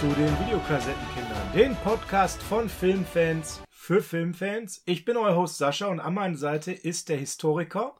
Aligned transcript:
Zu 0.00 0.06
den 0.06 0.38
Videokassettenkindern, 0.38 1.52
den 1.52 1.74
Podcast 1.74 2.40
von 2.40 2.68
Filmfans 2.68 3.64
für 3.68 4.00
Filmfans. 4.00 4.80
Ich 4.86 5.04
bin 5.04 5.16
euer 5.16 5.34
Host 5.34 5.58
Sascha 5.58 5.88
und 5.88 5.98
an 5.98 6.14
meiner 6.14 6.36
Seite 6.36 6.70
ist 6.70 7.08
der 7.08 7.16
Historiker 7.16 7.96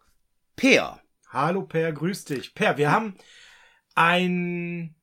Peer. 0.54 1.02
Hallo 1.28 1.62
Per, 1.62 1.92
grüß 1.92 2.26
dich. 2.26 2.54
Per, 2.54 2.76
wir 2.76 2.92
haben 2.92 3.16
ein 3.96 4.94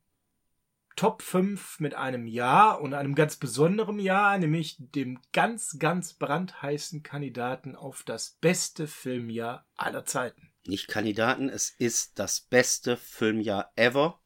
Top 0.95 1.21
5 1.21 1.81
mit 1.81 1.95
einem 1.95 2.27
Jahr 2.27 2.79
und 2.79 2.93
einem 2.93 3.13
ganz 3.13 3.35
besonderen 3.35 3.99
Jahr, 3.99 4.37
nämlich 4.37 4.77
dem 4.79 5.19
ganz, 5.33 5.77
ganz 5.77 6.13
brandheißen 6.13 7.03
Kandidaten 7.03 7.75
auf 7.75 8.03
das 8.03 8.37
beste 8.39 8.87
Filmjahr 8.87 9.67
aller 9.75 10.05
Zeiten. 10.05 10.53
Nicht 10.65 10.87
Kandidaten, 10.87 11.49
es 11.49 11.71
ist 11.71 12.19
das 12.19 12.39
beste 12.39 12.95
Filmjahr 12.95 13.73
ever. 13.75 14.21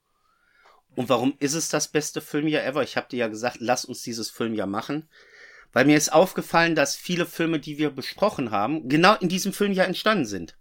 Und 0.95 1.09
warum 1.09 1.34
ist 1.39 1.53
es 1.53 1.70
das 1.70 1.88
beste 1.88 2.21
Filmjahr 2.21 2.66
ever? 2.66 2.84
Ich 2.84 2.98
habe 2.98 3.07
dir 3.09 3.17
ja 3.17 3.27
gesagt, 3.27 3.57
lass 3.59 3.85
uns 3.85 4.02
dieses 4.02 4.29
Filmjahr 4.29 4.67
machen. 4.67 5.07
Weil 5.71 5.85
mir 5.85 5.98
ist 5.98 6.12
aufgefallen, 6.12 6.75
dass 6.75 6.95
viele 6.95 7.25
Filme, 7.25 7.59
die 7.59 7.77
wir 7.77 7.91
besprochen 7.91 8.52
haben, 8.52 8.89
genau 8.89 9.15
in 9.15 9.29
diesem 9.29 9.53
Filmjahr 9.53 9.85
entstanden 9.85 10.25
sind. 10.25 10.55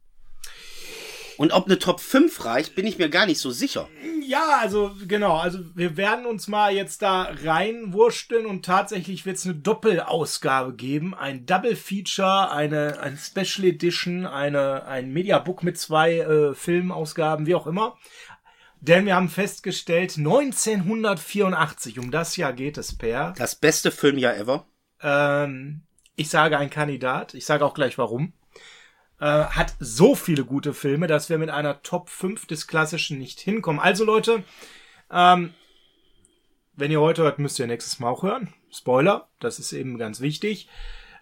Und 1.38 1.52
ob 1.52 1.66
eine 1.66 1.78
Top 1.78 2.00
5 2.00 2.44
reicht, 2.44 2.74
bin 2.74 2.84
ich 2.84 2.98
mir 2.98 3.08
gar 3.08 3.24
nicht 3.24 3.38
so 3.38 3.52
sicher. 3.52 3.88
Ja, 4.26 4.58
also 4.60 4.90
genau, 5.06 5.36
also 5.36 5.60
wir 5.76 5.96
werden 5.96 6.26
uns 6.26 6.48
mal 6.48 6.74
jetzt 6.74 7.00
da 7.00 7.30
reinwurschteln 7.44 8.44
und 8.44 8.64
tatsächlich 8.64 9.24
wird 9.24 9.36
es 9.36 9.44
eine 9.44 9.54
Doppelausgabe 9.54 10.74
geben, 10.74 11.14
ein 11.14 11.46
Double 11.46 11.76
Feature, 11.76 12.50
eine 12.50 12.98
ein 13.00 13.16
Special 13.16 13.68
Edition, 13.68 14.26
eine 14.26 14.84
ein 14.86 15.12
Mediabook 15.12 15.62
mit 15.62 15.78
zwei 15.78 16.18
äh, 16.18 16.54
Filmausgaben, 16.54 17.46
wie 17.46 17.54
auch 17.54 17.68
immer. 17.68 17.96
Denn 18.80 19.06
wir 19.06 19.16
haben 19.16 19.28
festgestellt, 19.28 20.16
1984, 20.16 21.98
um 21.98 22.10
das 22.10 22.36
Jahr 22.36 22.52
geht 22.52 22.78
es, 22.78 22.96
Per. 22.96 23.34
Das 23.36 23.56
beste 23.56 23.90
Filmjahr 23.90 24.36
ever. 24.36 24.66
Ähm, 25.02 25.82
ich 26.14 26.30
sage 26.30 26.58
ein 26.58 26.70
Kandidat, 26.70 27.34
ich 27.34 27.44
sage 27.44 27.64
auch 27.64 27.74
gleich 27.74 27.98
warum 27.98 28.32
äh, 29.20 29.24
hat 29.24 29.74
so 29.80 30.14
viele 30.14 30.44
gute 30.44 30.74
Filme, 30.74 31.06
dass 31.06 31.28
wir 31.28 31.38
mit 31.38 31.50
einer 31.50 31.82
Top 31.82 32.10
5 32.10 32.46
des 32.46 32.66
Klassischen 32.66 33.18
nicht 33.18 33.40
hinkommen. 33.40 33.80
Also 33.80 34.04
Leute, 34.04 34.44
ähm, 35.10 35.54
wenn 36.74 36.90
ihr 36.90 37.00
heute 37.00 37.22
hört, 37.22 37.38
müsst 37.38 37.58
ihr 37.58 37.66
nächstes 37.66 37.98
Mal 37.98 38.08
auch 38.08 38.22
hören. 38.22 38.54
Spoiler, 38.70 39.28
das 39.40 39.58
ist 39.58 39.72
eben 39.72 39.98
ganz 39.98 40.20
wichtig. 40.20 40.68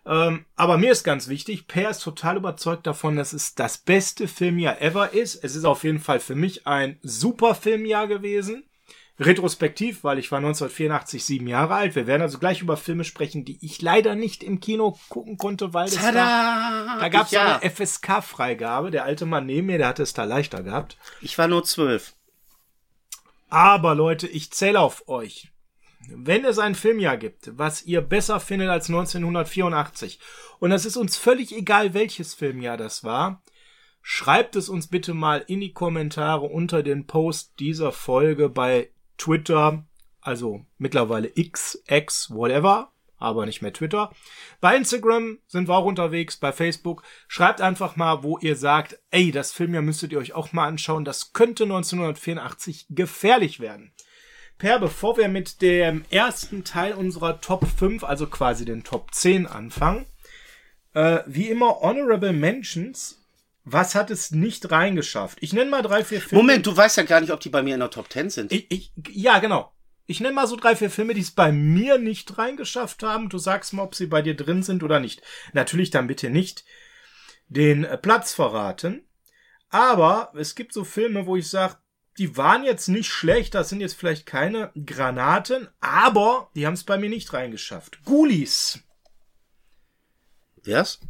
Ähm, 0.07 0.47
aber 0.55 0.79
mir 0.79 0.93
ist 0.93 1.03
ganz 1.05 1.29
wichtig, 1.29 1.67
Per 1.67 1.91
ist 1.91 2.03
total 2.03 2.37
überzeugt 2.37 2.87
davon, 2.87 3.17
dass 3.17 3.33
es 3.33 3.55
das 3.55 3.79
beste 3.79 4.29
Filmjahr 4.29 4.81
ever 4.81 5.12
ist. 5.12 5.43
Es 5.43 5.57
ist 5.57 5.65
auf 5.65 5.85
jeden 5.85 5.99
Fall 5.99 6.21
für 6.21 6.37
mich 6.37 6.67
ein 6.67 6.99
super 7.03 7.55
Filmjahr 7.55 8.07
gewesen 8.07 8.65
retrospektiv, 9.19 10.05
weil 10.05 10.19
ich 10.19 10.31
war 10.31 10.39
1984 10.39 11.25
sieben 11.25 11.47
Jahre 11.47 11.75
alt. 11.75 11.95
Wir 11.95 12.07
werden 12.07 12.23
also 12.23 12.39
gleich 12.39 12.61
über 12.61 12.77
Filme 12.77 13.05
sprechen, 13.05 13.45
die 13.45 13.59
ich 13.65 13.81
leider 13.81 14.15
nicht 14.15 14.43
im 14.43 14.61
Kino 14.61 14.99
gucken 15.09 15.39
konnte, 15.39 15.73
weil 15.73 15.87
es 15.87 15.95
da, 15.95 16.99
da 17.01 17.09
gab 17.09 17.27
es 17.27 17.33
ja. 17.33 17.57
eine 17.57 17.71
FSK-Freigabe. 17.71 18.91
Der 18.91 19.05
alte 19.05 19.27
Mann 19.27 19.47
neben 19.47 19.69
mir, 19.69 19.79
der 19.79 19.89
hatte 19.89 20.03
es 20.03 20.12
da 20.12 20.25
leichter 20.25 20.62
gehabt. 20.62 20.99
Ich 21.21 21.39
war 21.39 21.49
nur 21.49 21.65
zwölf. 21.65 22.15
Aber 23.49 23.95
Leute, 23.95 24.27
ich 24.27 24.51
zähle 24.51 24.81
auf 24.81 25.09
euch. 25.09 25.51
Wenn 26.09 26.45
es 26.45 26.59
ein 26.59 26.75
Filmjahr 26.75 27.17
gibt, 27.17 27.59
was 27.59 27.85
ihr 27.85 28.01
besser 28.01 28.41
findet 28.41 28.69
als 28.69 28.89
1984, 28.89 30.21
und 30.59 30.72
es 30.72 30.84
ist 30.84 30.97
uns 30.97 31.17
völlig 31.17 31.55
egal, 31.55 31.94
welches 31.94 32.34
Filmjahr 32.34 32.77
das 32.77 33.05
war, 33.05 33.43
schreibt 34.03 34.56
es 34.56 34.69
uns 34.69 34.87
bitte 34.87 35.15
mal 35.15 35.44
in 35.47 35.61
die 35.61 35.72
Kommentare 35.72 36.47
unter 36.47 36.83
den 36.83 37.06
Post 37.06 37.55
dieser 37.59 37.93
Folge 37.93 38.49
bei 38.49 38.91
Twitter, 39.19 39.84
also 40.21 40.65
mittlerweile 40.78 41.31
X, 41.34 41.83
X, 41.89 42.31
whatever, 42.31 42.93
aber 43.19 43.47
nicht 43.47 43.62
mehr 43.62 43.73
Twitter. 43.73 44.12
Bei 44.61 44.77
Instagram 44.77 45.38
sind 45.47 45.69
wir 45.69 45.75
auch 45.75 45.84
unterwegs, 45.84 46.37
bei 46.37 46.53
Facebook. 46.53 47.03
Schreibt 47.28 47.61
einfach 47.61 47.97
mal, 47.97 48.23
wo 48.23 48.38
ihr 48.38 48.56
sagt, 48.56 48.99
ey, 49.11 49.31
das 49.31 49.53
Filmjahr 49.53 49.83
müsstet 49.83 50.12
ihr 50.12 50.19
euch 50.19 50.34
auch 50.34 50.53
mal 50.53 50.69
anschauen. 50.69 51.05
Das 51.05 51.33
könnte 51.33 51.65
1984 51.65 52.87
gefährlich 52.91 53.61
werden. 53.61 53.93
Per, 54.59 54.78
bevor 54.78 55.17
wir 55.17 55.28
mit 55.28 55.61
dem 55.61 56.05
ersten 56.11 56.65
Teil 56.65 56.94
unserer 56.94 57.41
Top 57.41 57.67
5, 57.67 58.05
also 58.05 58.27
quasi 58.27 58.65
den 58.65 58.84
Top 58.84 59.15
10 59.15 59.47
anfangen, 59.47 60.06
äh, 60.94 61.21
wie 61.27 61.49
immer 61.49 61.81
Honorable 61.81 62.33
Mentions 62.33 63.27
was 63.69 63.97
hat 63.97 64.12
es 64.12 64.31
nicht 64.31 64.71
reingeschafft? 64.71 65.39
Ich 65.41 65.53
nenne 65.53 65.71
mal 65.71 65.83
drei, 65.83 66.05
vier 66.05 66.21
Filme. 66.21 66.41
Moment, 66.41 66.65
du 66.65 66.75
weißt 66.75 66.99
ja 66.99 67.03
gar 67.03 67.21
nicht, 67.21 67.33
ob 67.33 67.41
die 67.41 67.49
bei 67.49 67.65
mir 67.65 67.75
in 67.75 67.81
der 67.81 67.91
Top 67.91 68.11
10 68.11 68.31
sind. 68.31 68.53
Ich, 68.53 68.71
ich, 68.71 68.93
ja, 69.11 69.41
genau. 69.41 69.72
Ich 70.06 70.21
nenne 70.21 70.34
mal 70.34 70.47
so 70.47 70.55
drei, 70.55 70.77
vier 70.77 70.88
Filme, 70.88 71.15
die 71.15 71.21
es 71.21 71.33
bei 71.33 71.50
mir 71.50 71.99
nicht 71.99 72.38
reingeschafft 72.38 73.03
haben. 73.03 73.28
Du 73.28 73.38
sagst 73.38 73.73
mal, 73.73 73.83
ob 73.83 73.97
sie 73.97 74.06
bei 74.06 74.23
dir 74.23 74.37
drin 74.37 74.62
sind 74.62 74.84
oder 74.84 75.00
nicht. 75.00 75.21
Natürlich 75.53 75.91
dann 75.91 76.06
bitte 76.06 76.31
nicht 76.31 76.65
den 77.49 77.83
äh, 77.83 77.99
Platz 77.99 78.33
verraten. 78.33 79.05
Aber 79.69 80.33
es 80.37 80.55
gibt 80.55 80.73
so 80.73 80.84
Filme, 80.84 81.27
wo 81.27 81.34
ich 81.34 81.49
sage, 81.49 81.75
die 82.19 82.37
waren 82.37 82.65
jetzt 82.65 82.88
nicht 82.88 83.09
schlecht, 83.09 83.54
das 83.54 83.69
sind 83.69 83.81
jetzt 83.81 83.94
vielleicht 83.94 84.27
keine 84.27 84.72
Granaten, 84.75 85.69
aber 85.81 86.50
die 86.54 86.66
haben 86.66 86.75
es 86.75 86.84
bei 86.84 86.99
mir 86.99 87.10
nicht 87.10 87.32
reingeschafft. 87.32 88.03
Ghoulies. 88.04 88.81
Yes? 90.65 91.00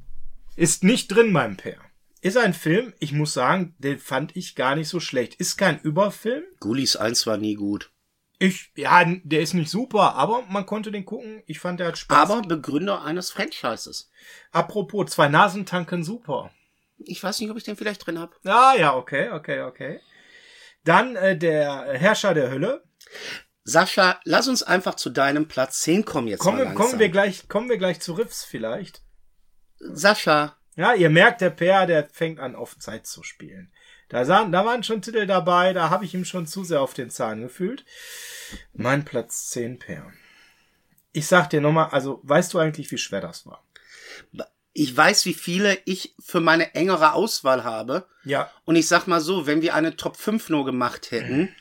Ist 0.56 0.84
nicht 0.84 1.08
drin, 1.08 1.32
mein 1.32 1.56
Pär. 1.56 1.78
Ist 2.20 2.36
ein 2.36 2.54
Film, 2.54 2.92
ich 2.98 3.12
muss 3.12 3.34
sagen, 3.34 3.74
den 3.78 3.98
fand 3.98 4.36
ich 4.36 4.54
gar 4.54 4.74
nicht 4.74 4.88
so 4.88 5.00
schlecht. 5.00 5.34
Ist 5.34 5.56
kein 5.56 5.80
Überfilm. 5.80 6.42
Ghoulies 6.60 6.96
1 6.96 7.26
war 7.26 7.36
nie 7.36 7.54
gut. 7.54 7.92
Ich, 8.38 8.70
ja, 8.76 9.02
der 9.04 9.40
ist 9.40 9.54
nicht 9.54 9.70
super, 9.70 10.14
aber 10.14 10.42
man 10.48 10.66
konnte 10.66 10.90
den 10.90 11.06
gucken. 11.06 11.42
Ich 11.46 11.58
fand, 11.58 11.80
der 11.80 11.88
hat 11.88 11.98
Spaß. 11.98 12.30
Aber 12.30 12.42
Begründer 12.42 13.02
eines 13.02 13.30
Franchises. 13.30 14.10
Apropos, 14.50 15.10
zwei 15.10 15.28
Nasen 15.28 15.64
tanken 15.64 16.04
super. 16.04 16.50
Ich 16.98 17.22
weiß 17.22 17.40
nicht, 17.40 17.50
ob 17.50 17.56
ich 17.56 17.64
den 17.64 17.76
vielleicht 17.76 18.06
drin 18.06 18.18
hab. 18.18 18.34
Ah, 18.44 18.74
ja, 18.76 18.94
okay, 18.94 19.30
okay, 19.30 19.62
okay. 19.62 20.00
Dann 20.86 21.16
äh, 21.16 21.36
der 21.36 21.92
Herrscher 21.92 22.32
der 22.32 22.50
Hölle. 22.50 22.84
Sascha, 23.64 24.20
lass 24.24 24.46
uns 24.46 24.62
einfach 24.62 24.94
zu 24.94 25.10
deinem 25.10 25.48
Platz 25.48 25.80
10 25.80 26.04
kommen 26.04 26.28
jetzt 26.28 26.38
kommen, 26.40 26.62
mal 26.62 26.74
Kommen 26.74 27.00
wir 27.00 27.08
gleich, 27.08 27.48
kommen 27.48 27.68
wir 27.68 27.78
gleich 27.78 28.00
zu 28.00 28.12
Riffs 28.12 28.44
vielleicht. 28.44 29.02
Sascha, 29.78 30.56
ja, 30.76 30.94
ihr 30.94 31.10
merkt, 31.10 31.40
der 31.40 31.50
Per, 31.50 31.86
der 31.86 32.08
fängt 32.12 32.38
an, 32.38 32.54
auf 32.54 32.78
Zeit 32.78 33.06
zu 33.06 33.24
spielen. 33.24 33.72
Da, 34.08 34.24
sahen, 34.24 34.52
da 34.52 34.64
waren 34.64 34.84
schon 34.84 35.02
Titel 35.02 35.26
dabei, 35.26 35.72
da 35.72 35.90
habe 35.90 36.04
ich 36.04 36.14
ihm 36.14 36.24
schon 36.24 36.46
zu 36.46 36.62
sehr 36.62 36.80
auf 36.80 36.94
den 36.94 37.10
Zahn 37.10 37.40
gefühlt. 37.40 37.84
Mein 38.72 39.04
Platz 39.04 39.48
10, 39.48 39.80
Per. 39.80 40.12
Ich 41.12 41.26
sag 41.26 41.50
dir 41.50 41.60
nochmal, 41.60 41.88
also 41.90 42.20
weißt 42.22 42.54
du 42.54 42.60
eigentlich, 42.60 42.92
wie 42.92 42.98
schwer 42.98 43.20
das 43.20 43.46
war? 43.46 43.66
Ich 44.76 44.96
weiß, 44.96 45.24
wie 45.24 45.34
viele 45.34 45.78
ich 45.84 46.14
für 46.24 46.40
meine 46.40 46.74
engere 46.74 47.12
Auswahl 47.14 47.64
habe. 47.64 48.06
Ja. 48.24 48.50
Und 48.64 48.76
ich 48.76 48.88
sag 48.88 49.06
mal 49.06 49.20
so, 49.20 49.46
wenn 49.46 49.62
wir 49.62 49.74
eine 49.74 49.96
Top 49.96 50.16
5 50.16 50.50
nur 50.50 50.64
gemacht 50.64 51.10
hätten, 51.10 51.54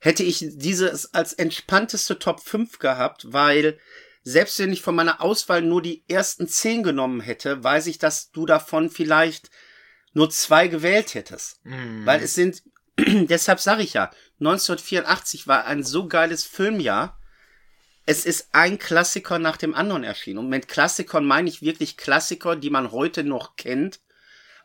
hätte 0.00 0.22
ich 0.22 0.44
dieses 0.52 1.14
als 1.14 1.32
entspannteste 1.32 2.18
Top 2.18 2.40
5 2.40 2.78
gehabt, 2.78 3.32
weil 3.32 3.78
selbst 4.22 4.58
wenn 4.58 4.72
ich 4.72 4.82
von 4.82 4.94
meiner 4.94 5.22
Auswahl 5.22 5.62
nur 5.62 5.80
die 5.80 6.04
ersten 6.08 6.46
zehn 6.48 6.82
genommen 6.82 7.20
hätte, 7.20 7.64
weiß 7.64 7.86
ich, 7.86 7.98
dass 7.98 8.30
du 8.30 8.46
davon 8.46 8.90
vielleicht 8.90 9.50
nur 10.12 10.30
zwei 10.30 10.68
gewählt 10.68 11.14
hättest. 11.14 11.60
Mm. 11.64 12.06
Weil 12.06 12.22
es 12.22 12.34
sind, 12.34 12.62
deshalb 12.98 13.60
sage 13.60 13.82
ich 13.82 13.94
ja, 13.94 14.10
1984 14.40 15.46
war 15.46 15.66
ein 15.66 15.82
so 15.82 16.08
geiles 16.08 16.44
Filmjahr. 16.44 17.18
Es 18.06 18.26
ist 18.26 18.48
ein 18.52 18.78
Klassiker 18.78 19.38
nach 19.38 19.56
dem 19.56 19.74
anderen 19.74 20.04
erschienen. 20.04 20.38
Und 20.38 20.48
mit 20.48 20.68
Klassikern 20.68 21.24
meine 21.24 21.48
ich 21.48 21.62
wirklich 21.62 21.96
Klassiker, 21.96 22.54
die 22.54 22.70
man 22.70 22.92
heute 22.92 23.24
noch 23.24 23.56
kennt, 23.56 24.00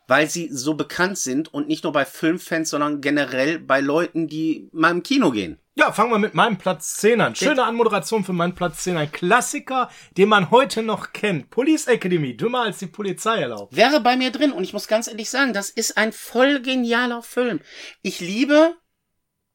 weil 0.06 0.28
sie 0.28 0.48
so 0.52 0.74
bekannt 0.74 1.16
sind 1.18 1.54
und 1.54 1.68
nicht 1.68 1.84
nur 1.84 1.92
bei 1.92 2.04
Filmfans, 2.04 2.70
sondern 2.70 3.00
generell 3.00 3.58
bei 3.58 3.80
Leuten, 3.80 4.26
die 4.26 4.68
mal 4.72 4.90
im 4.90 5.02
Kino 5.02 5.30
gehen. 5.30 5.58
Ja, 5.76 5.92
fangen 5.92 6.10
wir 6.10 6.18
mit 6.18 6.34
meinem 6.34 6.58
Platz 6.58 6.96
10 6.96 7.20
an. 7.22 7.34
Schöne 7.34 7.64
Anmoderation 7.64 8.24
für 8.24 8.34
meinen 8.34 8.54
Platz 8.54 8.82
10. 8.82 8.98
Ein 8.98 9.12
Klassiker, 9.12 9.88
den 10.18 10.28
man 10.28 10.50
heute 10.50 10.82
noch 10.82 11.14
kennt. 11.14 11.48
Police 11.48 11.86
Academy, 11.86 12.36
dümmer 12.36 12.62
als 12.62 12.80
die 12.80 12.88
Polizei 12.88 13.40
erlaubt. 13.40 13.74
Wäre 13.74 14.00
bei 14.00 14.16
mir 14.16 14.30
drin 14.30 14.52
und 14.52 14.64
ich 14.64 14.74
muss 14.74 14.88
ganz 14.88 15.08
ehrlich 15.08 15.30
sagen, 15.30 15.54
das 15.54 15.70
ist 15.70 15.96
ein 15.96 16.12
voll 16.12 16.60
genialer 16.60 17.22
Film. 17.22 17.60
Ich 18.02 18.20
liebe 18.20 18.74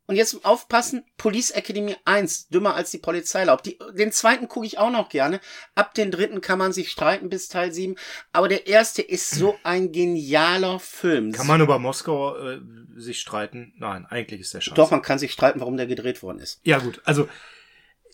und 0.07 0.15
jetzt 0.15 0.45
aufpassen, 0.45 1.03
Police 1.17 1.51
Academy 1.51 1.95
1, 2.05 2.49
dümmer 2.49 2.75
als 2.75 2.91
die 2.91 2.97
Polizei 2.97 3.39
erlaubt. 3.39 3.65
Die, 3.65 3.79
den 3.93 4.11
zweiten 4.11 4.47
gucke 4.47 4.65
ich 4.65 4.77
auch 4.77 4.91
noch 4.91 5.09
gerne. 5.09 5.39
Ab 5.73 5.93
den 5.93 6.11
dritten 6.11 6.41
kann 6.41 6.59
man 6.59 6.73
sich 6.73 6.91
streiten 6.91 7.29
bis 7.29 7.47
Teil 7.47 7.71
7. 7.71 7.95
Aber 8.31 8.47
der 8.47 8.67
erste 8.67 9.01
ist 9.01 9.31
so 9.31 9.55
ein 9.63 9.91
genialer 9.91 10.79
Film. 10.79 11.31
Kann 11.31 11.47
man 11.47 11.61
über 11.61 11.79
Moskau 11.79 12.37
äh, 12.37 12.59
sich 12.95 13.19
streiten? 13.19 13.73
Nein, 13.77 14.05
eigentlich 14.05 14.41
ist 14.41 14.53
der 14.53 14.61
scheiße. 14.61 14.75
Doch, 14.75 14.91
man 14.91 15.01
kann 15.01 15.19
sich 15.19 15.31
streiten, 15.31 15.59
warum 15.59 15.77
der 15.77 15.87
gedreht 15.87 16.21
worden 16.21 16.39
ist. 16.39 16.59
Ja 16.63 16.79
gut, 16.79 17.01
also 17.05 17.27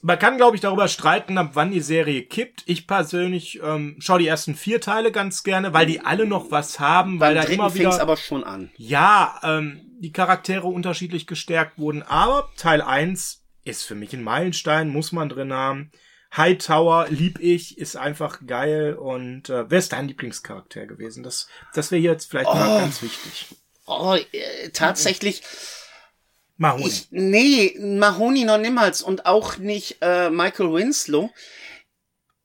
man 0.01 0.19
kann, 0.19 0.37
glaube 0.37 0.55
ich, 0.55 0.61
darüber 0.61 0.87
streiten, 0.87 1.37
ab 1.37 1.51
wann 1.53 1.71
die 1.71 1.81
Serie 1.81 2.23
kippt. 2.23 2.63
Ich 2.65 2.87
persönlich 2.87 3.59
ähm, 3.63 3.95
schaue 3.99 4.19
die 4.19 4.27
ersten 4.27 4.55
vier 4.55 4.81
Teile 4.81 5.11
ganz 5.11 5.43
gerne, 5.43 5.73
weil 5.73 5.85
die 5.85 6.01
alle 6.01 6.25
noch 6.25 6.51
was 6.51 6.79
haben, 6.79 7.19
weil 7.19 7.35
Beim 7.35 7.43
da 7.45 7.49
immer 7.49 7.73
wieder. 7.73 8.01
aber 8.01 8.17
schon 8.17 8.43
an. 8.43 8.71
Ja, 8.77 9.39
ähm, 9.43 9.81
die 9.99 10.11
Charaktere 10.11 10.67
unterschiedlich 10.67 11.27
gestärkt 11.27 11.77
wurden. 11.77 12.01
Aber 12.01 12.49
Teil 12.57 12.81
1, 12.81 13.41
ist 13.63 13.83
für 13.83 13.95
mich 13.95 14.13
ein 14.13 14.23
Meilenstein, 14.23 14.89
muss 14.89 15.11
man 15.11 15.29
drin 15.29 15.53
haben. 15.53 15.91
Hightower 16.35 17.07
lieb 17.09 17.39
ich, 17.39 17.77
ist 17.77 17.97
einfach 17.97 18.39
geil 18.47 18.95
und 18.95 19.49
äh, 19.49 19.69
wer 19.69 19.79
ist 19.79 19.91
dein 19.91 20.07
Lieblingscharakter 20.07 20.85
gewesen? 20.87 21.23
Das, 21.23 21.47
das 21.73 21.91
wäre 21.91 22.01
jetzt 22.01 22.29
vielleicht 22.29 22.49
oh. 22.49 22.55
mal 22.55 22.79
ganz 22.79 23.01
wichtig. 23.01 23.47
Oh, 23.85 24.15
äh, 24.15 24.69
tatsächlich. 24.69 25.43
Mahoney. 26.61 26.87
Ich, 26.87 27.07
nee, 27.09 27.75
Mahoney 27.79 28.45
noch 28.45 28.59
niemals 28.59 29.01
und 29.01 29.25
auch 29.25 29.57
nicht 29.57 29.97
äh, 30.01 30.29
Michael 30.29 30.71
Winslow. 30.71 31.31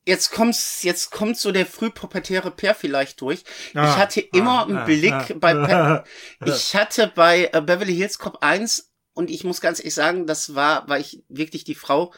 Jetzt 0.07 0.31
kommt's, 0.31 0.81
jetzt 0.81 1.11
kommt 1.11 1.37
so 1.37 1.51
der 1.51 1.67
frühpubertäre 1.67 2.49
Pair 2.49 2.73
vielleicht 2.73 3.21
durch. 3.21 3.43
Ah, 3.75 3.83
ich 3.83 3.97
hatte 3.97 4.21
immer 4.21 4.61
ah, 4.61 4.63
einen 4.63 4.77
ah, 4.77 4.85
Blick 4.85 5.13
ah, 5.13 5.33
bei, 5.35 5.53
Pe 5.53 6.03
ich 6.45 6.75
hatte 6.75 7.11
bei 7.13 7.51
äh, 7.53 7.61
Beverly 7.61 7.95
Hills 7.95 8.17
Cop 8.17 8.39
1 8.41 8.91
und 9.13 9.29
ich 9.29 9.43
muss 9.43 9.61
ganz 9.61 9.79
ehrlich 9.79 9.93
sagen, 9.93 10.25
das 10.25 10.55
war, 10.55 10.89
weil 10.89 11.01
ich 11.01 11.23
wirklich 11.29 11.63
die 11.63 11.75
Frau 11.75 12.11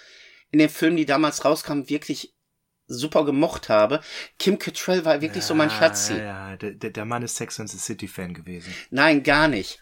in 0.51 0.59
den 0.59 0.69
Filmen, 0.69 0.95
die 0.95 1.05
damals 1.05 1.43
rauskamen, 1.43 1.89
wirklich 1.89 2.33
super 2.89 3.23
gemocht 3.23 3.69
habe. 3.69 4.01
Kim 4.37 4.59
Cattrall 4.59 5.05
war 5.05 5.21
wirklich 5.21 5.43
ja, 5.43 5.47
so 5.47 5.55
mein 5.55 5.69
Schatzi. 5.69 6.17
Ja, 6.17 6.57
der, 6.57 6.73
der 6.73 7.05
Mann 7.05 7.23
ist 7.23 7.37
Sex 7.37 7.59
and 7.59 7.69
the 7.69 7.77
City 7.77 8.07
Fan 8.07 8.33
gewesen. 8.33 8.73
Nein, 8.89 9.23
gar 9.23 9.47
nicht. 9.47 9.79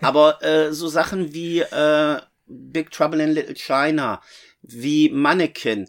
Aber 0.00 0.42
äh, 0.42 0.72
so 0.72 0.88
Sachen 0.88 1.34
wie 1.34 1.60
äh, 1.60 2.20
Big 2.46 2.90
Trouble 2.90 3.22
in 3.22 3.30
Little 3.30 3.54
China, 3.54 4.22
wie 4.62 5.08
Mannequin. 5.10 5.88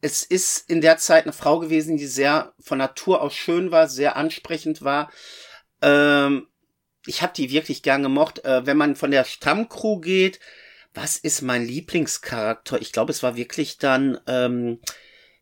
Es 0.00 0.22
ist 0.22 0.70
in 0.70 0.80
der 0.80 0.96
Zeit 0.96 1.24
eine 1.24 1.32
Frau 1.32 1.58
gewesen, 1.58 1.96
die 1.96 2.06
sehr 2.06 2.54
von 2.58 2.78
Natur 2.78 3.20
aus 3.20 3.34
schön 3.34 3.70
war, 3.70 3.88
sehr 3.88 4.16
ansprechend 4.16 4.82
war. 4.82 5.10
Ähm, 5.82 6.46
ich 7.06 7.22
habe 7.22 7.32
die 7.34 7.50
wirklich 7.50 7.82
gern 7.82 8.02
gemocht. 8.02 8.44
Äh, 8.44 8.66
wenn 8.66 8.76
man 8.76 8.96
von 8.96 9.10
der 9.10 9.24
Stammcrew 9.24 10.00
geht, 10.00 10.40
was 10.94 11.16
ist 11.16 11.42
mein 11.42 11.64
Lieblingscharakter? 11.64 12.80
Ich 12.80 12.92
glaube, 12.92 13.12
es 13.12 13.22
war 13.22 13.36
wirklich 13.36 13.78
dann, 13.78 14.18
ähm, 14.26 14.80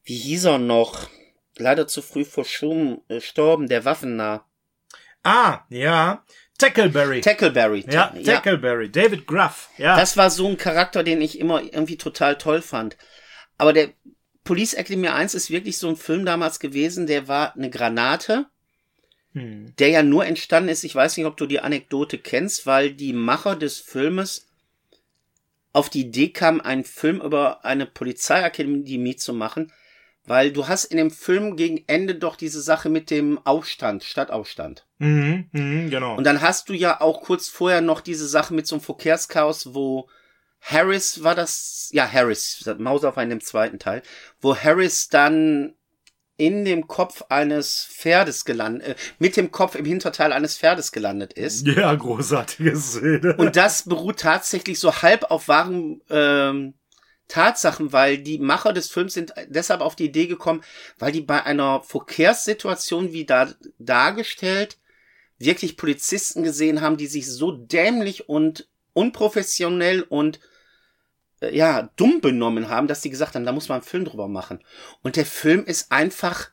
wie 0.08 0.16
hieß 0.16 0.46
er 0.46 0.58
noch? 0.58 1.10
Leider 1.58 1.87
zu 1.87 2.00
früh 2.00 2.25
verstorben, 2.25 3.69
der 3.69 3.84
Waffennah. 3.84 4.46
Ah, 5.22 5.60
ja. 5.69 6.25
Tackleberry. 6.56 7.20
Tackleberry. 7.20 7.84
Ja, 7.90 8.14
Tackleberry. 8.25 8.87
Ja. 8.87 8.90
David 8.90 9.26
Gruff. 9.26 9.69
Ja. 9.76 9.96
Das 9.96 10.16
war 10.16 10.31
so 10.31 10.49
ein 10.49 10.56
Charakter, 10.56 11.05
den 11.05 11.20
ich 11.20 11.38
immer 11.38 11.62
irgendwie 11.62 11.99
total 11.99 12.38
toll 12.38 12.62
fand. 12.62 12.96
Aber 13.58 13.75
der 13.75 13.90
Police 14.44 14.72
Academy 14.72 15.08
1 15.08 15.34
ist 15.34 15.50
wirklich 15.50 15.76
so 15.76 15.88
ein 15.90 15.96
Film 15.96 16.25
damals 16.25 16.58
gewesen, 16.58 17.06
der 17.06 17.28
war 17.28 17.54
eine 17.54 17.69
Granate, 17.69 18.46
hm. 19.34 19.75
der 19.78 19.90
ja 19.90 20.02
nur 20.02 20.25
entstanden 20.25 20.70
ist, 20.70 20.84
ich 20.84 20.94
weiß 20.94 21.19
nicht, 21.19 21.26
ob 21.26 21.37
du 21.37 21.44
die 21.44 21.61
Anekdote 21.61 22.16
kennst, 22.16 22.64
weil 22.64 22.93
die 22.93 23.12
Macher 23.12 23.56
des 23.56 23.78
Filmes 23.78 24.49
auf 25.75 25.90
die 25.90 26.00
Idee 26.00 26.31
kam, 26.31 26.62
einen 26.62 26.84
Film 26.84 27.20
über 27.20 27.62
eine 27.66 27.84
Polizeiakademie 27.84 29.16
zu 29.16 29.34
machen, 29.34 29.70
weil 30.28 30.52
du 30.52 30.69
hast 30.69 30.84
in 30.84 30.96
dem 30.96 31.10
Film 31.10 31.56
gegen 31.56 31.84
Ende 31.86 32.14
doch 32.14 32.36
diese 32.36 32.60
Sache 32.60 32.88
mit 32.88 33.10
dem 33.10 33.38
Aufstand, 33.44 34.04
Stadtaufstand. 34.04 34.86
Mhm, 34.98 35.48
mh, 35.52 35.90
genau. 35.90 36.16
Und 36.16 36.25
dann 36.25 36.40
hast 36.40 36.69
du 36.69 36.75
ja 36.75 37.00
auch 37.00 37.22
kurz 37.22 37.48
vorher 37.48 37.80
noch 37.80 38.00
diese 38.00 38.28
Sache 38.28 38.54
mit 38.54 38.66
so 38.66 38.76
einem 38.76 38.82
Verkehrschaos, 38.82 39.75
wo 39.75 40.08
Harris 40.60 41.22
war 41.22 41.34
das, 41.34 41.88
ja, 41.92 42.10
Harris, 42.10 42.69
Mauser 42.78 43.14
war 43.14 43.22
in 43.22 43.30
dem 43.30 43.40
zweiten 43.40 43.78
Teil, 43.78 44.02
wo 44.40 44.56
Harris 44.56 45.08
dann 45.08 45.75
in 46.38 46.64
dem 46.64 46.86
Kopf 46.86 47.25
eines 47.28 47.88
Pferdes 47.90 48.44
gelandet, 48.44 48.88
äh, 48.88 48.94
mit 49.19 49.36
dem 49.36 49.50
Kopf 49.50 49.75
im 49.75 49.84
Hinterteil 49.84 50.32
eines 50.32 50.56
Pferdes 50.56 50.92
gelandet 50.92 51.32
ist. 51.32 51.66
Ja, 51.66 51.94
großartige 51.94 52.76
Szene. 52.76 53.36
Und 53.36 53.56
das 53.56 53.82
beruht 53.82 54.20
tatsächlich 54.20 54.78
so 54.78 55.02
halb 55.02 55.30
auf 55.30 55.48
wahren 55.48 56.00
ähm, 56.08 56.75
Tatsachen, 57.28 57.92
weil 57.92 58.19
die 58.19 58.38
Macher 58.38 58.72
des 58.72 58.90
Films 58.90 59.14
sind 59.14 59.34
deshalb 59.46 59.80
auf 59.80 59.96
die 59.96 60.06
Idee 60.06 60.26
gekommen, 60.26 60.62
weil 60.98 61.12
die 61.12 61.20
bei 61.20 61.44
einer 61.44 61.82
Verkehrssituation 61.82 63.12
wie 63.12 63.25
da 63.25 63.52
dargestellt 63.78 64.78
wirklich 65.38 65.76
Polizisten 65.76 66.42
gesehen 66.42 66.80
haben, 66.80 66.96
die 66.96 67.06
sich 67.06 67.30
so 67.30 67.52
dämlich 67.52 68.28
und 68.28 68.69
unprofessionell 68.92 70.02
und 70.02 70.40
äh, 71.40 71.56
ja, 71.56 71.90
dumm 71.96 72.20
benommen 72.20 72.69
haben, 72.69 72.88
dass 72.88 73.02
sie 73.02 73.10
gesagt 73.10 73.34
haben, 73.34 73.44
da 73.44 73.52
muss 73.52 73.69
man 73.69 73.76
einen 73.76 73.86
Film 73.86 74.04
drüber 74.04 74.28
machen. 74.28 74.64
Und 75.02 75.16
der 75.16 75.26
Film 75.26 75.64
ist 75.64 75.92
einfach 75.92 76.50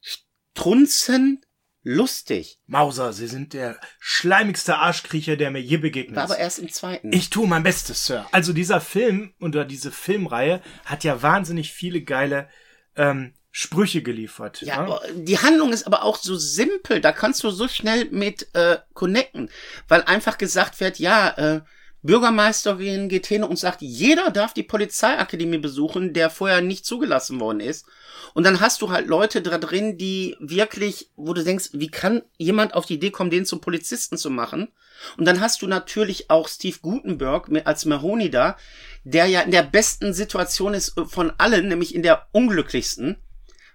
strunzen 0.00 1.44
lustig. 1.86 2.58
Mauser, 2.66 3.12
Sie 3.12 3.28
sind 3.28 3.52
der 3.52 3.78
schleimigste 4.00 4.76
Arschkriecher, 4.76 5.36
der 5.36 5.52
mir 5.52 5.60
je 5.60 5.76
begegnet 5.76 6.16
ist. 6.16 6.22
aber 6.22 6.36
erst 6.36 6.58
im 6.58 6.70
zweiten. 6.70 7.12
Ich 7.12 7.30
tue 7.30 7.46
mein 7.46 7.62
Bestes, 7.62 8.04
Sir. 8.04 8.26
Also 8.32 8.52
dieser 8.52 8.80
Film 8.80 9.34
oder 9.40 9.64
diese 9.64 9.92
Filmreihe 9.92 10.60
hat 10.84 11.04
ja 11.04 11.22
wahnsinnig 11.22 11.72
viele 11.72 12.02
geile 12.02 12.48
ähm, 12.96 13.34
Sprüche 13.52 14.02
geliefert. 14.02 14.62
Ja, 14.62 14.86
ja, 14.86 15.00
die 15.14 15.38
Handlung 15.38 15.72
ist 15.72 15.86
aber 15.86 16.02
auch 16.02 16.16
so 16.16 16.36
simpel, 16.36 17.00
da 17.00 17.12
kannst 17.12 17.44
du 17.44 17.50
so 17.50 17.68
schnell 17.68 18.06
mit 18.10 18.54
äh, 18.54 18.78
connecten, 18.92 19.48
weil 19.86 20.02
einfach 20.02 20.38
gesagt 20.38 20.80
wird, 20.80 20.98
ja, 20.98 21.28
äh, 21.38 21.60
Bürgermeisterin 22.06 23.08
geht 23.08 23.26
hin 23.26 23.42
und 23.42 23.58
sagt, 23.58 23.82
jeder 23.82 24.30
darf 24.30 24.54
die 24.54 24.62
Polizeiakademie 24.62 25.58
besuchen, 25.58 26.12
der 26.12 26.30
vorher 26.30 26.60
nicht 26.60 26.86
zugelassen 26.86 27.40
worden 27.40 27.60
ist. 27.60 27.86
Und 28.34 28.44
dann 28.44 28.60
hast 28.60 28.82
du 28.82 28.90
halt 28.90 29.06
Leute 29.06 29.42
da 29.42 29.58
drin, 29.58 29.98
die 29.98 30.36
wirklich, 30.40 31.10
wo 31.16 31.34
du 31.34 31.42
denkst, 31.42 31.70
wie 31.72 31.88
kann 31.88 32.22
jemand 32.38 32.74
auf 32.74 32.86
die 32.86 32.94
Idee 32.94 33.10
kommen, 33.10 33.30
den 33.30 33.46
zum 33.46 33.60
Polizisten 33.60 34.16
zu 34.16 34.30
machen? 34.30 34.68
Und 35.16 35.26
dann 35.26 35.40
hast 35.40 35.62
du 35.62 35.66
natürlich 35.66 36.30
auch 36.30 36.48
Steve 36.48 36.78
Gutenberg 36.80 37.50
als 37.64 37.84
Mahoney 37.84 38.30
da, 38.30 38.56
der 39.04 39.26
ja 39.26 39.42
in 39.42 39.50
der 39.50 39.62
besten 39.62 40.12
Situation 40.12 40.74
ist 40.74 40.94
von 41.06 41.32
allen, 41.38 41.68
nämlich 41.68 41.94
in 41.94 42.02
der 42.02 42.28
unglücklichsten, 42.32 43.16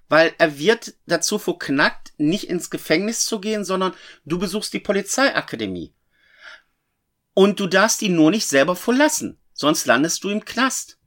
weil 0.09 0.33
er 0.37 0.57
wird 0.57 0.93
dazu 1.05 1.39
verknackt, 1.39 2.13
nicht 2.17 2.49
ins 2.49 2.69
Gefängnis 2.69 3.25
zu 3.25 3.39
gehen, 3.39 3.63
sondern 3.63 3.93
du 4.25 4.39
besuchst 4.39 4.73
die 4.73 4.79
Polizeiakademie. 4.79 5.93
Und 7.33 7.59
du 7.59 7.67
darfst 7.67 8.01
ihn 8.01 8.15
nur 8.15 8.31
nicht 8.31 8.47
selber 8.47 8.75
verlassen, 8.75 9.39
sonst 9.53 9.85
landest 9.85 10.23
du 10.23 10.29
im 10.29 10.43
Knast. 10.43 10.97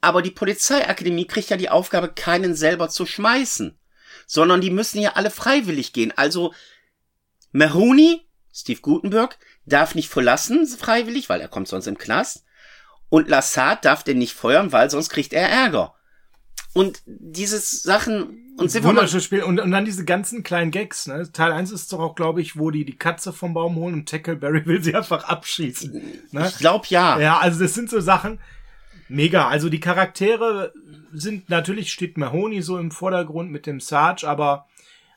Aber 0.00 0.22
die 0.22 0.30
Polizeiakademie 0.30 1.26
kriegt 1.26 1.50
ja 1.50 1.56
die 1.56 1.70
Aufgabe, 1.70 2.08
keinen 2.08 2.54
selber 2.54 2.88
zu 2.88 3.06
schmeißen, 3.06 3.78
sondern 4.26 4.60
die 4.60 4.70
müssen 4.70 5.00
ja 5.00 5.12
alle 5.12 5.30
freiwillig 5.30 5.92
gehen. 5.92 6.12
Also 6.16 6.52
Mahoney, 7.52 8.26
Steve 8.52 8.80
Gutenberg, 8.80 9.38
darf 9.64 9.94
nicht 9.94 10.08
verlassen 10.08 10.66
freiwillig, 10.66 11.28
weil 11.28 11.40
er 11.40 11.48
kommt 11.48 11.68
sonst 11.68 11.86
im 11.86 11.98
Knast. 11.98 12.44
Und 13.08 13.28
Lassard 13.28 13.84
darf 13.84 14.02
den 14.02 14.18
nicht 14.18 14.32
feuern, 14.32 14.72
weil 14.72 14.90
sonst 14.90 15.10
kriegt 15.10 15.32
er 15.32 15.48
Ärger. 15.48 15.94
Und 16.74 17.02
diese 17.06 17.58
Sachen 17.58 18.54
und 18.56 18.70
sind 18.70 18.84
Wunderschönes 18.84 19.24
Spiel 19.24 19.42
und, 19.42 19.60
und 19.60 19.70
dann 19.70 19.84
diese 19.84 20.04
ganzen 20.04 20.42
kleinen 20.42 20.70
Gags, 20.70 21.06
ne? 21.06 21.30
Teil 21.32 21.52
1 21.52 21.70
ist 21.70 21.92
doch 21.92 22.00
auch, 22.00 22.14
glaube 22.14 22.40
ich, 22.40 22.58
wo 22.58 22.70
die 22.70 22.84
die 22.84 22.96
Katze 22.96 23.32
vom 23.32 23.54
Baum 23.54 23.76
holen 23.76 23.94
und 23.94 24.08
Tackleberry 24.08 24.66
will 24.66 24.82
sie 24.82 24.94
einfach 24.94 25.24
abschießen. 25.24 25.92
Ne? 26.30 26.48
Ich 26.48 26.58
glaube 26.58 26.86
ja. 26.88 27.18
Ja, 27.18 27.38
also 27.38 27.60
das 27.60 27.74
sind 27.74 27.90
so 27.90 28.00
Sachen 28.00 28.38
mega. 29.08 29.48
Also 29.48 29.68
die 29.68 29.80
Charaktere 29.80 30.72
sind 31.12 31.50
natürlich 31.50 31.92
steht 31.92 32.16
Mahoney 32.16 32.62
so 32.62 32.78
im 32.78 32.90
Vordergrund 32.90 33.50
mit 33.50 33.66
dem 33.66 33.80
Sarge, 33.80 34.28
aber 34.28 34.66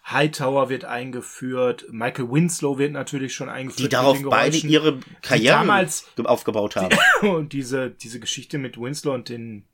Hightower 0.09 0.69
wird 0.69 0.85
eingeführt, 0.85 1.87
Michael 1.89 2.31
Winslow 2.31 2.77
wird 2.77 2.91
natürlich 2.91 3.33
schon 3.33 3.49
eingeführt. 3.49 3.79
Die 3.79 3.89
darauf 3.89 4.21
beide 4.23 4.57
ihre 4.57 4.99
Karriere 5.21 5.55
damals 5.55 6.05
aufgebaut 6.23 6.75
haben. 6.75 6.95
Die, 7.21 7.27
und 7.27 7.53
diese, 7.53 7.89
diese 7.89 8.19
Geschichte 8.19 8.59
mit 8.59 8.79
Winslow 8.79 9.13
und 9.13 9.29
den 9.29 9.65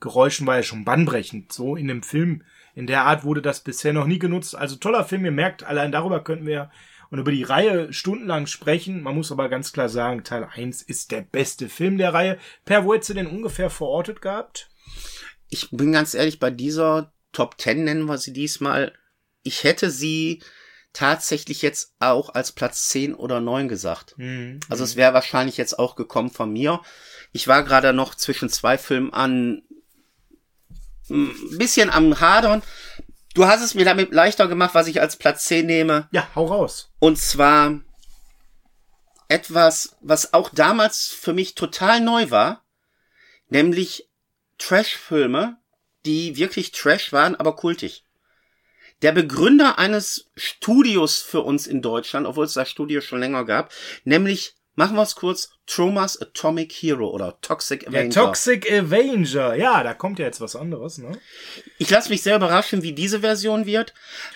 Geräuschen 0.00 0.46
war 0.46 0.56
ja 0.56 0.62
schon 0.62 0.84
bannbrechend. 0.84 1.52
So 1.52 1.76
in 1.76 1.88
dem 1.88 2.02
Film, 2.02 2.42
in 2.74 2.86
der 2.86 3.04
Art 3.04 3.24
wurde 3.24 3.42
das 3.42 3.60
bisher 3.60 3.92
noch 3.92 4.06
nie 4.06 4.18
genutzt. 4.18 4.54
Also 4.54 4.76
toller 4.76 5.04
Film, 5.04 5.24
ihr 5.24 5.32
merkt, 5.32 5.64
allein 5.64 5.92
darüber 5.92 6.22
könnten 6.22 6.46
wir 6.46 6.70
und 7.10 7.18
über 7.18 7.32
die 7.32 7.42
Reihe 7.42 7.92
stundenlang 7.92 8.46
sprechen. 8.46 9.02
Man 9.02 9.14
muss 9.14 9.32
aber 9.32 9.48
ganz 9.48 9.72
klar 9.72 9.88
sagen, 9.88 10.24
Teil 10.24 10.44
1 10.44 10.82
ist 10.82 11.10
der 11.10 11.22
beste 11.22 11.68
Film 11.68 11.98
der 11.98 12.12
Reihe. 12.12 12.38
Per, 12.64 12.84
wo 12.84 12.94
hättest 12.94 13.10
du 13.10 13.14
denn 13.14 13.26
ungefähr 13.26 13.70
verortet 13.70 14.20
gehabt? 14.20 14.68
Ich 15.48 15.70
bin 15.70 15.92
ganz 15.92 16.14
ehrlich, 16.14 16.38
bei 16.38 16.50
dieser 16.50 17.12
Top 17.32 17.60
10 17.60 17.84
nennen 17.84 18.06
wir 18.06 18.18
sie 18.18 18.32
diesmal. 18.32 18.92
Ich 19.42 19.64
hätte 19.64 19.90
sie 19.90 20.42
tatsächlich 20.92 21.62
jetzt 21.62 21.94
auch 21.98 22.30
als 22.30 22.52
Platz 22.52 22.88
10 22.88 23.14
oder 23.14 23.40
9 23.40 23.68
gesagt. 23.68 24.14
Mhm. 24.16 24.60
Also 24.68 24.82
es 24.82 24.96
wäre 24.96 25.14
wahrscheinlich 25.14 25.56
jetzt 25.56 25.78
auch 25.78 25.94
gekommen 25.94 26.30
von 26.30 26.52
mir. 26.52 26.80
Ich 27.32 27.46
war 27.46 27.62
gerade 27.62 27.92
noch 27.92 28.14
zwischen 28.14 28.48
zwei 28.48 28.78
Filmen 28.78 29.12
an 29.12 29.62
ein 31.10 31.58
bisschen 31.58 31.90
am 31.90 32.20
Hadern. 32.20 32.62
Du 33.34 33.46
hast 33.46 33.62
es 33.62 33.74
mir 33.74 33.84
damit 33.84 34.12
leichter 34.12 34.48
gemacht, 34.48 34.74
was 34.74 34.86
ich 34.86 35.00
als 35.00 35.16
Platz 35.16 35.44
10 35.44 35.66
nehme. 35.66 36.08
Ja, 36.10 36.28
hau 36.34 36.46
raus. 36.46 36.90
Und 36.98 37.18
zwar 37.18 37.80
etwas, 39.28 39.96
was 40.00 40.32
auch 40.32 40.50
damals 40.50 41.08
für 41.08 41.32
mich 41.32 41.54
total 41.54 42.00
neu 42.00 42.30
war, 42.30 42.64
nämlich 43.48 44.08
Trash-Filme, 44.58 45.58
die 46.06 46.36
wirklich 46.36 46.72
Trash 46.72 47.12
waren, 47.12 47.34
aber 47.34 47.56
kultig. 47.56 48.04
Der 49.02 49.12
Begründer 49.12 49.78
eines 49.78 50.30
Studios 50.36 51.20
für 51.20 51.42
uns 51.42 51.66
in 51.66 51.82
Deutschland, 51.82 52.26
obwohl 52.26 52.46
es 52.46 52.54
das 52.54 52.70
Studio 52.70 53.02
schon 53.02 53.20
länger 53.20 53.44
gab, 53.44 53.72
nämlich 54.04 54.56
Machen 54.76 54.96
wir 54.96 55.02
es 55.02 55.14
kurz. 55.14 55.50
Tromas 55.66 56.20
Atomic 56.20 56.72
Hero 56.72 57.10
oder 57.10 57.38
Toxic 57.40 57.86
Avenger. 57.88 58.08
Der 58.08 58.24
Toxic 58.24 58.70
Avenger. 58.70 59.54
Ja, 59.56 59.82
da 59.82 59.94
kommt 59.94 60.18
ja 60.18 60.26
jetzt 60.26 60.40
was 60.40 60.54
anderes, 60.54 60.98
ne? 60.98 61.18
Ich 61.78 61.90
lasse 61.90 62.08
mich 62.08 62.22
sehr 62.22 62.36
überraschen, 62.36 62.82
wie 62.82 62.92
diese 62.92 63.20
Version 63.20 63.66
wird. 63.66 63.92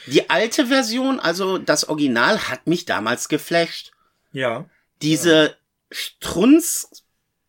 Die 0.07 0.29
alte 0.29 0.67
Version, 0.67 1.21
also 1.21 1.59
das 1.59 1.89
Original, 1.89 2.49
hat 2.49 2.67
mich 2.67 2.85
damals 2.85 3.29
geflasht. 3.29 3.93
Ja. 4.33 4.69
Diese 5.03 5.45
ja. 5.45 5.55
Strunz 5.91 7.05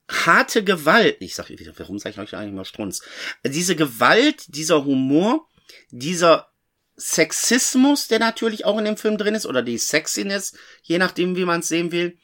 harte 0.10 0.64
Gewalt, 0.64 1.18
ich 1.20 1.36
sag, 1.36 1.50
warum 1.78 1.98
sage 1.98 2.14
ich 2.14 2.20
euch 2.20 2.36
eigentlich 2.36 2.54
mal 2.54 2.66
Strunz? 2.66 3.02
Diese 3.44 3.76
Gewalt, 3.76 4.44
dieser 4.48 4.86
Humor, 4.86 5.48
dieser 5.90 6.52
Sexismus, 6.96 8.08
der 8.08 8.20
natürlich 8.20 8.66
auch 8.66 8.78
in 8.78 8.86
dem 8.86 8.98
Film 8.98 9.18
drin 9.18 9.36
ist, 9.36 9.46
oder 9.46 9.64
die 9.64 9.78
Sexiness, 9.78 10.54
je 10.84 10.98
nachdem, 10.98 11.36
wie 11.36 11.46
man 11.46 11.62
es 11.62 11.68
sehen 11.68 11.92
will, 11.92 12.18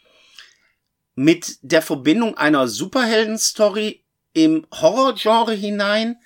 mit 1.17 1.57
der 1.63 1.81
Verbindung 1.81 2.37
einer 2.37 2.67
Superhelden-Story 2.67 4.03
im 4.33 4.67
Horrorgenre 4.71 5.53
hinein. 5.53 6.17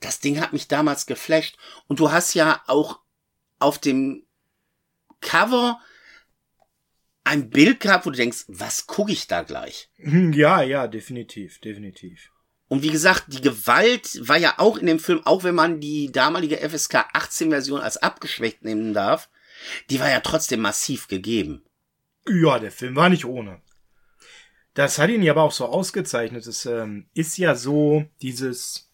Das 0.00 0.20
Ding 0.20 0.40
hat 0.40 0.52
mich 0.52 0.68
damals 0.68 1.06
geflasht. 1.06 1.56
Und 1.86 2.00
du 2.00 2.12
hast 2.12 2.34
ja 2.34 2.62
auch 2.66 3.00
auf 3.58 3.78
dem 3.78 4.26
Cover 5.22 5.80
ein 7.24 7.48
Bild 7.48 7.80
gehabt, 7.80 8.04
wo 8.04 8.10
du 8.10 8.16
denkst, 8.18 8.44
was 8.48 8.86
gucke 8.86 9.10
ich 9.10 9.26
da 9.26 9.42
gleich? 9.42 9.88
Hm, 9.96 10.34
ja, 10.34 10.60
ja, 10.60 10.86
definitiv, 10.86 11.58
definitiv. 11.60 12.30
Und 12.68 12.82
wie 12.82 12.90
gesagt, 12.90 13.24
die 13.28 13.40
Gewalt 13.40 14.18
war 14.28 14.36
ja 14.36 14.56
auch 14.58 14.76
in 14.76 14.84
dem 14.84 14.98
Film, 14.98 15.24
auch 15.24 15.44
wenn 15.44 15.54
man 15.54 15.80
die 15.80 16.12
damalige 16.12 16.58
FSK 16.58 17.06
18 17.14 17.48
Version 17.48 17.80
als 17.80 17.96
abgeschwächt 17.96 18.64
nehmen 18.64 18.92
darf, 18.92 19.30
die 19.88 19.98
war 19.98 20.10
ja 20.10 20.20
trotzdem 20.20 20.60
massiv 20.60 21.08
gegeben. 21.08 21.64
Ja, 22.28 22.58
der 22.58 22.70
Film 22.70 22.96
war 22.96 23.08
nicht 23.08 23.24
ohne. 23.24 23.62
Das 24.76 24.98
hat 24.98 25.08
ihn 25.08 25.22
ja 25.22 25.32
aber 25.32 25.42
auch 25.42 25.52
so 25.52 25.64
ausgezeichnet. 25.64 26.46
Es 26.46 26.66
ähm, 26.66 27.06
ist 27.14 27.38
ja 27.38 27.54
so 27.54 28.04
dieses 28.20 28.92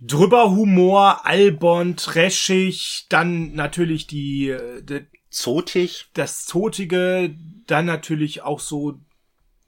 drüber 0.00 0.50
Humor, 0.50 1.26
albern, 1.26 1.94
trashig, 1.94 3.04
dann 3.10 3.52
natürlich 3.52 4.06
die, 4.06 4.48
äh, 4.48 4.82
die 4.82 5.06
zotig, 5.28 6.06
das 6.14 6.46
zotige, 6.46 7.36
dann 7.66 7.84
natürlich 7.84 8.40
auch 8.40 8.60
so 8.60 8.98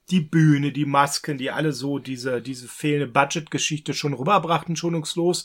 die 0.09 0.21
Bühne, 0.21 0.73
die 0.73 0.87
Masken, 0.87 1.37
die 1.37 1.51
alle 1.51 1.75
so 1.75 1.99
diese, 1.99 2.41
diese 2.41 2.67
fehlende 2.67 3.09
Budgetgeschichte 3.09 3.93
schon 3.93 4.15
rüberbrachten, 4.15 4.75
schonungslos, 4.75 5.45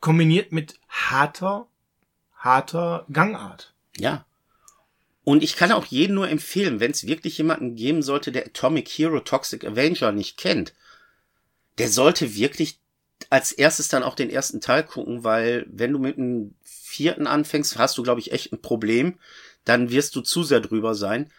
kombiniert 0.00 0.50
mit 0.50 0.80
harter, 0.88 1.66
harter 2.36 3.04
Gangart. 3.12 3.74
Ja. 3.98 4.24
Und 5.30 5.44
ich 5.44 5.54
kann 5.54 5.70
auch 5.70 5.86
jeden 5.86 6.14
nur 6.14 6.28
empfehlen, 6.28 6.80
wenn 6.80 6.90
es 6.90 7.06
wirklich 7.06 7.38
jemanden 7.38 7.76
geben 7.76 8.02
sollte, 8.02 8.32
der 8.32 8.46
Atomic 8.46 8.88
Hero 8.88 9.20
Toxic 9.20 9.64
Avenger 9.64 10.10
nicht 10.10 10.36
kennt, 10.36 10.74
der 11.78 11.88
sollte 11.88 12.34
wirklich 12.34 12.80
als 13.28 13.52
erstes 13.52 13.86
dann 13.88 14.02
auch 14.02 14.16
den 14.16 14.30
ersten 14.30 14.60
Teil 14.60 14.82
gucken, 14.82 15.22
weil 15.22 15.66
wenn 15.70 15.92
du 15.92 15.98
mit 15.98 16.16
dem 16.16 16.54
vierten 16.64 17.28
anfängst, 17.28 17.78
hast 17.78 17.96
du, 17.96 18.02
glaube 18.02 18.18
ich, 18.18 18.32
echt 18.32 18.52
ein 18.52 18.60
Problem. 18.60 19.18
Dann 19.64 19.90
wirst 19.90 20.16
du 20.16 20.20
zu 20.20 20.42
sehr 20.42 20.60
drüber 20.60 20.94
sein 20.94 21.30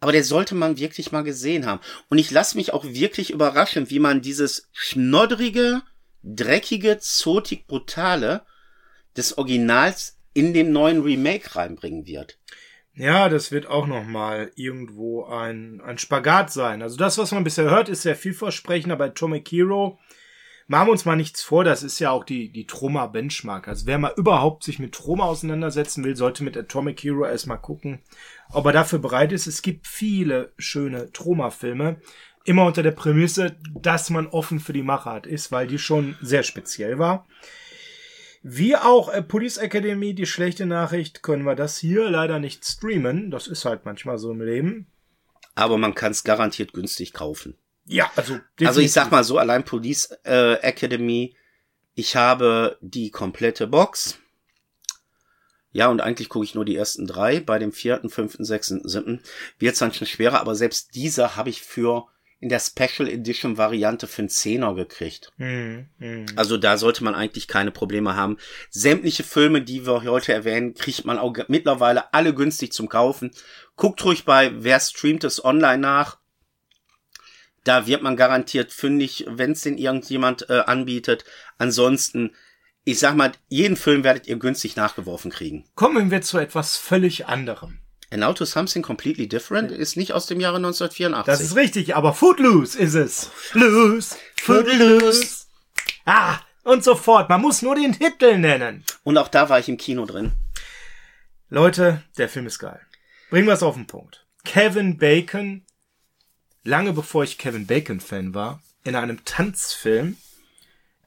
aber 0.00 0.12
der 0.12 0.24
sollte 0.24 0.54
man 0.54 0.78
wirklich 0.78 1.12
mal 1.12 1.22
gesehen 1.22 1.64
haben. 1.64 1.80
Und 2.10 2.18
ich 2.18 2.30
lasse 2.30 2.56
mich 2.58 2.72
auch 2.72 2.84
wirklich 2.84 3.30
überraschen, 3.30 3.88
wie 3.88 4.00
man 4.00 4.20
dieses 4.20 4.68
schnoddrige, 4.72 5.80
dreckige, 6.22 6.98
zotig 6.98 7.66
brutale 7.66 8.42
des 9.16 9.38
Originals 9.38 10.18
in 10.34 10.52
dem 10.52 10.72
neuen 10.72 11.02
Remake 11.02 11.54
reinbringen 11.54 12.06
wird. 12.06 12.38
Ja, 12.96 13.28
das 13.28 13.50
wird 13.50 13.66
auch 13.66 13.86
noch 13.86 14.04
mal 14.04 14.52
irgendwo 14.54 15.24
ein, 15.24 15.80
ein 15.80 15.98
Spagat 15.98 16.52
sein. 16.52 16.80
Also 16.80 16.96
das, 16.96 17.18
was 17.18 17.32
man 17.32 17.42
bisher 17.42 17.64
hört, 17.64 17.88
ist 17.88 18.02
sehr 18.02 18.14
vielversprechend, 18.14 18.92
aber 18.92 19.06
Atomic 19.06 19.50
Hero 19.50 19.98
machen 20.68 20.88
wir 20.88 20.92
uns 20.92 21.04
mal 21.04 21.16
nichts 21.16 21.42
vor, 21.42 21.64
das 21.64 21.82
ist 21.82 21.98
ja 21.98 22.10
auch 22.10 22.24
die, 22.24 22.50
die 22.50 22.66
Troma-Benchmark. 22.66 23.68
Also 23.68 23.86
wer 23.86 23.98
mal 23.98 24.14
überhaupt 24.16 24.62
sich 24.62 24.78
mit 24.78 24.92
Troma 24.92 25.24
auseinandersetzen 25.24 26.04
will, 26.04 26.16
sollte 26.16 26.44
mit 26.44 26.56
Atomic 26.56 27.02
Hero 27.02 27.26
erstmal 27.26 27.58
gucken, 27.60 28.00
ob 28.50 28.66
er 28.66 28.72
dafür 28.72 29.00
bereit 29.00 29.32
ist. 29.32 29.46
Es 29.46 29.62
gibt 29.62 29.86
viele 29.86 30.52
schöne 30.56 31.12
Troma-Filme. 31.12 31.96
Immer 32.44 32.66
unter 32.66 32.82
der 32.82 32.92
Prämisse, 32.92 33.56
dass 33.74 34.10
man 34.10 34.26
offen 34.26 34.60
für 34.60 34.72
die 34.72 34.82
Machart 34.82 35.26
ist, 35.26 35.50
weil 35.50 35.66
die 35.66 35.78
schon 35.78 36.16
sehr 36.20 36.42
speziell 36.42 36.98
war. 36.98 37.26
Wie 38.46 38.76
auch 38.76 39.08
äh, 39.08 39.22
Police 39.22 39.56
Academy, 39.56 40.14
die 40.14 40.26
schlechte 40.26 40.66
Nachricht, 40.66 41.22
können 41.22 41.44
wir 41.44 41.54
das 41.54 41.78
hier 41.78 42.10
leider 42.10 42.38
nicht 42.38 42.62
streamen. 42.62 43.30
Das 43.30 43.46
ist 43.46 43.64
halt 43.64 43.86
manchmal 43.86 44.18
so 44.18 44.32
im 44.32 44.42
Leben. 44.42 44.86
Aber 45.54 45.78
man 45.78 45.94
kann 45.94 46.12
es 46.12 46.24
garantiert 46.24 46.74
günstig 46.74 47.14
kaufen. 47.14 47.56
Ja, 47.86 48.10
also. 48.16 48.34
Definitiv. 48.34 48.68
Also 48.68 48.80
ich 48.82 48.92
sag 48.92 49.10
mal 49.10 49.24
so, 49.24 49.38
allein 49.38 49.64
Police 49.64 50.10
äh, 50.24 50.56
Academy, 50.60 51.34
ich 51.94 52.16
habe 52.16 52.76
die 52.82 53.10
komplette 53.10 53.66
Box. 53.66 54.18
Ja, 55.72 55.88
und 55.88 56.02
eigentlich 56.02 56.28
gucke 56.28 56.44
ich 56.44 56.54
nur 56.54 56.66
die 56.66 56.76
ersten 56.76 57.06
drei. 57.06 57.40
Bei 57.40 57.58
dem 57.58 57.72
vierten, 57.72 58.10
fünften, 58.10 58.44
sechsten, 58.44 58.86
siebten 58.86 59.22
wird 59.58 59.72
es 59.72 59.78
dann 59.78 59.94
schon 59.94 60.06
schwerer, 60.06 60.40
aber 60.40 60.54
selbst 60.54 60.94
diese 60.94 61.34
habe 61.36 61.48
ich 61.48 61.62
für 61.62 62.08
in 62.44 62.50
der 62.50 62.60
Special 62.60 63.08
Edition 63.08 63.56
Variante 63.56 64.06
für 64.06 64.20
einen 64.20 64.28
Zehner 64.28 64.74
gekriegt. 64.74 65.32
Mm, 65.38 65.86
mm. 65.96 66.26
Also 66.36 66.58
da 66.58 66.76
sollte 66.76 67.02
man 67.02 67.14
eigentlich 67.14 67.48
keine 67.48 67.70
Probleme 67.70 68.16
haben. 68.16 68.36
Sämtliche 68.68 69.22
Filme, 69.22 69.62
die 69.62 69.86
wir 69.86 70.02
heute 70.02 70.34
erwähnen, 70.34 70.74
kriegt 70.74 71.06
man 71.06 71.18
auch 71.18 71.34
mittlerweile 71.48 72.12
alle 72.12 72.34
günstig 72.34 72.74
zum 72.74 72.90
Kaufen. 72.90 73.30
Guckt 73.76 74.04
ruhig 74.04 74.26
bei 74.26 74.52
Wer 74.62 74.78
streamt 74.78 75.24
es 75.24 75.42
online 75.42 75.78
nach. 75.78 76.18
Da 77.64 77.86
wird 77.86 78.02
man 78.02 78.14
garantiert 78.14 78.72
fündig, 78.72 79.24
wenn 79.26 79.52
es 79.52 79.62
den 79.62 79.78
irgendjemand 79.78 80.50
äh, 80.50 80.64
anbietet. 80.66 81.24
Ansonsten, 81.56 82.32
ich 82.84 82.98
sag 82.98 83.16
mal, 83.16 83.32
jeden 83.48 83.78
Film 83.78 84.04
werdet 84.04 84.26
ihr 84.26 84.36
günstig 84.36 84.76
nachgeworfen 84.76 85.30
kriegen. 85.30 85.64
Kommen 85.76 86.10
wir 86.10 86.20
zu 86.20 86.36
etwas 86.36 86.76
völlig 86.76 87.24
anderem. 87.24 87.78
A 88.14 88.16
Now 88.16 88.32
to 88.32 88.44
Something 88.44 88.82
Completely 88.82 89.26
Different 89.26 89.72
ist 89.72 89.96
nicht 89.96 90.12
aus 90.12 90.26
dem 90.26 90.38
Jahre 90.38 90.56
1984. 90.56 91.26
Das 91.26 91.40
ist 91.40 91.56
richtig, 91.56 91.96
aber 91.96 92.14
Footloose 92.14 92.78
ist 92.78 92.94
es. 92.94 93.30
Loose, 93.54 94.16
Footloose. 94.40 95.46
Ah, 96.06 96.38
und 96.62 96.84
so 96.84 96.94
fort. 96.94 97.28
Man 97.28 97.40
muss 97.40 97.60
nur 97.62 97.74
den 97.74 97.92
Titel 97.92 98.38
nennen. 98.38 98.84
Und 99.02 99.18
auch 99.18 99.26
da 99.26 99.48
war 99.48 99.58
ich 99.58 99.68
im 99.68 99.78
Kino 99.78 100.06
drin. 100.06 100.30
Leute, 101.50 102.04
der 102.16 102.28
Film 102.28 102.46
ist 102.46 102.60
geil. 102.60 102.80
Bringen 103.30 103.48
wir 103.48 103.54
es 103.54 103.64
auf 103.64 103.74
den 103.74 103.88
Punkt. 103.88 104.24
Kevin 104.44 104.96
Bacon 104.96 105.64
lange 106.64 106.92
bevor 106.92 107.24
ich 107.24 107.38
Kevin 107.38 107.66
Bacon 107.66 108.00
Fan 108.00 108.34
war, 108.34 108.62
in 108.84 108.96
einem 108.96 109.24
Tanzfilm, 109.24 110.16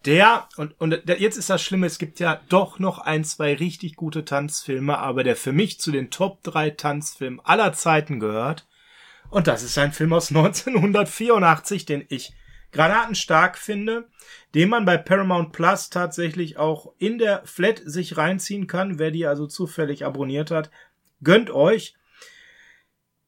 der, 0.06 0.48
und, 0.58 0.80
und 0.80 1.02
jetzt 1.08 1.38
ist 1.38 1.50
das 1.50 1.62
Schlimme, 1.62 1.88
es 1.88 1.98
gibt 1.98 2.20
ja 2.20 2.42
doch 2.50 2.80
noch 2.80 3.00
ein, 3.00 3.24
zwei 3.24 3.54
richtig 3.54 3.96
gute 3.96 4.26
Tanzfilme, 4.26 4.98
aber 4.98 5.24
der 5.24 5.36
für 5.36 5.52
mich 5.52 5.80
zu 5.80 5.92
den 5.92 6.10
Top 6.10 6.44
3 6.44 6.72
Tanzfilmen 6.72 7.42
aller 7.44 7.74
Zeiten 7.74 8.20
gehört. 8.20 8.68
Und 9.30 9.48
das 9.48 9.64
ist 9.64 9.78
ein 9.78 9.92
Film 9.92 10.14
aus 10.14 10.30
1984, 10.36 11.86
den 11.86 12.06
ich 12.10 12.34
granatenstark 12.72 13.58
finde, 13.58 14.08
den 14.54 14.70
man 14.70 14.86
bei 14.86 14.98
Paramount 14.98 15.52
Plus 15.52 15.90
tatsächlich 15.90 16.58
auch 16.58 16.94
in 16.98 17.18
der 17.18 17.42
Flat 17.46 17.82
sich 17.84 18.18
reinziehen 18.18 18.68
kann. 18.68 19.00
Wer 19.00 19.12
die 19.12 19.26
also 19.26 19.48
zufällig 19.48 20.06
abonniert 20.06 20.52
hat, 20.52 20.70
gönnt 21.24 21.50
euch. 21.50 21.96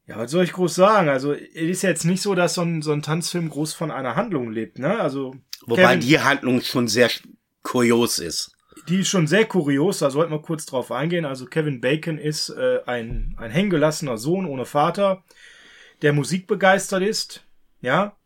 Ja, 0.06 0.18
was 0.18 0.30
soll 0.30 0.44
ich 0.44 0.52
groß 0.52 0.74
sagen? 0.74 1.08
Also, 1.08 1.32
es 1.32 1.54
ist 1.54 1.82
jetzt 1.82 2.04
nicht 2.04 2.20
so, 2.20 2.34
dass 2.34 2.54
so 2.54 2.62
ein, 2.62 2.82
so 2.82 2.92
ein 2.92 3.02
Tanzfilm 3.02 3.48
groß 3.48 3.74
von 3.74 3.90
einer 3.90 4.16
Handlung 4.16 4.50
lebt, 4.50 4.78
ne? 4.78 4.98
Also. 4.98 5.36
Wobei 5.66 5.96
Kevin, 5.96 6.00
die 6.00 6.18
Handlung 6.18 6.60
schon 6.62 6.88
sehr 6.88 7.10
kurios 7.62 8.18
ist. 8.18 8.56
Die 8.88 9.00
ist 9.00 9.08
schon 9.08 9.26
sehr 9.26 9.44
kurios, 9.44 9.98
da 9.98 10.10
sollten 10.10 10.32
wir 10.32 10.40
kurz 10.40 10.66
drauf 10.66 10.90
eingehen. 10.90 11.24
Also 11.24 11.46
Kevin 11.46 11.80
Bacon 11.80 12.18
ist 12.18 12.50
äh, 12.50 12.80
ein, 12.86 13.34
ein 13.38 13.50
hängengelassener 13.50 14.16
Sohn 14.16 14.46
ohne 14.46 14.64
Vater, 14.64 15.22
der 16.02 16.12
musikbegeistert 16.12 17.02
ist, 17.02 17.44
ja, 17.82 18.16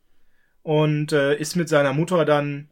und 0.63 1.13
äh, 1.13 1.37
ist 1.37 1.57
mit 1.57 1.69
seiner 1.69 1.93
Mutter 1.93 2.25
dann 2.25 2.69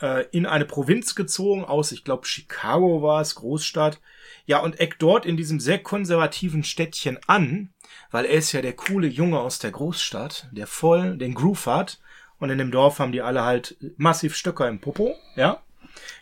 äh, 0.00 0.26
in 0.30 0.46
eine 0.46 0.64
Provinz 0.64 1.14
gezogen 1.14 1.64
aus, 1.64 1.92
ich 1.92 2.04
glaube 2.04 2.26
Chicago 2.26 3.02
war 3.02 3.20
es, 3.20 3.34
Großstadt, 3.34 4.00
ja, 4.46 4.58
und 4.58 4.80
eckt 4.80 5.02
dort 5.02 5.26
in 5.26 5.36
diesem 5.36 5.60
sehr 5.60 5.78
konservativen 5.78 6.64
Städtchen 6.64 7.18
an, 7.26 7.70
weil 8.10 8.24
er 8.24 8.34
ist 8.34 8.52
ja 8.52 8.62
der 8.62 8.72
coole 8.72 9.06
Junge 9.06 9.40
aus 9.40 9.58
der 9.58 9.70
Großstadt, 9.70 10.48
der 10.52 10.66
voll 10.66 11.16
den 11.18 11.34
Groove 11.34 11.66
hat. 11.66 12.00
Und 12.40 12.50
in 12.50 12.58
dem 12.58 12.70
Dorf 12.70 12.98
haben 12.98 13.12
die 13.12 13.22
alle 13.22 13.44
halt 13.44 13.76
massiv 13.96 14.34
Stöcker 14.34 14.68
im 14.68 14.80
Popo, 14.80 15.14
ja, 15.36 15.62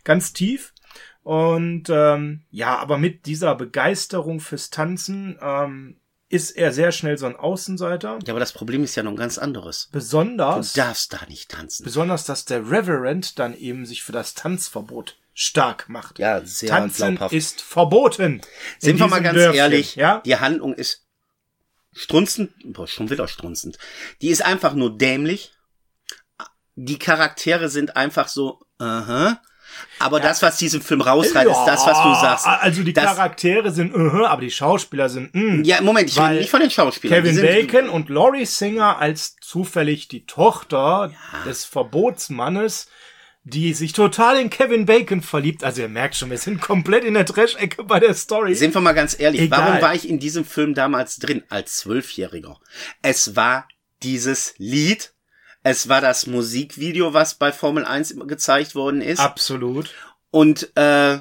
ganz 0.05 0.33
tief. 0.33 0.75
Und 1.23 1.85
ähm, 1.89 2.43
ja, 2.51 2.79
aber 2.79 2.99
mit 2.99 3.27
dieser 3.27 3.55
Begeisterung 3.55 4.41
fürs 4.41 4.71
Tanzen 4.71 5.39
ähm, 5.41 5.97
ist 6.29 6.51
er 6.53 6.73
sehr 6.73 6.93
schnell 6.93 7.19
so 7.19 7.27
ein 7.27 7.37
Außenseiter. 7.37 8.19
Ja, 8.27 8.33
aber 8.33 8.41
das 8.41 8.53
Problem 8.53 8.85
ist 8.85 8.97
ja 8.97 9.03
noch 9.03 9.13
ein 9.13 9.17
ganz 9.17 9.39
anderes. 9.39 9.89
Besonders. 9.93 10.73
Du 10.73 10.81
darfst 10.81 11.13
da 11.13 11.21
nicht 11.29 11.51
tanzen. 11.51 11.85
Besonders, 11.85 12.25
dass 12.25 12.45
der 12.45 12.71
Reverend 12.71 13.39
dann 13.39 13.57
eben 13.57 13.87
sich 13.87 14.03
für 14.03 14.13
das 14.13 14.35
Tanzverbot 14.35 15.17
stark 15.35 15.89
macht. 15.89 16.19
Ja, 16.19 16.45
sehr 16.45 16.69
Tanzen 16.69 17.13
glaubhaft. 17.13 17.35
ist 17.35 17.61
verboten. 17.61 18.41
Sind 18.79 18.99
wir 18.99 19.07
mal 19.07 19.23
ganz 19.23 19.37
Dörfchen, 19.37 19.59
ehrlich, 19.59 19.97
ja? 19.97 20.21
die 20.25 20.37
Handlung 20.37 20.75
ist 20.75 21.07
strunzend, 21.93 22.53
boah, 22.65 22.87
schon 22.87 23.11
wieder 23.11 23.29
strunzend. 23.29 23.79
Die 24.21 24.29
ist 24.29 24.45
einfach 24.45 24.75
nur 24.75 24.97
dämlich. 24.97 25.53
Die 26.81 26.99
Charaktere 26.99 27.69
sind 27.69 27.97
einfach 27.97 28.29
so, 28.29 28.61
aha. 28.79 29.41
Aber 29.99 30.21
das, 30.21 30.43
was 30.43 30.59
diesen 30.59 30.81
Film 30.81 31.01
rausreißt, 31.01 31.51
ist 31.51 31.65
das, 31.67 31.85
was 31.85 32.03
du 32.03 32.15
sagst. 32.15 32.47
Also 32.47 32.85
die 32.85 32.93
Charaktere 32.93 33.73
sind, 33.73 33.95
uh, 33.97 34.25
aber 34.27 34.43
die 34.43 34.51
Schauspieler 34.51 35.09
sind, 35.09 35.35
mm. 35.35 35.65
Ja, 35.65 35.81
Moment, 35.81 36.09
ich 36.09 36.19
rede 36.21 36.37
nicht 36.37 36.51
von 36.51 36.61
den 36.61 36.71
Schauspielern. 36.71 37.25
Kevin 37.25 37.41
Bacon 37.41 37.89
und 37.89 38.09
Laurie 38.09 38.47
Singer 38.47 38.99
als 38.99 39.35
zufällig 39.41 40.07
die 40.07 40.25
Tochter 40.25 41.13
des 41.45 41.65
Verbotsmannes, 41.65 42.89
die 43.43 43.75
sich 43.75 43.93
total 43.93 44.39
in 44.39 44.49
Kevin 44.49 44.87
Bacon 44.87 45.21
verliebt. 45.21 45.65
Also 45.65 45.83
ihr 45.83 45.89
merkt 45.89 46.15
schon, 46.15 46.31
wir 46.31 46.39
sind 46.39 46.61
komplett 46.61 47.03
in 47.03 47.15
der 47.15 47.27
Trash-Ecke 47.27 47.83
bei 47.85 47.99
der 47.99 48.15
Story. 48.15 48.55
Sind 48.55 48.73
wir 48.75 48.81
mal 48.81 48.93
ganz 48.93 49.19
ehrlich, 49.19 49.41
Egal. 49.41 49.59
warum 49.59 49.83
war 49.83 49.95
ich 49.97 50.09
in 50.09 50.21
diesem 50.21 50.45
Film 50.45 50.75
damals 50.75 51.17
drin 51.17 51.43
als 51.49 51.79
Zwölfjähriger? 51.79 52.61
Es 53.03 53.35
war 53.35 53.67
dieses 54.03 54.55
Lied, 54.59 55.13
es 55.63 55.89
war 55.89 56.01
das 56.01 56.27
Musikvideo, 56.27 57.15
was 57.15 57.35
bei 57.35 57.53
Formel 57.53 57.85
1 57.85 58.17
gezeigt 58.27 58.75
worden 58.75 59.01
ist. 59.01 59.21
Absolut. 59.21 59.95
Und 60.31 60.77
äh, 60.77 61.19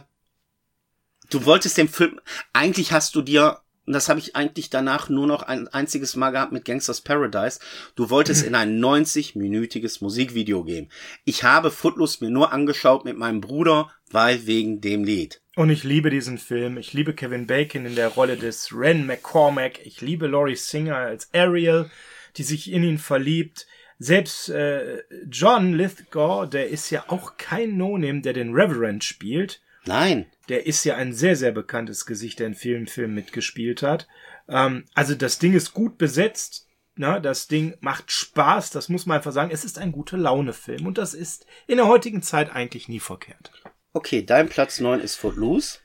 du 1.29 1.45
wolltest 1.45 1.77
den 1.77 1.89
Film, 1.89 2.19
eigentlich 2.53 2.91
hast 2.91 3.15
du 3.15 3.21
dir, 3.21 3.61
und 3.85 3.93
das 3.93 4.09
habe 4.09 4.19
ich 4.19 4.35
eigentlich 4.35 4.69
danach 4.69 5.09
nur 5.09 5.27
noch 5.27 5.43
ein 5.43 5.67
einziges 5.69 6.15
Mal 6.15 6.31
gehabt 6.31 6.51
mit 6.51 6.65
Gangsters 6.65 7.01
Paradise, 7.01 7.59
du 7.95 8.09
wolltest 8.09 8.43
in 8.45 8.55
ein 8.55 8.79
90-minütiges 8.79 10.03
Musikvideo 10.03 10.63
gehen. 10.63 10.89
Ich 11.25 11.43
habe 11.43 11.71
Footloose 11.71 12.23
mir 12.23 12.31
nur 12.31 12.51
angeschaut 12.51 13.05
mit 13.05 13.17
meinem 13.17 13.41
Bruder, 13.41 13.91
weil 14.11 14.45
wegen 14.45 14.81
dem 14.81 15.03
Lied. 15.03 15.41
Und 15.55 15.71
ich 15.71 15.83
liebe 15.83 16.11
diesen 16.11 16.37
Film. 16.37 16.77
Ich 16.77 16.93
liebe 16.93 17.15
Kevin 17.15 17.47
Bacon 17.47 17.87
in 17.87 17.95
der 17.95 18.09
Rolle 18.09 18.37
des 18.37 18.69
Ren 18.71 19.07
McCormack. 19.07 19.83
Ich 19.83 20.01
liebe 20.01 20.27
Laurie 20.27 20.55
Singer 20.55 20.97
als 20.97 21.33
Ariel, 21.33 21.89
die 22.35 22.43
sich 22.43 22.71
in 22.71 22.83
ihn 22.83 22.99
verliebt. 22.99 23.65
Selbst 23.99 24.49
äh, 24.49 25.03
John 25.29 25.73
Lithgow, 25.73 26.47
der 26.47 26.69
ist 26.69 26.89
ja 26.91 27.05
auch 27.07 27.37
kein 27.37 27.77
No-Name, 27.77 28.21
der 28.21 28.33
den 28.33 28.53
Reverend 28.53 29.03
spielt. 29.03 29.61
Nein. 29.85 30.27
Der 30.49 30.67
ist 30.67 30.83
ja 30.83 30.95
ein 30.95 31.13
sehr, 31.13 31.35
sehr 31.35 31.51
bekanntes 31.51 32.05
Gesicht, 32.05 32.39
der 32.39 32.47
in 32.47 32.55
vielen 32.55 32.87
Filmen 32.87 33.15
mitgespielt 33.15 33.81
hat. 33.81 34.07
Ähm, 34.47 34.85
also 34.93 35.15
das 35.15 35.39
Ding 35.39 35.53
ist 35.53 35.73
gut 35.73 35.97
besetzt. 35.97 36.67
Na, 36.99 37.19
das 37.19 37.47
Ding 37.47 37.75
macht 37.79 38.11
Spaß, 38.11 38.71
das 38.71 38.89
muss 38.89 39.05
man 39.05 39.17
einfach 39.17 39.31
sagen. 39.31 39.51
Es 39.51 39.63
ist 39.63 39.77
ein 39.77 39.91
gute 39.91 40.17
Laune-Film 40.17 40.87
und 40.87 40.97
das 40.97 41.13
ist 41.13 41.45
in 41.67 41.77
der 41.77 41.87
heutigen 41.87 42.23
Zeit 42.23 42.51
eigentlich 42.51 42.87
nie 42.87 42.99
verkehrt. 42.99 43.51
Okay, 43.93 44.25
dein 44.25 44.49
Platz 44.49 44.79
9 44.79 44.99
ist 44.99 45.15
Footloose. 45.15 45.79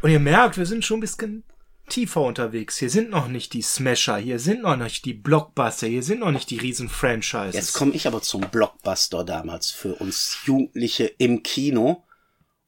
Und 0.00 0.10
ihr 0.10 0.20
merkt, 0.20 0.56
wir 0.56 0.64
sind 0.64 0.86
schon 0.86 0.98
ein 0.98 1.02
bisschen 1.02 1.44
tiefer 1.88 2.22
unterwegs. 2.22 2.78
Hier 2.78 2.90
sind 2.90 3.10
noch 3.10 3.28
nicht 3.28 3.52
die 3.52 3.62
Smasher, 3.62 4.16
hier 4.16 4.38
sind 4.38 4.62
noch 4.62 4.76
nicht 4.76 5.04
die 5.04 5.14
Blockbuster, 5.14 5.86
hier 5.86 6.02
sind 6.02 6.20
noch 6.20 6.30
nicht 6.30 6.50
die 6.50 6.58
riesen 6.58 6.88
Franchises. 6.88 7.54
Jetzt 7.54 7.72
komme 7.72 7.92
ich 7.94 8.06
aber 8.06 8.22
zum 8.22 8.42
Blockbuster 8.42 9.24
damals 9.24 9.70
für 9.70 9.94
uns 9.94 10.38
Jugendliche 10.44 11.06
im 11.18 11.42
Kino 11.42 12.04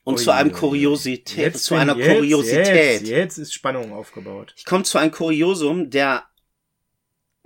und 0.05 0.19
zu 0.19 0.31
einem 0.33 0.53
Kuriosität, 0.53 1.55
Jetzt 1.55 1.65
zu 1.65 1.75
einer 1.75 1.97
jetzt, 1.97 2.17
Kuriosität. 2.17 3.01
Jetzt, 3.03 3.09
jetzt 3.09 3.39
ist 3.39 3.55
Spannung 3.55 3.93
aufgebaut. 3.93 4.55
Ich 4.57 4.65
komme 4.65 4.85
zu 4.85 4.99
einem 4.99 5.13
Kuriosum, 5.13 5.91
der 5.91 6.25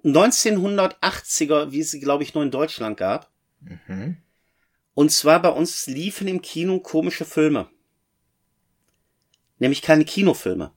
1980er, 0.04 1.72
wie 1.72 1.80
es 1.80 1.90
sie, 1.90 2.00
glaube 2.00 2.22
ich, 2.22 2.34
nur 2.34 2.44
in 2.44 2.50
Deutschland 2.50 2.96
gab. 2.96 3.30
Mhm. 3.60 4.18
Und 4.94 5.10
zwar 5.10 5.42
bei 5.42 5.48
uns 5.48 5.86
liefen 5.86 6.28
im 6.28 6.42
Kino 6.42 6.78
komische 6.78 7.24
Filme. 7.24 7.68
Nämlich 9.58 9.82
keine 9.82 10.04
Kinofilme. 10.04 10.72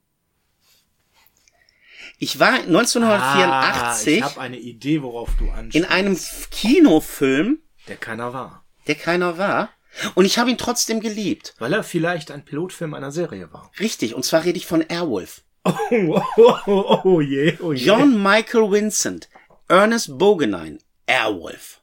Ich 2.18 2.40
war 2.40 2.54
Ah, 2.54 2.56
1984 2.66 4.18
ich 4.18 4.24
habe 4.24 4.40
eine 4.42 4.58
Idee, 4.58 5.02
worauf 5.04 5.30
du 5.38 5.50
ansprichst. 5.52 5.76
in 5.76 5.86
einem 5.86 6.18
Kinofilm, 6.52 7.60
der 7.88 7.98
keiner 7.98 8.34
war. 8.34 8.64
der 8.88 8.96
keiner 8.96 9.38
war. 9.38 9.70
Und 10.16 10.26
ich 10.26 10.38
habe 10.38 10.50
ihn 10.52 10.58
trotzdem 10.58 11.00
geliebt. 11.00 11.56
Weil 11.60 11.74
er 11.74 11.84
vielleicht 11.84 12.30
ein 12.32 12.46
Pilotfilm 12.46 12.94
einer 12.94 13.12
Serie 13.12 13.52
war. 13.52 13.72
Richtig, 13.80 14.14
und 14.16 14.24
zwar 14.26 14.44
rede 14.46 14.58
ich 14.58 14.66
von 14.68 14.82
Airwolf. 14.82 15.42
Oh, 15.64 15.74
oh, 15.92 16.22
oh, 16.38 16.54
oh, 16.68 17.00
oh 17.04 17.22
je, 17.22 17.58
oh 17.62 17.74
je. 17.74 17.86
John 17.86 18.22
Michael 18.22 18.72
Vincent, 18.72 19.28
Ernest 19.68 20.18
Bogenine, 20.18 20.78
Airwolf. 21.08 21.82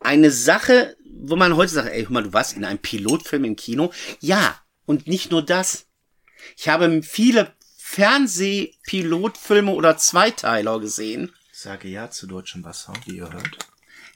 Eine 0.00 0.30
Sache, 0.30 0.96
wo 1.04 1.36
man 1.36 1.56
heute 1.56 1.72
sagt, 1.72 1.88
ey, 1.88 2.02
hör 2.04 2.12
mal, 2.12 2.22
du 2.22 2.32
warst 2.32 2.56
in 2.56 2.64
einem 2.64 2.78
Pilotfilm 2.78 3.44
im 3.44 3.56
Kino. 3.56 3.90
Ja, 4.20 4.56
und 4.86 5.06
nicht 5.06 5.30
nur 5.30 5.42
das. 5.42 5.86
Ich 6.56 6.68
habe 6.68 7.02
viele 7.02 7.52
Fernsehpilotfilme 7.86 9.70
oder 9.70 9.98
Zweiteiler 9.98 10.80
gesehen, 10.80 11.32
Ich 11.52 11.58
sage 11.58 11.88
ja 11.88 12.10
zu 12.10 12.26
deutschem 12.26 12.64
Wasser, 12.64 12.94
wie 13.04 13.16
ihr 13.18 13.30
hört. 13.30 13.58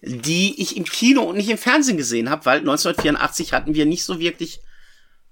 die 0.00 0.60
ich 0.60 0.76
im 0.76 0.84
Kino 0.84 1.22
und 1.22 1.36
nicht 1.36 1.50
im 1.50 1.58
Fernsehen 1.58 1.98
gesehen 1.98 2.30
habe, 2.30 2.46
weil 2.46 2.60
1984 2.60 3.52
hatten 3.52 3.74
wir 3.74 3.84
nicht 3.84 4.04
so 4.04 4.18
wirklich, 4.18 4.60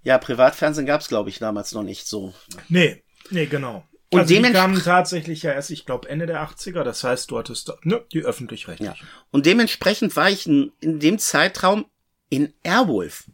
ja, 0.02 0.18
Privatfernsehen 0.18 0.86
gab 0.86 1.00
es, 1.00 1.08
glaube 1.08 1.30
ich, 1.30 1.38
damals 1.38 1.72
noch 1.72 1.82
nicht 1.82 2.06
so. 2.06 2.34
Nee, 2.68 3.02
nee, 3.30 3.46
genau. 3.46 3.84
Und 4.10 4.20
also 4.20 4.34
die 4.34 4.52
kamen 4.52 4.82
tatsächlich 4.82 5.42
ja 5.42 5.52
erst, 5.52 5.70
ich 5.70 5.86
glaube, 5.86 6.08
Ende 6.08 6.26
der 6.26 6.46
80er. 6.46 6.84
Das 6.84 7.02
heißt, 7.02 7.30
du 7.30 7.38
hattest 7.38 7.72
ne, 7.82 8.04
die 8.12 8.20
öffentlich-rechtlichen. 8.20 8.94
Ja. 8.94 9.08
Und 9.30 9.46
dementsprechend 9.46 10.14
war 10.14 10.30
ich 10.30 10.46
in, 10.46 10.72
in 10.80 11.00
dem 11.00 11.18
Zeitraum 11.18 11.86
in 12.28 12.52
Airwolf. 12.62 13.24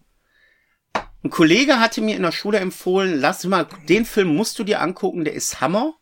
Ein 1.24 1.30
Kollege 1.30 1.78
hatte 1.78 2.00
mir 2.00 2.16
in 2.16 2.22
der 2.22 2.32
Schule 2.32 2.58
empfohlen, 2.58 3.20
lass 3.20 3.44
mal, 3.44 3.68
den 3.88 4.04
Film 4.04 4.34
musst 4.34 4.58
du 4.58 4.64
dir 4.64 4.80
angucken, 4.80 5.24
der 5.24 5.34
ist 5.34 5.60
Hammer. 5.60 5.94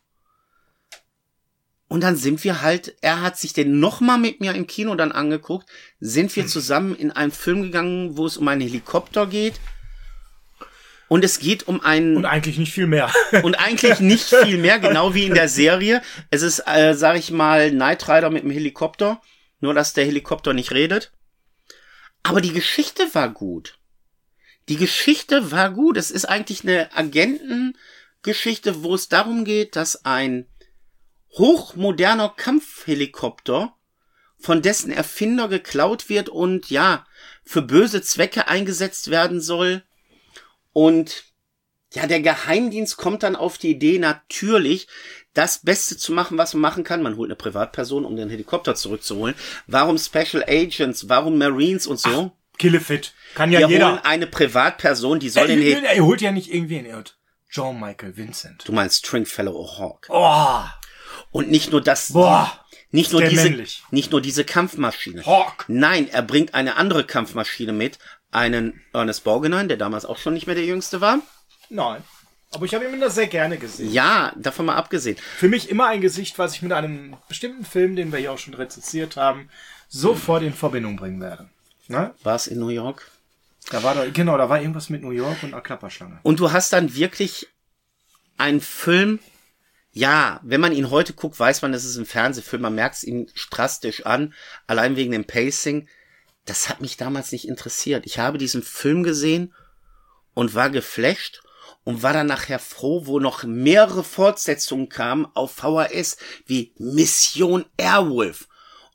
Und 1.87 2.01
dann 2.01 2.15
sind 2.15 2.43
wir 2.43 2.61
halt, 2.61 2.95
er 3.01 3.21
hat 3.21 3.37
sich 3.37 3.53
den 3.53 3.79
nochmal 3.79 4.17
mit 4.17 4.39
mir 4.39 4.55
im 4.55 4.65
Kino 4.65 4.95
dann 4.95 5.11
angeguckt, 5.11 5.69
sind 5.99 6.35
wir 6.35 6.47
zusammen 6.47 6.95
in 6.95 7.11
einen 7.11 7.33
Film 7.33 7.61
gegangen, 7.63 8.17
wo 8.17 8.25
es 8.25 8.37
um 8.37 8.47
einen 8.47 8.61
Helikopter 8.61 9.27
geht. 9.27 9.59
Und 11.09 11.25
es 11.25 11.39
geht 11.39 11.67
um 11.67 11.81
einen 11.81 12.15
Und 12.15 12.25
eigentlich 12.25 12.57
nicht 12.57 12.71
viel 12.71 12.87
mehr. 12.87 13.11
und 13.43 13.55
eigentlich 13.55 13.99
nicht 13.99 14.23
viel 14.23 14.57
mehr, 14.57 14.79
genau 14.79 15.13
wie 15.13 15.25
in 15.25 15.33
der 15.33 15.49
Serie. 15.49 16.01
Es 16.29 16.41
ist, 16.41 16.63
äh, 16.65 16.93
sag 16.93 17.17
ich 17.17 17.29
mal, 17.29 17.69
Knight 17.69 18.07
Rider 18.07 18.29
mit 18.29 18.43
dem 18.43 18.51
Helikopter, 18.51 19.21
nur 19.59 19.73
dass 19.73 19.91
der 19.91 20.05
Helikopter 20.05 20.53
nicht 20.53 20.71
redet. 20.71 21.11
Aber 22.23 22.39
die 22.39 22.53
Geschichte 22.53 23.03
war 23.13 23.27
gut. 23.27 23.80
Die 24.69 24.77
Geschichte 24.77 25.51
war 25.51 25.71
gut. 25.71 25.97
Es 25.97 26.11
ist 26.11 26.25
eigentlich 26.25 26.63
eine 26.63 26.95
Agentengeschichte, 26.95 28.83
wo 28.83 28.95
es 28.95 29.09
darum 29.09 29.45
geht, 29.45 29.75
dass 29.75 30.05
ein 30.05 30.47
hochmoderner 31.37 32.29
Kampfhelikopter 32.29 33.75
von 34.37 34.61
dessen 34.61 34.91
Erfinder 34.91 35.47
geklaut 35.47 36.09
wird 36.09 36.29
und 36.29 36.69
ja, 36.69 37.05
für 37.43 37.61
böse 37.61 38.01
Zwecke 38.01 38.47
eingesetzt 38.47 39.11
werden 39.11 39.39
soll. 39.39 39.83
Und 40.73 41.25
ja, 41.93 42.07
der 42.07 42.21
Geheimdienst 42.21 42.97
kommt 42.97 43.23
dann 43.23 43.35
auf 43.35 43.57
die 43.57 43.71
Idee, 43.71 43.99
natürlich 43.99 44.87
das 45.33 45.59
Beste 45.59 45.97
zu 45.97 46.13
machen, 46.13 46.37
was 46.37 46.53
man 46.53 46.61
machen 46.61 46.83
kann. 46.83 47.03
Man 47.03 47.17
holt 47.17 47.27
eine 47.27 47.35
Privatperson, 47.35 48.05
um 48.05 48.15
den 48.15 48.29
Helikopter 48.29 48.75
zurückzuholen. 48.75 49.35
Warum 49.67 49.97
Special 49.97 50.43
Agents? 50.47 51.09
Warum 51.09 51.37
Marines 51.37 51.87
und 51.87 51.99
so? 51.99 52.31
Killefit. 52.61 53.13
Kann 53.35 53.51
ja 53.51 53.59
Wir 53.59 53.65
holen 53.67 53.73
jeder. 53.75 54.05
eine 54.05 54.27
Privatperson, 54.27 55.19
die 55.19 55.29
soll 55.29 55.49
Er, 55.49 55.55
den 55.55 55.61
Hel 55.61 55.83
er 55.85 56.03
holt 56.03 56.21
ja 56.21 56.31
nicht 56.31 56.53
irgendwen. 56.53 56.85
Er 56.85 56.97
holt 56.97 57.17
John 57.49 57.79
Michael 57.79 58.15
Vincent. 58.15 58.63
Du 58.67 58.71
meinst 58.71 59.05
Stringfellow 59.05 59.51
O'Hawk. 59.53 60.05
Oh, 60.09 60.63
Und 61.31 61.49
nicht 61.49 61.71
nur 61.71 61.81
das, 61.81 62.13
boah. 62.13 62.51
nicht 62.91 63.11
nur 63.11 63.21
diese, 63.21 63.43
männlich. 63.43 63.83
nicht 63.91 64.11
nur 64.11 64.21
diese 64.21 64.43
Kampfmaschine. 64.45 65.25
Hawk. 65.25 65.65
Nein, 65.67 66.07
er 66.09 66.21
bringt 66.21 66.53
eine 66.53 66.75
andere 66.77 67.03
Kampfmaschine 67.05 67.73
mit. 67.73 67.97
Einen 68.31 68.81
Ernest 68.93 69.25
Borgnine, 69.25 69.67
der 69.67 69.75
damals 69.77 70.05
auch 70.05 70.17
schon 70.17 70.33
nicht 70.33 70.45
mehr 70.47 70.55
der 70.55 70.63
Jüngste 70.65 71.01
war. 71.01 71.19
Nein. 71.69 72.01
Aber 72.53 72.65
ich 72.65 72.73
habe 72.73 72.85
ihn 72.85 72.99
das 73.01 73.15
sehr 73.15 73.27
gerne 73.27 73.57
gesehen. 73.57 73.91
Ja, 73.91 74.33
davon 74.37 74.65
mal 74.65 74.75
abgesehen. 74.75 75.17
Für 75.37 75.47
mich 75.49 75.69
immer 75.69 75.87
ein 75.87 76.01
Gesicht, 76.01 76.37
was 76.37 76.53
ich 76.55 76.61
mit 76.61 76.71
einem 76.73 77.15
bestimmten 77.29 77.63
Film, 77.65 77.95
den 77.95 78.11
wir 78.11 78.19
hier 78.19 78.31
auch 78.31 78.37
schon 78.37 78.53
rezensiert 78.53 79.15
haben, 79.17 79.49
sofort 79.89 80.43
in 80.43 80.53
Verbindung 80.53 80.95
bringen 80.97 81.19
werde. 81.21 81.49
Ne? 81.91 82.15
War 82.23 82.35
es 82.35 82.47
in 82.47 82.59
New 82.59 82.69
York? 82.69 83.11
Da 83.69 83.83
war 83.83 83.95
doch, 83.95 84.11
genau, 84.11 84.37
da 84.37 84.49
war 84.49 84.59
irgendwas 84.59 84.89
mit 84.89 85.03
New 85.03 85.11
York 85.11 85.43
und 85.43 85.53
einer 85.53 85.61
Klapperschlange. 85.61 86.19
Und 86.23 86.39
du 86.39 86.51
hast 86.51 86.73
dann 86.73 86.95
wirklich 86.95 87.47
einen 88.37 88.61
Film, 88.61 89.19
ja, 89.91 90.39
wenn 90.43 90.61
man 90.61 90.71
ihn 90.71 90.89
heute 90.89 91.13
guckt, 91.13 91.39
weiß 91.39 91.61
man, 91.61 91.73
es 91.73 91.85
ist 91.85 91.97
ein 91.97 92.05
Fernsehfilm, 92.05 92.61
man 92.61 92.75
merkt 92.75 92.95
es 92.95 93.03
ihm 93.03 93.27
drastisch 93.51 94.05
an, 94.05 94.33
allein 94.67 94.95
wegen 94.95 95.11
dem 95.11 95.25
Pacing. 95.25 95.87
Das 96.45 96.69
hat 96.69 96.81
mich 96.81 96.97
damals 96.97 97.31
nicht 97.31 97.47
interessiert. 97.47 98.05
Ich 98.05 98.17
habe 98.17 98.37
diesen 98.37 98.63
Film 98.63 99.03
gesehen 99.03 99.53
und 100.33 100.55
war 100.55 100.69
geflasht 100.69 101.43
und 101.83 102.03
war 102.03 102.13
dann 102.13 102.27
nachher 102.27 102.59
froh, 102.59 103.05
wo 103.05 103.19
noch 103.19 103.43
mehrere 103.43 104.03
Fortsetzungen 104.03 104.89
kamen 104.89 105.27
auf 105.33 105.51
VHS, 105.55 106.17
wie 106.45 106.73
Mission 106.77 107.65
Airwolf 107.77 108.47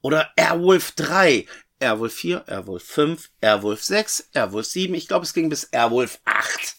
oder 0.02 0.30
Airwolf 0.36 0.92
3, 0.92 1.46
Airwolf 1.78 2.14
4, 2.14 2.48
Airwolf 2.48 2.84
5, 2.84 3.30
Airwolf 3.40 3.82
6, 3.82 4.30
Airwolf 4.32 4.66
7, 4.66 4.94
ich 4.94 5.08
glaube 5.08 5.24
es 5.24 5.34
ging 5.34 5.48
bis 5.48 5.64
Airwolf 5.64 6.20
8. 6.24 6.76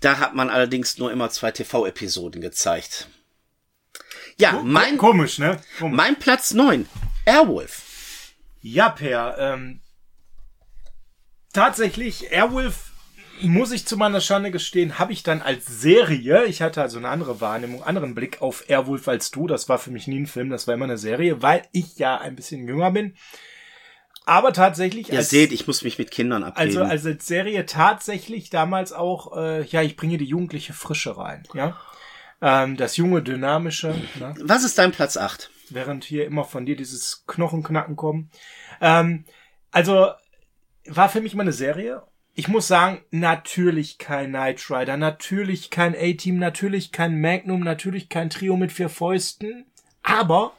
Da 0.00 0.18
hat 0.18 0.34
man 0.34 0.50
allerdings 0.50 0.98
nur 0.98 1.12
immer 1.12 1.30
zwei 1.30 1.50
TV-Episoden 1.50 2.40
gezeigt. 2.40 3.08
Ja, 4.36 4.60
mein, 4.64 4.98
Komisch, 4.98 5.38
ne? 5.38 5.60
Komisch. 5.78 5.96
mein 5.96 6.18
Platz 6.18 6.52
neun 6.52 6.88
Airwolf. 7.24 7.82
Ja, 8.60 8.88
Per, 8.88 9.36
ähm, 9.38 9.80
tatsächlich, 11.52 12.32
Airwolf, 12.32 12.90
muss 13.40 13.72
ich 13.72 13.86
zu 13.86 13.96
meiner 13.96 14.20
Schande 14.20 14.50
gestehen, 14.50 14.98
habe 14.98 15.12
ich 15.12 15.22
dann 15.22 15.42
als 15.42 15.66
Serie, 15.66 16.44
ich 16.46 16.62
hatte 16.62 16.80
also 16.80 16.98
eine 16.98 17.08
andere 17.08 17.40
Wahrnehmung, 17.40 17.82
anderen 17.82 18.14
Blick 18.14 18.40
auf 18.40 18.68
Airwolf 18.68 19.08
als 19.08 19.30
du, 19.30 19.46
das 19.46 19.68
war 19.68 19.78
für 19.78 19.90
mich 19.90 20.06
nie 20.06 20.20
ein 20.20 20.26
Film, 20.26 20.50
das 20.50 20.66
war 20.66 20.74
immer 20.74 20.84
eine 20.84 20.98
Serie, 20.98 21.42
weil 21.42 21.62
ich 21.72 21.98
ja 21.98 22.18
ein 22.18 22.36
bisschen 22.36 22.66
jünger 22.66 22.90
bin. 22.90 23.16
Aber 24.26 24.52
tatsächlich 24.52 25.12
Ihr 25.12 25.22
seht, 25.22 25.52
ich 25.52 25.66
muss 25.66 25.82
mich 25.82 25.98
mit 25.98 26.10
Kindern 26.10 26.44
abgeben. 26.44 26.66
also 26.66 26.82
also 26.82 27.08
als 27.10 27.26
Serie 27.26 27.66
tatsächlich 27.66 28.50
damals 28.50 28.92
auch, 28.92 29.36
äh, 29.36 29.64
ja, 29.64 29.82
ich 29.82 29.96
bringe 29.96 30.16
die 30.16 30.24
jugendliche 30.24 30.72
Frische 30.72 31.16
rein, 31.16 31.42
ja. 31.52 31.78
Ähm, 32.40 32.76
das 32.76 32.96
junge, 32.96 33.22
dynamische, 33.22 33.94
ne? 34.18 34.34
Was 34.40 34.64
ist 34.64 34.78
dein 34.78 34.92
Platz 34.92 35.16
acht? 35.16 35.50
während 35.70 36.04
hier 36.04 36.26
immer 36.26 36.44
von 36.44 36.66
dir 36.66 36.76
dieses 36.76 37.24
Knochenknacken 37.26 37.96
kommen. 37.96 38.30
Ähm, 38.80 39.24
also 39.70 40.10
war 40.86 41.08
für 41.08 41.20
mich 41.20 41.34
mal 41.34 41.42
eine 41.42 41.52
Serie. 41.52 42.02
Ich 42.34 42.48
muss 42.48 42.66
sagen, 42.66 43.02
natürlich 43.10 43.98
kein 43.98 44.30
Knight 44.30 44.68
Rider, 44.68 44.96
natürlich 44.96 45.70
kein 45.70 45.94
A-Team, 45.94 46.38
natürlich 46.38 46.90
kein 46.90 47.20
Magnum, 47.20 47.60
natürlich 47.60 48.08
kein 48.08 48.28
Trio 48.28 48.56
mit 48.56 48.72
vier 48.72 48.88
Fäusten, 48.88 49.66
aber 50.02 50.52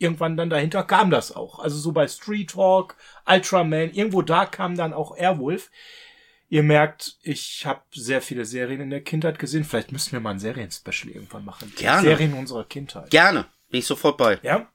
irgendwann 0.00 0.36
dann 0.36 0.50
dahinter 0.50 0.82
kam 0.82 1.10
das 1.10 1.34
auch. 1.36 1.60
Also 1.60 1.76
so 1.78 1.92
bei 1.92 2.08
Street 2.08 2.50
Talk, 2.50 2.96
Ultraman, 3.26 3.92
irgendwo 3.92 4.22
da 4.22 4.46
kam 4.46 4.76
dann 4.76 4.92
auch 4.92 5.16
Airwolf. 5.16 5.70
Ihr 6.48 6.64
merkt, 6.64 7.16
ich 7.22 7.64
habe 7.64 7.82
sehr 7.92 8.20
viele 8.20 8.44
Serien 8.44 8.80
in 8.80 8.90
der 8.90 9.02
Kindheit 9.02 9.38
gesehen. 9.38 9.62
Vielleicht 9.62 9.92
müssen 9.92 10.10
wir 10.12 10.20
mal 10.20 10.30
ein 10.32 10.40
Serien-Special 10.40 11.12
irgendwann 11.14 11.44
machen. 11.44 11.72
Gerne. 11.76 12.02
Serien 12.02 12.32
unserer 12.34 12.64
Kindheit. 12.64 13.10
Gerne. 13.10 13.46
Bin 13.70 13.78
ich 13.78 13.86
sofort 13.86 14.16
bei. 14.16 14.40
Ja. 14.42 14.68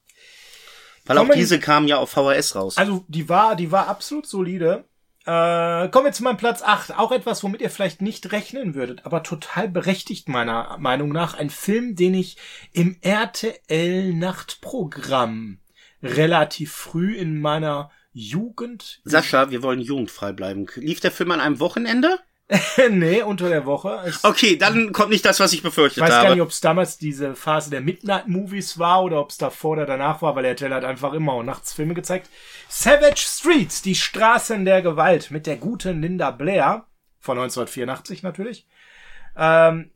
Weil 1.05 1.17
auch 1.17 1.23
Kommen- 1.27 1.38
diese 1.38 1.59
kamen 1.59 1.88
ja 1.89 1.97
auf 1.97 2.11
VHS 2.11 2.55
raus. 2.55 2.77
Also 2.77 3.03
die 3.09 3.27
war, 3.27 3.55
die 3.57 3.71
war 3.71 3.88
absolut 3.88 4.25
solide. 4.25 4.85
Äh, 5.25 5.89
kommen 5.89 6.05
wir 6.05 6.11
zu 6.11 6.23
meinem 6.23 6.38
Platz 6.38 6.61
8. 6.61 6.97
Auch 6.97 7.11
etwas, 7.11 7.43
womit 7.43 7.61
ihr 7.61 7.71
vielleicht 7.71 8.01
nicht 8.01 8.31
rechnen 8.31 8.75
würdet, 8.75 9.05
aber 9.05 9.23
total 9.23 9.67
berechtigt 9.67 10.29
meiner 10.29 10.77
Meinung 10.77 11.09
nach. 11.09 11.33
Ein 11.33 11.49
Film, 11.49 11.95
den 11.95 12.13
ich 12.13 12.38
im 12.73 12.97
RTL 13.01 14.13
Nachtprogramm 14.13 15.59
relativ 16.03 16.73
früh 16.73 17.15
in 17.15 17.41
meiner 17.41 17.89
Jugend, 18.13 19.01
Sascha, 19.03 19.49
wir 19.49 19.63
wollen 19.63 19.81
jugendfrei 19.81 20.31
bleiben. 20.31 20.67
Lief 20.75 20.99
der 20.99 21.11
Film 21.11 21.31
an 21.31 21.41
einem 21.41 21.59
Wochenende? 21.59 22.19
nee, 22.91 23.23
unter 23.23 23.49
der 23.49 23.65
Woche. 23.65 24.03
Ich 24.08 24.23
Okay, 24.23 24.55
dann 24.55 24.91
kommt 24.91 25.10
nicht 25.10 25.25
das, 25.25 25.39
was 25.39 25.51
ich 25.53 25.63
befürchtet 25.63 26.03
weiß 26.03 26.10
gar 26.10 26.23
habe. 26.23 26.34
nicht, 26.34 26.41
ob 26.41 26.49
es 26.49 26.62
damals 26.62 26.97
diese 26.97 27.36
Phase 27.36 27.71
der 27.71 27.81
Midnight 27.81 28.27
Movies 28.27 28.77
war 28.77 29.03
oder 29.03 29.19
ob 29.19 29.31
es 29.31 29.38
davor 29.38 29.71
oder 29.71 29.86
danach 29.88 30.21
war, 30.21 30.36
weil 30.36 30.43
der 30.43 30.51
RTL 30.51 30.73
hat 30.73 30.84
einfach 30.86 31.13
immer 31.13 31.36
und 31.36 31.47
nachts 31.47 31.73
Filme 31.73 31.95
gezeigt. 31.95 32.29
Savage 32.69 33.25
Streets, 33.25 33.81
die 33.81 33.95
Straßen 33.95 34.63
der 34.63 34.84
Gewalt 34.84 35.31
mit 35.31 35.47
der 35.47 35.58
guten 35.58 36.01
Linda 36.01 36.29
Blair 36.29 36.86
von 37.19 37.38
1984 37.38 38.21
natürlich. 38.21 38.67
Ähm, 39.36 39.89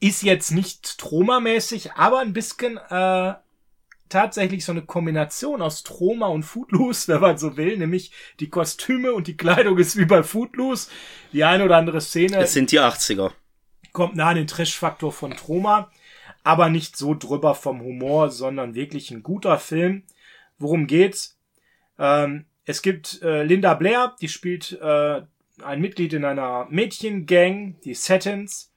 ist 0.00 0.22
jetzt 0.22 0.50
nicht 0.50 0.98
Troma-mäßig, 0.98 1.92
aber 1.92 2.18
ein 2.20 2.32
bisschen 2.32 2.76
äh, 2.76 3.34
tatsächlich 4.08 4.64
so 4.64 4.72
eine 4.72 4.82
Kombination 4.82 5.62
aus 5.62 5.82
Troma 5.82 6.26
und 6.26 6.42
Footloose, 6.42 7.08
wenn 7.12 7.20
man 7.20 7.38
so 7.38 7.56
will, 7.56 7.76
nämlich 7.76 8.12
die 8.40 8.48
Kostüme 8.48 9.12
und 9.12 9.26
die 9.26 9.36
Kleidung 9.36 9.78
ist 9.78 9.96
wie 9.96 10.04
bei 10.04 10.22
Footloose. 10.22 10.90
Die 11.32 11.44
eine 11.44 11.64
oder 11.64 11.76
andere 11.76 12.00
Szene 12.00 12.38
Es 12.38 12.52
sind 12.52 12.72
die 12.72 12.80
80er. 12.80 13.32
kommt 13.92 14.16
nah 14.16 14.28
an 14.28 14.36
den 14.36 14.46
Trash-Faktor 14.46 15.12
von 15.12 15.32
Troma, 15.32 15.90
aber 16.44 16.68
nicht 16.68 16.96
so 16.96 17.14
drüber 17.14 17.54
vom 17.54 17.80
Humor, 17.80 18.30
sondern 18.30 18.74
wirklich 18.74 19.10
ein 19.10 19.22
guter 19.22 19.58
Film. 19.58 20.04
Worum 20.58 20.86
geht's? 20.86 21.38
Ähm, 21.98 22.46
es 22.64 22.82
gibt 22.82 23.22
äh, 23.22 23.42
Linda 23.44 23.74
Blair, 23.74 24.14
die 24.20 24.28
spielt 24.28 24.72
äh, 24.80 25.22
ein 25.62 25.80
Mitglied 25.80 26.12
in 26.12 26.24
einer 26.24 26.66
Mädchengang, 26.70 27.80
die 27.80 27.94
Satins, 27.94 28.67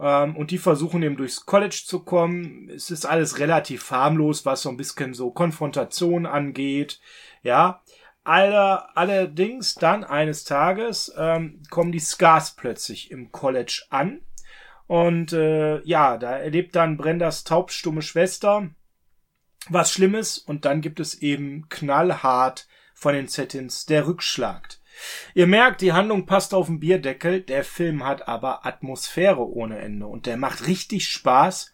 ähm, 0.00 0.36
und 0.36 0.50
die 0.50 0.58
versuchen 0.58 1.02
eben 1.02 1.16
durchs 1.16 1.46
College 1.46 1.82
zu 1.86 2.00
kommen. 2.00 2.70
Es 2.70 2.90
ist 2.90 3.06
alles 3.06 3.38
relativ 3.38 3.90
harmlos, 3.90 4.46
was 4.46 4.62
so 4.62 4.68
ein 4.68 4.76
bisschen 4.76 5.14
so 5.14 5.30
Konfrontation 5.30 6.26
angeht, 6.26 7.00
ja. 7.42 7.82
Alle, 8.24 8.94
allerdings 8.94 9.74
dann 9.74 10.04
eines 10.04 10.44
Tages 10.44 11.10
ähm, 11.16 11.62
kommen 11.70 11.92
die 11.92 11.98
Scars 11.98 12.56
plötzlich 12.56 13.10
im 13.10 13.32
College 13.32 13.84
an. 13.88 14.20
Und 14.86 15.32
äh, 15.32 15.80
ja, 15.84 16.18
da 16.18 16.36
erlebt 16.36 16.76
dann 16.76 16.98
Brendas 16.98 17.44
taubstumme 17.44 18.02
Schwester 18.02 18.68
was 19.68 19.92
Schlimmes 19.92 20.38
und 20.38 20.64
dann 20.64 20.80
gibt 20.80 21.00
es 21.00 21.14
eben 21.20 21.68
knallhart 21.68 22.68
von 22.94 23.14
den 23.14 23.28
Settins 23.28 23.86
der 23.86 24.06
Rückschlag. 24.06 24.77
Ihr 25.34 25.46
merkt, 25.46 25.80
die 25.80 25.92
Handlung 25.92 26.26
passt 26.26 26.54
auf 26.54 26.66
den 26.66 26.80
Bierdeckel, 26.80 27.40
der 27.40 27.64
Film 27.64 28.04
hat 28.04 28.28
aber 28.28 28.66
Atmosphäre 28.66 29.46
ohne 29.46 29.78
Ende 29.78 30.06
und 30.06 30.26
der 30.26 30.36
macht 30.36 30.66
richtig 30.66 31.08
Spaß. 31.08 31.72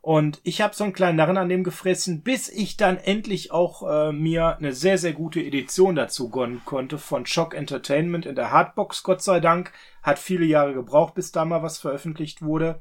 Und 0.00 0.40
ich 0.44 0.60
habe 0.60 0.74
so 0.74 0.84
einen 0.84 0.92
kleinen 0.92 1.16
Narren 1.16 1.36
an 1.36 1.48
dem 1.48 1.64
gefressen, 1.64 2.22
bis 2.22 2.48
ich 2.48 2.76
dann 2.76 2.98
endlich 2.98 3.50
auch 3.50 3.82
äh, 3.82 4.12
mir 4.12 4.56
eine 4.56 4.72
sehr, 4.72 4.96
sehr 4.96 5.12
gute 5.12 5.40
Edition 5.40 5.96
dazu 5.96 6.30
gönnen 6.30 6.62
konnte 6.64 6.98
von 6.98 7.26
Shock 7.26 7.54
Entertainment 7.54 8.24
in 8.24 8.36
der 8.36 8.52
Hardbox, 8.52 9.02
Gott 9.02 9.22
sei 9.22 9.40
Dank. 9.40 9.72
Hat 10.02 10.18
viele 10.18 10.46
Jahre 10.46 10.72
gebraucht, 10.72 11.14
bis 11.14 11.32
da 11.32 11.44
mal 11.44 11.62
was 11.62 11.78
veröffentlicht 11.78 12.42
wurde. 12.42 12.80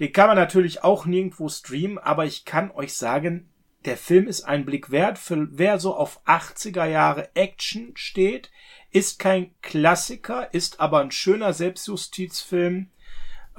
Den 0.00 0.12
kann 0.12 0.28
man 0.28 0.36
natürlich 0.36 0.82
auch 0.84 1.06
nirgendwo 1.06 1.48
streamen, 1.48 1.98
aber 1.98 2.24
ich 2.24 2.44
kann 2.44 2.70
euch 2.70 2.94
sagen, 2.94 3.48
der 3.84 3.96
Film 3.96 4.26
ist 4.26 4.42
ein 4.44 4.64
Blick 4.64 4.90
wert 4.90 5.18
für 5.18 5.46
wer 5.50 5.78
so 5.78 5.94
auf 5.94 6.20
80er 6.26 6.86
Jahre 6.86 7.28
Action 7.34 7.92
steht. 7.94 8.50
Ist 8.94 9.18
kein 9.18 9.50
Klassiker, 9.60 10.54
ist 10.54 10.78
aber 10.78 11.00
ein 11.00 11.10
schöner 11.10 11.52
Selbstjustizfilm. 11.52 12.90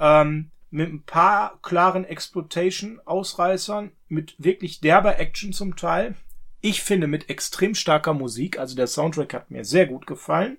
Ähm, 0.00 0.50
mit 0.70 0.90
ein 0.90 1.02
paar 1.04 1.58
klaren 1.62 2.04
Exploitation-Ausreißern, 2.04 3.92
mit 4.08 4.34
wirklich 4.38 4.80
derber 4.80 5.18
Action 5.18 5.52
zum 5.52 5.76
Teil. 5.76 6.16
Ich 6.60 6.82
finde 6.82 7.06
mit 7.06 7.28
extrem 7.28 7.74
starker 7.74 8.14
Musik, 8.14 8.58
also 8.58 8.74
der 8.74 8.86
Soundtrack 8.86 9.34
hat 9.34 9.50
mir 9.50 9.64
sehr 9.64 9.86
gut 9.86 10.06
gefallen. 10.06 10.56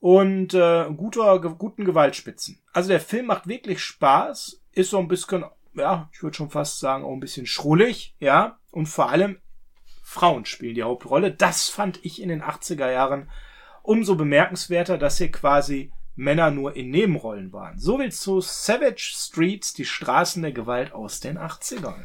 Und 0.00 0.52
äh, 0.52 0.86
guter, 0.94 1.40
ge- 1.40 1.54
guten 1.56 1.84
Gewaltspitzen. 1.84 2.60
Also 2.72 2.88
der 2.88 3.00
Film 3.00 3.26
macht 3.26 3.46
wirklich 3.46 3.80
Spaß, 3.80 4.60
ist 4.72 4.90
so 4.90 4.98
ein 4.98 5.08
bisschen, 5.08 5.44
ja, 5.74 6.10
ich 6.12 6.24
würde 6.24 6.36
schon 6.36 6.50
fast 6.50 6.80
sagen, 6.80 7.04
auch 7.04 7.12
ein 7.12 7.20
bisschen 7.20 7.46
schrullig, 7.46 8.16
ja. 8.18 8.58
Und 8.72 8.86
vor 8.86 9.10
allem 9.10 9.38
Frauen 10.06 10.44
spielen 10.44 10.74
die 10.74 10.82
Hauptrolle. 10.82 11.32
Das 11.32 11.70
fand 11.70 11.98
ich 12.04 12.20
in 12.20 12.28
den 12.28 12.42
80er 12.42 12.92
Jahren 12.92 13.30
umso 13.82 14.14
bemerkenswerter, 14.14 14.98
dass 14.98 15.18
hier 15.18 15.32
quasi 15.32 15.92
Männer 16.14 16.50
nur 16.50 16.76
in 16.76 16.90
Nebenrollen 16.90 17.52
waren. 17.52 17.78
So 17.78 17.98
viel 17.98 18.12
zu 18.12 18.40
Savage 18.40 19.12
Streets, 19.14 19.72
die 19.72 19.86
Straßen 19.86 20.42
der 20.42 20.52
Gewalt 20.52 20.92
aus 20.92 21.20
den 21.20 21.38
80ern. 21.38 22.04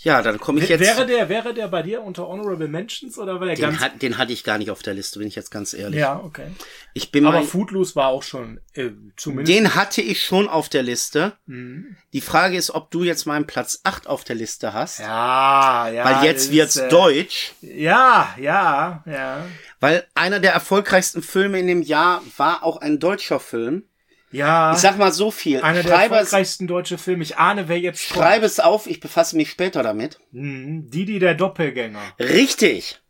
Ja, 0.00 0.22
dann 0.22 0.38
komme 0.38 0.60
ich 0.60 0.68
jetzt. 0.68 0.80
Wäre 0.80 1.06
der, 1.06 1.28
wäre 1.28 1.52
der 1.54 1.66
bei 1.66 1.82
dir 1.82 2.02
unter 2.02 2.28
Honorable 2.28 2.68
Mentions 2.68 3.18
oder 3.18 3.40
war 3.40 3.46
der 3.46 3.56
den, 3.56 3.62
ganz... 3.62 3.80
hat, 3.80 4.00
den 4.00 4.16
hatte 4.16 4.32
ich 4.32 4.44
gar 4.44 4.56
nicht 4.56 4.70
auf 4.70 4.80
der 4.80 4.94
Liste, 4.94 5.18
bin 5.18 5.26
ich 5.26 5.34
jetzt 5.34 5.50
ganz 5.50 5.74
ehrlich. 5.74 5.98
ja, 5.98 6.20
okay. 6.22 6.46
Ich 6.94 7.10
bin 7.10 7.26
Aber 7.26 7.38
mal, 7.38 7.44
Footloose 7.44 7.96
war 7.96 8.08
auch 8.08 8.22
schon, 8.22 8.60
äh, 8.74 8.90
zumindest... 9.16 9.52
den 9.52 9.74
hatte 9.74 10.00
ich 10.00 10.22
schon 10.22 10.48
auf 10.48 10.68
der 10.68 10.84
Liste. 10.84 11.32
Mhm. 11.46 11.96
Die 12.12 12.20
Frage 12.20 12.56
ist, 12.56 12.70
ob 12.70 12.92
du 12.92 13.02
jetzt 13.02 13.26
meinen 13.26 13.46
Platz 13.46 13.80
8 13.82 14.06
auf 14.06 14.22
der 14.22 14.36
Liste 14.36 14.72
hast. 14.72 15.00
Ja, 15.00 15.88
ja. 15.88 16.04
Weil 16.04 16.24
jetzt 16.26 16.52
wird's 16.52 16.76
ist, 16.76 16.82
äh, 16.82 16.88
deutsch. 16.88 17.54
Ja, 17.60 18.34
ja, 18.40 19.02
ja. 19.04 19.44
Weil 19.80 20.06
einer 20.14 20.38
der 20.38 20.52
erfolgreichsten 20.52 21.22
Filme 21.22 21.58
in 21.58 21.66
dem 21.66 21.82
Jahr 21.82 22.22
war 22.36 22.62
auch 22.62 22.76
ein 22.76 23.00
deutscher 23.00 23.40
Film. 23.40 23.82
Ja. 24.30 24.72
Ich 24.74 24.78
sag 24.78 24.98
mal 24.98 25.12
so 25.12 25.30
viel. 25.30 25.60
einer 25.62 25.82
der 25.82 25.94
erfolgreichsten 25.94 26.66
deutschen 26.66 26.98
Filme. 26.98 27.22
Ich 27.22 27.38
ahne, 27.38 27.68
wer 27.68 27.78
jetzt 27.80 28.02
schreibe 28.02 28.44
es 28.46 28.60
auf, 28.60 28.86
ich 28.86 29.00
befasse 29.00 29.36
mich 29.36 29.50
später 29.50 29.82
damit. 29.82 30.18
Mhm. 30.32 30.90
Didi 30.90 31.18
der 31.18 31.34
Doppelgänger. 31.34 32.02
Richtig. 32.18 33.00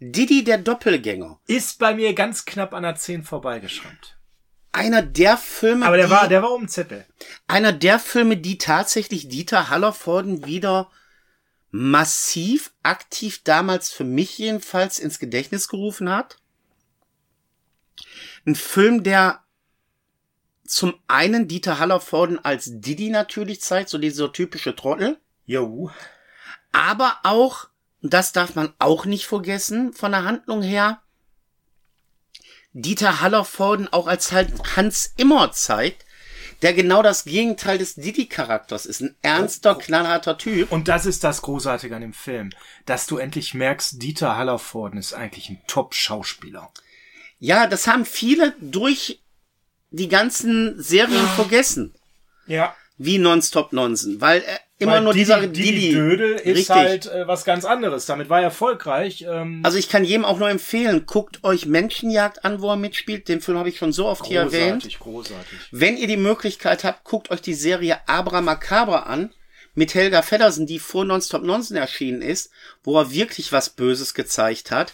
Didi 0.00 0.42
der 0.42 0.58
Doppelgänger. 0.58 1.38
Ist 1.46 1.78
bei 1.78 1.94
mir 1.94 2.14
ganz 2.14 2.44
knapp 2.44 2.74
an 2.74 2.82
der 2.82 2.96
10 2.96 3.22
vorbeigeschrammt. 3.22 4.18
Einer 4.72 5.02
der 5.02 5.36
Filme, 5.36 5.86
Aber 5.86 5.96
der 5.96 6.06
die, 6.06 6.10
war, 6.12 6.26
der 6.28 6.42
war 6.42 6.50
um 6.50 6.66
Zettel. 6.66 7.06
einer 7.46 7.72
der 7.72 8.00
Filme, 8.00 8.36
die 8.36 8.58
tatsächlich 8.58 9.28
Dieter 9.28 9.70
Hallervorden 9.70 10.46
wieder 10.46 10.90
massiv 11.70 12.72
aktiv 12.82 13.42
damals 13.44 13.92
für 13.92 14.02
mich 14.02 14.36
jedenfalls 14.38 14.98
ins 14.98 15.20
Gedächtnis 15.20 15.68
gerufen 15.68 16.10
hat. 16.10 16.38
Ein 18.46 18.56
Film, 18.56 19.04
der 19.04 19.43
zum 20.66 20.94
einen 21.08 21.48
Dieter 21.48 21.78
Hallervorden 21.78 22.42
als 22.44 22.70
Didi 22.80 23.10
natürlich 23.10 23.60
zeigt, 23.60 23.88
so 23.88 23.98
dieser 23.98 24.32
typische 24.32 24.74
Trottel, 24.74 25.18
Jo. 25.46 25.90
aber 26.72 27.18
auch, 27.22 27.68
das 28.00 28.32
darf 28.32 28.54
man 28.54 28.72
auch 28.78 29.04
nicht 29.04 29.26
vergessen, 29.26 29.92
von 29.92 30.12
der 30.12 30.24
Handlung 30.24 30.62
her, 30.62 31.00
Dieter 32.72 33.20
Hallervorden 33.20 33.92
auch 33.92 34.08
als 34.08 34.32
halt 34.32 34.76
Hans 34.76 35.12
Immer 35.16 35.52
zeigt, 35.52 36.04
der 36.62 36.72
genau 36.72 37.02
das 37.02 37.24
Gegenteil 37.24 37.78
des 37.78 37.94
Didi-Charakters 37.94 38.86
ist. 38.86 39.00
Ein 39.00 39.14
ernster, 39.22 39.76
knallharter 39.76 40.38
Typ. 40.38 40.72
Und 40.72 40.88
das 40.88 41.06
ist 41.06 41.22
das 41.22 41.42
Großartige 41.42 41.94
an 41.94 42.00
dem 42.00 42.12
Film, 42.14 42.50
dass 42.86 43.06
du 43.06 43.18
endlich 43.18 43.54
merkst, 43.54 44.02
Dieter 44.02 44.36
Hallervorden 44.36 44.98
ist 44.98 45.12
eigentlich 45.12 45.50
ein 45.50 45.62
Top-Schauspieler. 45.68 46.72
Ja, 47.38 47.66
das 47.66 47.86
haben 47.86 48.06
viele 48.06 48.54
durch 48.60 49.20
die 49.96 50.08
ganzen 50.08 50.82
Serien 50.82 51.26
vergessen. 51.36 51.94
Ja. 52.46 52.74
Wie 52.96 53.18
Nonstop 53.18 53.72
Nonsen, 53.72 54.20
weil 54.20 54.42
er 54.42 54.60
immer 54.78 54.92
Weil 54.92 55.02
nur 55.02 55.12
Didi, 55.14 55.24
dieser 55.24 55.46
Didi 55.46 55.92
Dödel 55.92 56.32
ist 56.34 56.46
Richtig. 56.58 56.68
halt 56.70 57.06
äh, 57.06 57.26
was 57.26 57.44
ganz 57.44 57.64
anderes. 57.64 58.06
Damit 58.06 58.28
war 58.28 58.38
er 58.38 58.44
erfolgreich. 58.44 59.24
Ähm, 59.28 59.60
Also 59.64 59.78
ich 59.78 59.88
kann 59.88 60.04
jedem 60.04 60.24
auch 60.24 60.38
nur 60.38 60.48
empfehlen, 60.50 61.06
guckt 61.06 61.42
euch 61.42 61.66
Menschenjagd 61.66 62.44
an, 62.44 62.60
wo 62.60 62.70
er 62.70 62.76
mitspielt. 62.76 63.28
Den 63.28 63.40
Film 63.40 63.58
habe 63.58 63.68
ich 63.68 63.78
schon 63.78 63.92
so 63.92 64.06
oft 64.06 64.26
hier 64.26 64.40
erwähnt. 64.40 64.82
großartig, 64.82 64.98
großartig. 64.98 65.58
Wenn 65.72 65.96
ihr 65.96 66.06
die 66.06 66.16
Möglichkeit 66.16 66.84
habt, 66.84 67.04
guckt 67.04 67.30
euch 67.30 67.40
die 67.40 67.54
Serie 67.54 67.98
Abra 68.06 68.40
Macabre 68.40 69.06
an 69.06 69.32
mit 69.74 69.94
Helga 69.94 70.22
Feddersen, 70.22 70.66
die 70.66 70.78
vor 70.78 71.04
Nonstop 71.04 71.42
Nonsen 71.42 71.76
erschienen 71.76 72.22
ist, 72.22 72.50
wo 72.84 72.96
er 72.98 73.10
wirklich 73.12 73.50
was 73.52 73.70
Böses 73.70 74.14
gezeigt 74.14 74.70
hat. 74.70 74.92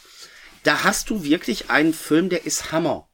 Da 0.62 0.84
hast 0.84 1.10
du 1.10 1.22
wirklich 1.24 1.68
einen 1.70 1.92
Film, 1.92 2.28
der 2.30 2.46
ist 2.46 2.72
Hammer. 2.72 3.08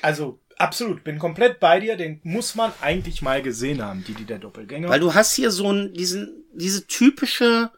Also 0.00 0.40
absolut, 0.62 1.04
bin 1.04 1.18
komplett 1.18 1.60
bei 1.60 1.80
dir. 1.80 1.96
Den 1.96 2.20
muss 2.22 2.54
man 2.54 2.72
eigentlich 2.80 3.20
mal 3.20 3.42
gesehen 3.42 3.82
haben, 3.82 4.04
Didi 4.04 4.24
der 4.24 4.38
Doppelgänger. 4.38 4.88
Weil 4.88 5.00
du 5.00 5.14
hast 5.14 5.34
hier 5.34 5.50
so 5.50 5.68
einen, 5.68 5.92
diesen, 5.92 6.44
diese 6.52 6.86
typische 6.86 7.70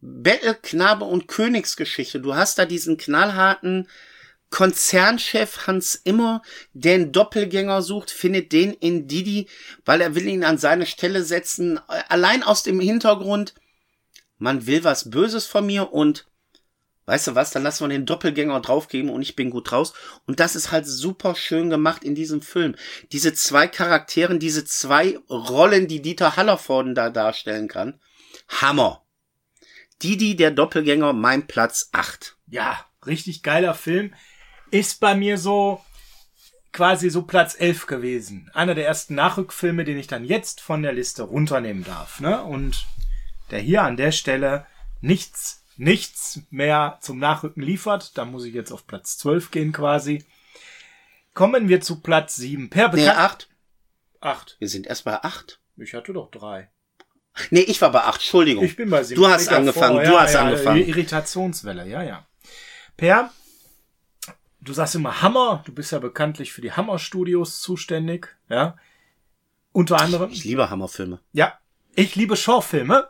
Battle, 0.00 0.56
Knabe 0.60 1.04
und 1.04 1.28
Königsgeschichte. 1.28 2.20
Du 2.20 2.34
hast 2.34 2.58
da 2.58 2.66
diesen 2.66 2.96
knallharten 2.96 3.88
Konzernchef 4.50 5.66
Hans 5.66 5.94
Immer, 5.94 6.42
der 6.74 6.96
einen 6.96 7.12
Doppelgänger 7.12 7.80
sucht, 7.80 8.10
findet 8.10 8.52
den 8.52 8.72
in 8.74 9.06
Didi, 9.06 9.48
weil 9.84 10.00
er 10.00 10.14
will 10.14 10.26
ihn 10.26 10.44
an 10.44 10.58
seine 10.58 10.86
Stelle 10.86 11.22
setzen. 11.22 11.80
Allein 12.08 12.42
aus 12.42 12.62
dem 12.62 12.80
Hintergrund, 12.80 13.54
man 14.38 14.66
will 14.66 14.84
was 14.84 15.10
Böses 15.10 15.46
von 15.46 15.64
mir 15.64 15.92
und 15.92 16.26
weißt 17.06 17.28
du 17.28 17.34
was, 17.34 17.50
dann 17.50 17.62
lassen 17.62 17.84
wir 17.84 17.88
den 17.88 18.06
Doppelgänger 18.06 18.60
draufgeben 18.60 19.10
und 19.10 19.22
ich 19.22 19.36
bin 19.36 19.50
gut 19.50 19.72
raus. 19.72 19.92
Und 20.26 20.40
das 20.40 20.56
ist 20.56 20.70
halt 20.70 20.86
super 20.86 21.34
schön 21.34 21.70
gemacht 21.70 22.04
in 22.04 22.14
diesem 22.14 22.42
Film. 22.42 22.74
Diese 23.12 23.34
zwei 23.34 23.68
Charakteren, 23.68 24.38
diese 24.38 24.64
zwei 24.64 25.18
Rollen, 25.28 25.88
die 25.88 26.02
Dieter 26.02 26.36
Hallervorden 26.36 26.94
da 26.94 27.10
darstellen 27.10 27.68
kann. 27.68 28.00
Hammer. 28.48 29.04
Didi, 30.02 30.36
der 30.36 30.50
Doppelgänger, 30.50 31.12
mein 31.12 31.46
Platz 31.46 31.90
8. 31.92 32.36
ja, 32.48 32.84
richtig 33.06 33.42
geiler 33.42 33.74
Film. 33.74 34.14
Ist 34.70 35.00
bei 35.00 35.14
mir 35.14 35.38
so 35.38 35.80
quasi 36.72 37.10
so 37.10 37.22
Platz 37.22 37.54
11 37.58 37.86
gewesen. 37.86 38.50
Einer 38.54 38.74
der 38.74 38.86
ersten 38.86 39.14
Nachrückfilme, 39.14 39.84
den 39.84 39.98
ich 39.98 40.06
dann 40.06 40.24
jetzt 40.24 40.60
von 40.60 40.82
der 40.82 40.92
Liste 40.92 41.22
runternehmen 41.22 41.84
darf. 41.84 42.20
Ne? 42.20 42.42
Und 42.42 42.86
der 43.50 43.60
hier 43.60 43.82
an 43.82 43.96
der 43.96 44.12
Stelle 44.12 44.66
nichts, 45.00 45.61
nichts 45.76 46.40
mehr 46.50 46.98
zum 47.00 47.18
Nachrücken 47.18 47.62
liefert. 47.62 48.16
Da 48.16 48.24
muss 48.24 48.44
ich 48.44 48.54
jetzt 48.54 48.72
auf 48.72 48.86
Platz 48.86 49.18
12 49.18 49.50
gehen 49.50 49.72
quasi. 49.72 50.24
Kommen 51.34 51.68
wir 51.68 51.80
zu 51.80 52.00
Platz 52.00 52.36
7. 52.36 52.70
Per 52.70 52.88
Nee, 52.88 53.02
Bekan 53.02 53.16
8. 53.16 53.48
8. 54.20 54.56
Wir 54.58 54.68
sind 54.68 54.86
erst 54.86 55.04
bei 55.04 55.22
8. 55.22 55.60
Ich 55.76 55.94
hatte 55.94 56.12
doch 56.12 56.30
drei. 56.30 56.70
Nee, 57.50 57.60
ich 57.60 57.80
war 57.80 57.90
bei 57.90 58.02
8. 58.02 58.16
Entschuldigung. 58.16 58.64
Ich 58.64 58.76
bin 58.76 58.90
bei 58.90 59.02
sieben. 59.02 59.20
Du 59.20 59.28
hast 59.28 59.48
angefangen, 59.48 59.96
vor. 59.96 60.04
du 60.04 60.12
ja, 60.12 60.20
hast 60.20 60.34
ja, 60.34 60.42
angefangen. 60.42 60.86
Irritationswelle, 60.86 61.88
ja, 61.88 62.02
ja. 62.02 62.26
Per, 62.96 63.30
du 64.60 64.72
sagst 64.72 64.94
immer 64.94 65.22
Hammer. 65.22 65.62
Du 65.64 65.72
bist 65.72 65.92
ja 65.92 65.98
bekanntlich 65.98 66.52
für 66.52 66.60
die 66.60 66.72
Hammer-Studios 66.72 67.60
zuständig, 67.60 68.36
ja. 68.48 68.76
Unter 69.72 70.00
anderem. 70.00 70.30
Ich 70.30 70.44
liebe 70.44 70.68
Hammerfilme. 70.68 71.20
Ja, 71.32 71.58
ich 71.94 72.14
liebe 72.14 72.36
Shaw-Filme. 72.36 73.08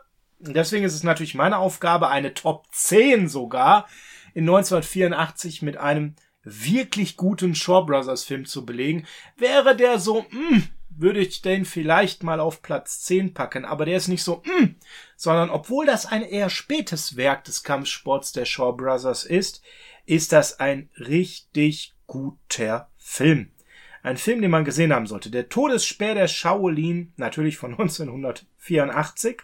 Deswegen 0.51 0.83
ist 0.83 0.93
es 0.93 1.03
natürlich 1.03 1.35
meine 1.35 1.57
Aufgabe, 1.57 2.09
eine 2.09 2.33
Top 2.33 2.65
10 2.71 3.29
sogar 3.29 3.87
in 4.33 4.43
1984 4.43 5.61
mit 5.61 5.77
einem 5.77 6.15
wirklich 6.43 7.15
guten 7.15 7.55
Shaw 7.55 7.85
Brothers 7.85 8.25
Film 8.25 8.45
zu 8.45 8.65
belegen. 8.65 9.05
Wäre 9.37 9.75
der 9.75 9.99
so, 9.99 10.25
mh, 10.29 10.63
würde 10.89 11.21
ich 11.21 11.41
den 11.41 11.63
vielleicht 11.63 12.23
mal 12.23 12.39
auf 12.41 12.61
Platz 12.61 13.01
10 13.03 13.33
packen, 13.33 13.63
aber 13.63 13.85
der 13.85 13.97
ist 13.97 14.09
nicht 14.09 14.23
so, 14.23 14.43
mh, 14.45 14.69
sondern 15.15 15.49
obwohl 15.49 15.85
das 15.85 16.05
ein 16.05 16.23
eher 16.23 16.49
spätes 16.49 17.15
Werk 17.15 17.45
des 17.45 17.63
Kampfsports 17.63 18.33
der 18.33 18.45
Shaw 18.45 18.73
Brothers 18.73 19.23
ist, 19.23 19.61
ist 20.05 20.33
das 20.33 20.59
ein 20.59 20.89
richtig 20.97 21.93
guter 22.05 22.89
Film. 22.97 23.51
Ein 24.01 24.17
Film, 24.17 24.41
den 24.41 24.51
man 24.51 24.65
gesehen 24.65 24.91
haben 24.91 25.07
sollte. 25.07 25.31
Der 25.31 25.47
Todesspeer 25.47 26.13
der 26.13 26.27
Shaolin, 26.27 27.13
natürlich 27.15 27.55
von 27.55 27.71
1984, 27.79 29.41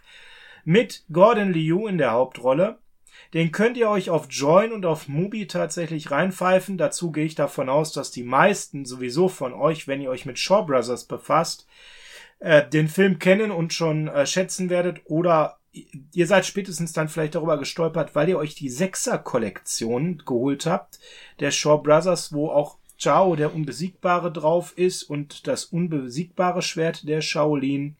mit 0.69 1.03
Gordon 1.12 1.51
Liu 1.51 1.88
in 1.88 1.97
der 1.97 2.12
Hauptrolle. 2.12 2.77
Den 3.34 3.51
könnt 3.51 3.75
ihr 3.75 3.89
euch 3.89 4.12
auf 4.12 4.27
Join 4.29 4.71
und 4.71 4.86
auf 4.86 5.08
Mubi 5.08 5.47
tatsächlich 5.47 6.12
reinpfeifen. 6.12 6.77
Dazu 6.77 7.12
gehe 7.12 7.25
ich 7.25 7.34
davon 7.34 7.69
aus, 7.69 7.91
dass 7.91 8.12
die 8.12 8.21
meisten 8.21 8.86
sowieso 8.86 9.29
von 9.29 9.53
euch, 9.53 9.88
wenn 9.88 9.99
ihr 9.99 10.12
euch 10.12 10.27
mit 10.27 10.38
Shaw 10.38 10.67
Brothers 10.67 11.05
befasst, 11.05 11.65
äh, 12.38 12.69
den 12.69 12.88
Film 12.88 13.17
kennen 13.17 13.49
und 13.49 13.73
schon 13.73 14.10
äh, 14.10 14.27
schätzen 14.27 14.69
werdet 14.69 15.01
oder 15.05 15.58
ihr 15.71 16.27
seid 16.27 16.45
spätestens 16.45 16.93
dann 16.93 17.10
vielleicht 17.10 17.34
darüber 17.34 17.58
gestolpert, 17.58 18.13
weil 18.13 18.29
ihr 18.29 18.38
euch 18.38 18.53
die 18.53 18.69
Sechser-Kollektion 18.69 20.21
geholt 20.23 20.67
habt, 20.67 20.99
der 21.39 21.49
Shaw 21.49 21.79
Brothers, 21.82 22.32
wo 22.32 22.49
auch 22.49 22.77
Chao, 22.99 23.36
der 23.36 23.55
Unbesiegbare, 23.55 24.32
drauf 24.32 24.77
ist 24.77 25.01
und 25.01 25.47
das 25.47 25.65
unbesiegbare 25.65 26.62
Schwert 26.62 27.08
der 27.08 27.21
Shaolin. 27.21 27.95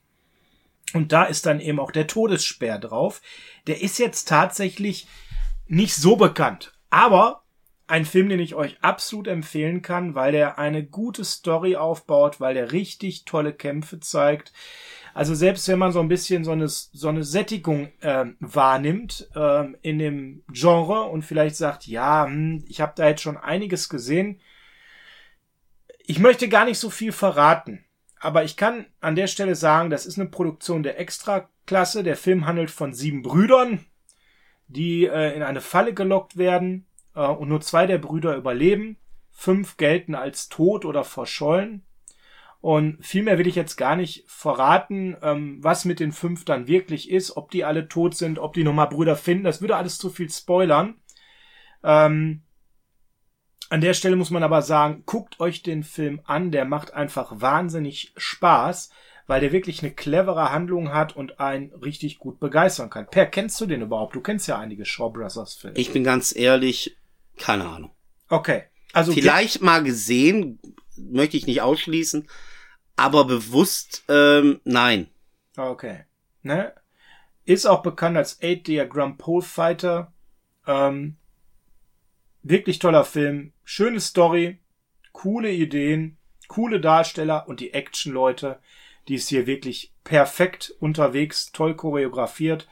Und 0.94 1.12
da 1.12 1.24
ist 1.24 1.46
dann 1.46 1.60
eben 1.60 1.78
auch 1.78 1.92
der 1.92 2.06
Todesspeer 2.06 2.78
drauf. 2.78 3.22
Der 3.66 3.80
ist 3.80 3.98
jetzt 3.98 4.28
tatsächlich 4.28 5.06
nicht 5.66 5.94
so 5.94 6.16
bekannt. 6.16 6.72
Aber 6.90 7.42
ein 7.86 8.04
Film, 8.04 8.28
den 8.28 8.40
ich 8.40 8.54
euch 8.54 8.76
absolut 8.82 9.26
empfehlen 9.26 9.82
kann, 9.82 10.14
weil 10.14 10.32
der 10.32 10.58
eine 10.58 10.84
gute 10.84 11.24
Story 11.24 11.76
aufbaut, 11.76 12.40
weil 12.40 12.54
der 12.54 12.72
richtig 12.72 13.24
tolle 13.24 13.52
Kämpfe 13.52 13.98
zeigt. 13.98 14.52
Also 15.12 15.34
selbst 15.34 15.66
wenn 15.66 15.78
man 15.78 15.90
so 15.90 16.00
ein 16.00 16.08
bisschen 16.08 16.44
so 16.44 16.52
eine, 16.52 16.68
so 16.68 17.08
eine 17.08 17.24
Sättigung 17.24 17.90
ähm, 18.00 18.36
wahrnimmt 18.38 19.28
ähm, 19.34 19.76
in 19.82 19.98
dem 19.98 20.44
Genre 20.52 21.02
und 21.02 21.22
vielleicht 21.22 21.56
sagt, 21.56 21.86
ja, 21.88 22.26
hm, 22.26 22.64
ich 22.68 22.80
habe 22.80 22.92
da 22.94 23.08
jetzt 23.08 23.22
schon 23.22 23.36
einiges 23.36 23.88
gesehen. 23.88 24.40
Ich 26.06 26.20
möchte 26.20 26.48
gar 26.48 26.64
nicht 26.64 26.78
so 26.78 26.90
viel 26.90 27.10
verraten. 27.10 27.84
Aber 28.20 28.44
ich 28.44 28.56
kann 28.56 28.86
an 29.00 29.16
der 29.16 29.26
Stelle 29.26 29.54
sagen, 29.54 29.88
das 29.88 30.04
ist 30.04 30.18
eine 30.18 30.28
Produktion 30.28 30.82
der 30.82 31.00
Extraklasse. 31.00 32.02
Der 32.02 32.16
Film 32.16 32.46
handelt 32.46 32.70
von 32.70 32.92
sieben 32.92 33.22
Brüdern, 33.22 33.86
die 34.68 35.06
äh, 35.06 35.34
in 35.34 35.42
eine 35.42 35.62
Falle 35.62 35.94
gelockt 35.94 36.36
werden 36.36 36.86
äh, 37.16 37.26
und 37.26 37.48
nur 37.48 37.62
zwei 37.62 37.86
der 37.86 37.98
Brüder 37.98 38.36
überleben. 38.36 38.98
Fünf 39.30 39.78
gelten 39.78 40.14
als 40.14 40.50
tot 40.50 40.84
oder 40.84 41.02
verschollen. 41.02 41.82
Und 42.60 43.04
viel 43.04 43.22
mehr 43.22 43.38
will 43.38 43.46
ich 43.46 43.54
jetzt 43.54 43.76
gar 43.76 43.96
nicht 43.96 44.24
verraten, 44.26 45.16
ähm, 45.22 45.64
was 45.64 45.86
mit 45.86 45.98
den 45.98 46.12
fünf 46.12 46.44
dann 46.44 46.66
wirklich 46.66 47.10
ist, 47.10 47.38
ob 47.38 47.50
die 47.50 47.64
alle 47.64 47.88
tot 47.88 48.14
sind, 48.14 48.38
ob 48.38 48.52
die 48.52 48.64
nochmal 48.64 48.88
Brüder 48.88 49.16
finden. 49.16 49.44
Das 49.44 49.62
würde 49.62 49.76
alles 49.76 49.96
zu 49.96 50.10
viel 50.10 50.28
spoilern. 50.28 50.96
Ähm, 51.82 52.42
an 53.70 53.80
der 53.80 53.94
Stelle 53.94 54.16
muss 54.16 54.30
man 54.30 54.42
aber 54.42 54.62
sagen, 54.62 55.04
guckt 55.06 55.38
euch 55.38 55.62
den 55.62 55.84
Film 55.84 56.20
an, 56.24 56.50
der 56.50 56.64
macht 56.64 56.92
einfach 56.92 57.40
wahnsinnig 57.40 58.12
Spaß, 58.16 58.90
weil 59.28 59.40
der 59.40 59.52
wirklich 59.52 59.82
eine 59.82 59.92
clevere 59.92 60.50
Handlung 60.50 60.92
hat 60.92 61.14
und 61.14 61.38
einen 61.38 61.72
richtig 61.74 62.18
gut 62.18 62.40
begeistern 62.40 62.90
kann. 62.90 63.06
Per, 63.06 63.26
kennst 63.26 63.60
du 63.60 63.66
den 63.66 63.82
überhaupt? 63.82 64.16
Du 64.16 64.20
kennst 64.20 64.48
ja 64.48 64.58
einige 64.58 64.84
Shaw 64.84 65.10
Brothers 65.10 65.54
Filme. 65.54 65.78
Ich 65.78 65.92
bin 65.92 66.02
ganz 66.02 66.34
ehrlich, 66.34 66.96
keine 67.38 67.68
Ahnung. 67.68 67.92
Okay. 68.28 68.64
Also 68.92 69.12
Vielleicht 69.12 69.62
mal 69.62 69.84
gesehen, 69.84 70.58
möchte 70.96 71.36
ich 71.36 71.46
nicht 71.46 71.62
ausschließen, 71.62 72.28
aber 72.96 73.24
bewusst 73.24 74.02
ähm, 74.08 74.60
nein. 74.64 75.06
Okay. 75.56 76.06
Ne? 76.42 76.74
Ist 77.44 77.66
auch 77.66 77.82
bekannt 77.82 78.16
als 78.16 78.42
Eight 78.42 78.66
Diagram 78.66 79.16
Pole 79.16 79.42
Fighter. 79.44 80.12
Ähm, 80.66 81.18
wirklich 82.42 82.78
toller 82.78 83.04
Film. 83.04 83.52
Schöne 83.64 84.00
Story. 84.00 84.58
Coole 85.12 85.50
Ideen. 85.50 86.16
Coole 86.48 86.80
Darsteller 86.80 87.48
und 87.48 87.60
die 87.60 87.72
Action-Leute. 87.72 88.58
Die 89.08 89.14
ist 89.14 89.28
hier 89.28 89.46
wirklich 89.46 89.92
perfekt 90.04 90.74
unterwegs. 90.80 91.52
Toll 91.52 91.74
choreografiert. 91.74 92.68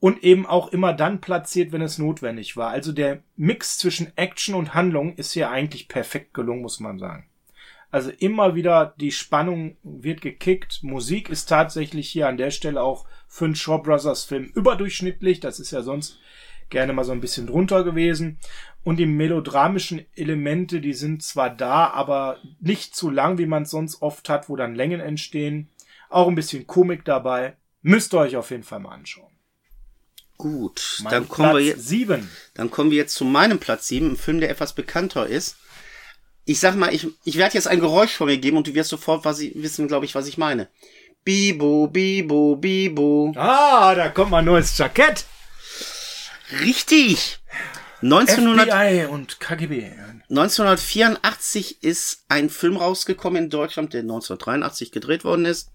Und 0.00 0.22
eben 0.22 0.46
auch 0.46 0.68
immer 0.68 0.92
dann 0.92 1.20
platziert, 1.20 1.72
wenn 1.72 1.82
es 1.82 1.98
notwendig 1.98 2.56
war. 2.56 2.70
Also 2.70 2.92
der 2.92 3.22
Mix 3.36 3.78
zwischen 3.78 4.16
Action 4.16 4.54
und 4.54 4.74
Handlung 4.74 5.16
ist 5.16 5.32
hier 5.32 5.50
eigentlich 5.50 5.88
perfekt 5.88 6.34
gelungen, 6.34 6.62
muss 6.62 6.78
man 6.78 6.98
sagen. 6.98 7.28
Also 7.90 8.10
immer 8.10 8.54
wieder 8.54 8.94
die 8.98 9.12
Spannung 9.12 9.76
wird 9.82 10.20
gekickt. 10.20 10.80
Musik 10.82 11.30
ist 11.30 11.46
tatsächlich 11.46 12.08
hier 12.10 12.28
an 12.28 12.36
der 12.36 12.50
Stelle 12.50 12.82
auch 12.82 13.06
für 13.26 13.46
einen 13.46 13.54
Shaw 13.54 13.78
Brothers 13.78 14.24
Film 14.24 14.44
überdurchschnittlich. 14.44 15.40
Das 15.40 15.58
ist 15.58 15.70
ja 15.70 15.82
sonst 15.82 16.18
gerne 16.70 16.92
mal 16.92 17.04
so 17.04 17.12
ein 17.12 17.20
bisschen 17.20 17.46
drunter 17.46 17.84
gewesen. 17.84 18.38
Und 18.84 18.96
die 18.96 19.06
melodramischen 19.06 20.06
Elemente, 20.14 20.80
die 20.80 20.94
sind 20.94 21.22
zwar 21.22 21.50
da, 21.50 21.88
aber 21.90 22.38
nicht 22.60 22.94
zu 22.96 23.10
lang, 23.10 23.38
wie 23.38 23.46
man 23.46 23.64
es 23.64 23.70
sonst 23.70 24.00
oft 24.02 24.28
hat, 24.28 24.48
wo 24.48 24.56
dann 24.56 24.74
Längen 24.74 25.00
entstehen. 25.00 25.68
Auch 26.08 26.28
ein 26.28 26.34
bisschen 26.34 26.66
Komik 26.66 27.04
dabei. 27.04 27.56
Müsst 27.82 28.14
ihr 28.14 28.18
euch 28.20 28.36
auf 28.36 28.50
jeden 28.50 28.62
Fall 28.62 28.80
mal 28.80 28.94
anschauen. 28.94 29.32
Gut, 30.38 31.00
Mein 31.02 31.10
dann 31.10 31.28
kommen, 31.28 31.54
wir 31.54 31.60
jetzt, 31.64 31.88
sieben. 31.88 32.30
dann 32.54 32.70
kommen 32.70 32.90
wir 32.92 32.96
jetzt 32.98 33.14
zu 33.14 33.24
meinem 33.24 33.58
Platz 33.58 33.88
7, 33.88 34.12
ein 34.12 34.16
Film, 34.16 34.38
der 34.40 34.50
etwas 34.50 34.72
bekannter 34.72 35.26
ist. 35.26 35.56
Ich 36.44 36.60
sag 36.60 36.76
mal, 36.76 36.94
ich, 36.94 37.08
ich 37.24 37.36
werde 37.36 37.54
jetzt 37.54 37.66
ein 37.66 37.80
Geräusch 37.80 38.14
von 38.14 38.28
mir 38.28 38.38
geben 38.38 38.56
und 38.56 38.68
du 38.68 38.74
wirst 38.74 38.90
sofort 38.90 39.24
was 39.24 39.40
ich, 39.40 39.60
wissen, 39.60 39.88
glaube 39.88 40.06
ich, 40.06 40.14
was 40.14 40.28
ich 40.28 40.38
meine. 40.38 40.68
Bibo, 41.24 41.88
Bibo, 41.88 42.56
Bibo. 42.56 43.32
Ah, 43.36 43.94
da 43.94 44.08
kommt 44.08 44.30
mal 44.30 44.38
ein 44.38 44.44
neues 44.44 44.78
Jackett. 44.78 45.26
Richtig! 46.60 47.40
1900, 48.02 48.68
FBI 48.68 49.06
und 49.06 49.40
KGB. 49.40 49.92
1984 50.30 51.82
ist 51.82 52.24
ein 52.28 52.48
Film 52.48 52.76
rausgekommen 52.76 53.44
in 53.44 53.50
Deutschland, 53.50 53.92
der 53.92 54.02
1983 54.02 54.92
gedreht 54.92 55.24
worden 55.24 55.46
ist. 55.46 55.72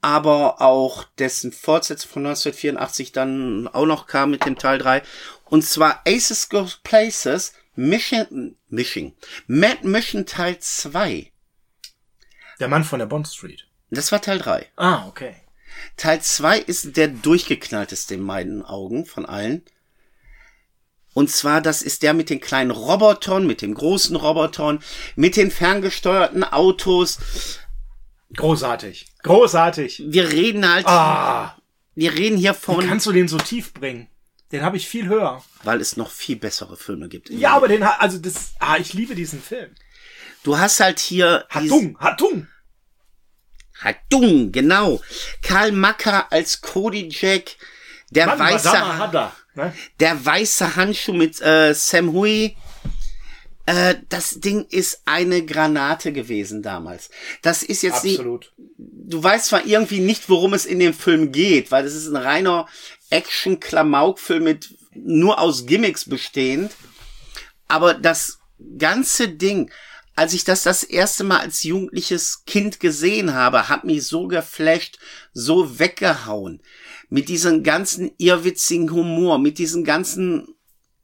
Aber 0.00 0.62
auch 0.62 1.04
dessen 1.18 1.50
Fortsetzung 1.50 2.10
von 2.10 2.26
1984 2.26 3.10
dann 3.10 3.66
auch 3.66 3.86
noch 3.86 4.06
kam 4.06 4.30
mit 4.30 4.44
dem 4.46 4.56
Teil 4.56 4.78
3. 4.78 5.02
Und 5.44 5.64
zwar 5.64 6.02
Aces 6.06 6.48
Go 6.48 6.68
Places 6.84 7.52
Mission, 7.74 8.56
Mission, 8.68 9.14
Mad 9.48 9.86
Mission 9.86 10.24
Teil 10.26 10.58
2. 10.58 11.32
Der 12.60 12.68
Mann 12.68 12.84
von 12.84 12.98
der 13.00 13.06
Bond 13.06 13.26
Street. 13.28 13.66
Das 13.90 14.12
war 14.12 14.20
Teil 14.20 14.38
3. 14.38 14.66
Ah, 14.76 15.06
okay. 15.08 15.36
Teil 15.96 16.20
2 16.20 16.58
ist 16.60 16.96
der 16.96 17.08
durchgeknallteste 17.08 18.14
in 18.14 18.22
meinen 18.22 18.62
Augen 18.64 19.06
von 19.06 19.26
allen. 19.26 19.62
Und 21.14 21.30
zwar, 21.30 21.60
das 21.60 21.82
ist 21.82 22.02
der 22.02 22.14
mit 22.14 22.30
den 22.30 22.40
kleinen 22.40 22.70
Robotern, 22.70 23.46
mit 23.46 23.60
den 23.62 23.74
großen 23.74 24.14
Robotern, 24.14 24.80
mit 25.16 25.36
den 25.36 25.50
ferngesteuerten 25.50 26.44
Autos. 26.44 27.18
Großartig. 28.36 29.06
Großartig. 29.22 30.02
Wir 30.06 30.30
reden 30.30 30.68
halt, 30.70 30.86
Ah, 30.86 31.56
wir 31.94 32.12
reden 32.14 32.36
hier 32.36 32.52
wie 32.54 32.58
von, 32.58 32.86
kannst 32.86 33.06
du 33.06 33.12
den 33.12 33.26
so 33.28 33.38
tief 33.38 33.72
bringen? 33.74 34.06
Den 34.52 34.62
habe 34.62 34.76
ich 34.76 34.86
viel 34.88 35.08
höher. 35.08 35.42
weil 35.64 35.80
es 35.80 35.96
noch 35.96 36.10
viel 36.10 36.36
bessere 36.36 36.76
Filme 36.76 37.08
gibt. 37.08 37.28
Ja, 37.30 37.54
aber 37.56 37.68
den, 37.68 37.84
ha- 37.84 37.96
also 37.98 38.18
das, 38.18 38.52
ah, 38.60 38.76
ich 38.78 38.92
liebe 38.94 39.14
diesen 39.14 39.42
Film. 39.42 39.74
Du 40.44 40.56
hast 40.58 40.78
halt 40.80 41.00
hier 41.00 41.44
Hatung, 41.50 41.98
Hatung. 41.98 42.46
Hatung, 43.82 44.52
genau. 44.52 45.00
Karl 45.42 45.72
Macker 45.72 46.32
als 46.32 46.60
Cody 46.60 47.08
Jack, 47.10 47.56
der 48.10 48.26
Mann, 48.26 48.38
weiße, 48.38 48.98
Hadda, 48.98 49.32
ne? 49.54 49.74
der 50.00 50.24
weiße 50.24 50.76
Handschuh 50.76 51.12
mit 51.12 51.40
äh, 51.40 51.74
Sam 51.74 52.12
Hui. 52.12 52.56
Äh, 53.66 53.96
das 54.08 54.40
Ding 54.40 54.64
ist 54.70 55.02
eine 55.04 55.44
Granate 55.44 56.12
gewesen 56.12 56.62
damals. 56.62 57.10
Das 57.42 57.62
ist 57.62 57.82
jetzt 57.82 58.02
nicht, 58.02 58.18
Absolut. 58.18 58.52
du 58.78 59.22
weißt 59.22 59.46
zwar 59.46 59.66
irgendwie 59.66 60.00
nicht, 60.00 60.28
worum 60.30 60.54
es 60.54 60.64
in 60.64 60.78
dem 60.78 60.94
Film 60.94 61.32
geht, 61.32 61.70
weil 61.70 61.84
es 61.84 61.94
ist 61.94 62.08
ein 62.08 62.16
reiner 62.16 62.66
Action-Klamauk-Film 63.10 64.42
mit 64.42 64.74
nur 64.94 65.38
aus 65.38 65.66
Gimmicks 65.66 66.06
bestehend. 66.06 66.72
Aber 67.68 67.92
das 67.94 68.38
ganze 68.78 69.28
Ding, 69.28 69.70
als 70.18 70.34
ich 70.34 70.42
das 70.42 70.64
das 70.64 70.82
erste 70.82 71.22
Mal 71.22 71.38
als 71.38 71.62
jugendliches 71.62 72.44
Kind 72.44 72.80
gesehen 72.80 73.34
habe, 73.34 73.68
hat 73.68 73.84
mich 73.84 74.04
so 74.04 74.26
geflasht, 74.26 74.98
so 75.32 75.78
weggehauen. 75.78 76.60
Mit 77.08 77.28
diesem 77.28 77.62
ganzen 77.62 78.10
irrwitzigen 78.18 78.90
Humor, 78.90 79.38
mit 79.38 79.58
diesen 79.58 79.84
ganzen 79.84 80.56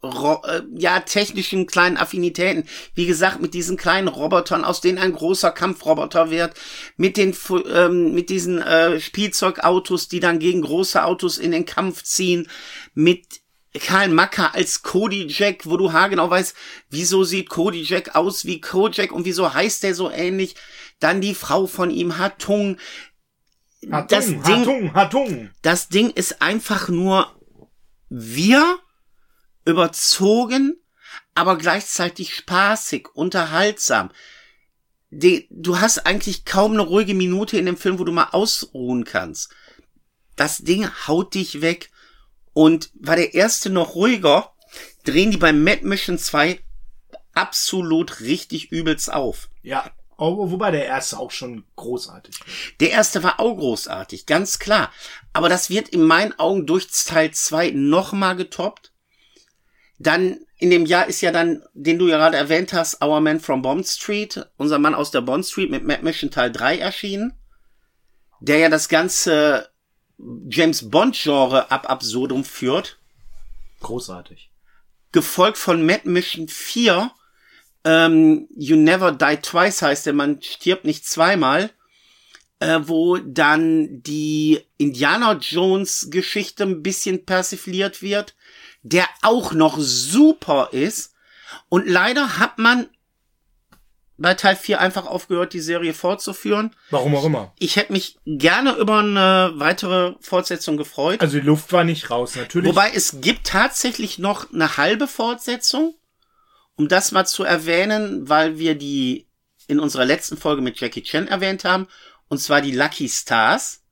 äh, 0.02 0.62
ja, 0.76 0.98
technischen 0.98 1.68
kleinen 1.68 1.96
Affinitäten. 1.96 2.64
Wie 2.96 3.06
gesagt, 3.06 3.40
mit 3.40 3.54
diesen 3.54 3.76
kleinen 3.76 4.08
Robotern, 4.08 4.64
aus 4.64 4.80
denen 4.80 4.98
ein 4.98 5.12
großer 5.12 5.52
Kampfroboter 5.52 6.30
wird, 6.30 6.54
mit 6.96 7.16
den, 7.16 7.36
ähm, 7.72 8.14
mit 8.14 8.30
diesen 8.30 8.60
äh, 8.60 8.98
Spielzeugautos, 8.98 10.08
die 10.08 10.18
dann 10.18 10.40
gegen 10.40 10.62
große 10.62 11.04
Autos 11.04 11.38
in 11.38 11.52
den 11.52 11.66
Kampf 11.66 12.02
ziehen, 12.02 12.48
mit 12.94 13.43
Karl 13.80 14.08
Macker 14.08 14.54
als 14.54 14.82
Cody 14.82 15.26
Jack, 15.28 15.66
wo 15.66 15.76
du 15.76 15.92
haargenau 15.92 16.30
weißt, 16.30 16.54
wieso 16.90 17.24
sieht 17.24 17.48
Cody 17.48 17.82
Jack 17.82 18.14
aus 18.14 18.44
wie 18.44 18.60
Kojak 18.60 19.10
und 19.12 19.24
wieso 19.24 19.52
heißt 19.52 19.82
der 19.82 19.94
so 19.94 20.10
ähnlich. 20.10 20.54
Dann 21.00 21.20
die 21.20 21.34
Frau 21.34 21.66
von 21.66 21.90
ihm, 21.90 22.18
Hatung. 22.18 22.78
Hatung, 23.90 24.08
Das 24.08 24.26
Ding, 24.26 24.44
Hatung, 24.44 24.94
Hatung. 24.94 25.50
das 25.62 25.88
Ding 25.88 26.10
ist 26.10 26.40
einfach 26.40 26.88
nur 26.88 27.34
wir 28.08 28.78
überzogen, 29.64 30.76
aber 31.34 31.58
gleichzeitig 31.58 32.34
spaßig, 32.34 33.08
unterhaltsam. 33.14 34.10
Du 35.10 35.80
hast 35.80 36.06
eigentlich 36.06 36.44
kaum 36.44 36.72
eine 36.72 36.82
ruhige 36.82 37.14
Minute 37.14 37.58
in 37.58 37.66
dem 37.66 37.76
Film, 37.76 37.98
wo 37.98 38.04
du 38.04 38.12
mal 38.12 38.28
ausruhen 38.32 39.04
kannst. 39.04 39.52
Das 40.36 40.58
Ding 40.58 40.88
haut 41.06 41.34
dich 41.34 41.60
weg. 41.60 41.90
Und 42.54 42.90
war 42.94 43.16
der 43.16 43.34
erste 43.34 43.68
noch 43.68 43.94
ruhiger, 43.94 44.52
drehen 45.04 45.30
die 45.30 45.36
beim 45.36 45.62
Mad 45.62 45.84
Mission 45.84 46.18
2 46.18 46.60
absolut 47.34 48.20
richtig 48.20 48.72
übelst 48.72 49.12
auf. 49.12 49.50
Ja, 49.62 49.90
oh, 50.16 50.50
wobei 50.50 50.70
der 50.70 50.86
erste 50.86 51.18
auch 51.18 51.32
schon 51.32 51.64
großartig 51.76 52.40
war. 52.40 52.46
Der 52.80 52.90
erste 52.90 53.22
war 53.22 53.40
auch 53.40 53.56
großartig, 53.56 54.26
ganz 54.26 54.58
klar. 54.58 54.92
Aber 55.32 55.48
das 55.48 55.68
wird 55.68 55.88
in 55.88 56.02
meinen 56.02 56.38
Augen 56.38 56.66
durch 56.66 56.88
Teil 56.88 57.32
2 57.32 57.70
nochmal 57.70 58.36
getoppt. 58.36 58.92
Dann 59.98 60.38
in 60.58 60.70
dem 60.70 60.86
Jahr 60.86 61.06
ist 61.06 61.20
ja 61.20 61.32
dann, 61.32 61.64
den 61.74 61.98
du 61.98 62.08
ja 62.08 62.16
gerade 62.16 62.36
erwähnt 62.36 62.72
hast, 62.72 63.02
Our 63.02 63.20
Man 63.20 63.40
from 63.40 63.62
Bond 63.62 63.86
Street, 63.86 64.46
unser 64.56 64.78
Mann 64.78 64.94
aus 64.94 65.10
der 65.10 65.20
Bond 65.20 65.44
Street 65.44 65.70
mit 65.70 65.84
Mad 65.84 66.02
Mission 66.02 66.30
Teil 66.30 66.52
3 66.52 66.78
erschienen. 66.78 67.34
Der 68.40 68.58
ja 68.58 68.68
das 68.68 68.88
ganze 68.88 69.68
James 70.48 70.90
Bond 70.90 71.16
Genre 71.16 71.70
ab 71.70 71.90
Absurdum 71.90 72.44
führt. 72.44 72.98
Großartig. 73.80 74.50
Gefolgt 75.12 75.58
von 75.58 75.84
Mad 75.84 76.08
Mission 76.08 76.48
4, 76.48 77.10
ähm, 77.84 78.48
You 78.56 78.76
Never 78.76 79.12
Die 79.12 79.36
Twice 79.36 79.82
heißt 79.82 80.06
der, 80.06 80.12
man 80.12 80.40
stirbt 80.42 80.84
nicht 80.84 81.06
zweimal 81.06 81.70
äh, 82.64 82.80
wo 82.84 83.18
dann 83.18 84.02
die 84.02 84.60
Indiana 84.78 85.34
Jones 85.34 86.08
Geschichte 86.10 86.64
ein 86.64 86.82
bisschen 86.82 87.26
persifliert 87.26 88.00
wird, 88.00 88.34
der 88.82 89.06
auch 89.22 89.52
noch 89.52 89.78
super 89.78 90.70
ist. 90.72 91.14
Und 91.68 91.86
leider 91.86 92.38
hat 92.38 92.58
man 92.58 92.88
bei 94.16 94.34
Teil 94.34 94.56
4 94.56 94.80
einfach 94.80 95.06
aufgehört, 95.06 95.52
die 95.52 95.60
Serie 95.60 95.92
fortzuführen. 95.92 96.74
Warum 96.90 97.16
auch 97.16 97.24
immer. 97.24 97.52
Ich 97.58 97.76
hätte 97.76 97.92
mich 97.92 98.18
gerne 98.26 98.74
über 98.76 98.98
eine 99.00 99.52
weitere 99.56 100.14
Fortsetzung 100.20 100.76
gefreut. 100.76 101.20
Also 101.20 101.38
die 101.38 101.46
Luft 101.46 101.72
war 101.72 101.84
nicht 101.84 102.10
raus, 102.10 102.36
natürlich. 102.36 102.70
Wobei 102.70 102.92
es 102.94 103.20
gibt 103.20 103.46
tatsächlich 103.46 104.18
noch 104.18 104.52
eine 104.52 104.76
halbe 104.76 105.08
Fortsetzung, 105.08 105.94
um 106.76 106.88
das 106.88 107.12
mal 107.12 107.24
zu 107.24 107.44
erwähnen, 107.44 108.28
weil 108.28 108.58
wir 108.58 108.76
die 108.76 109.26
in 109.66 109.80
unserer 109.80 110.04
letzten 110.04 110.36
Folge 110.36 110.62
mit 110.62 110.78
Jackie 110.80 111.02
Chan 111.02 111.28
erwähnt 111.28 111.64
haben, 111.64 111.88
und 112.28 112.38
zwar 112.38 112.60
die 112.60 112.72
Lucky 112.72 113.08
Stars. 113.08 113.82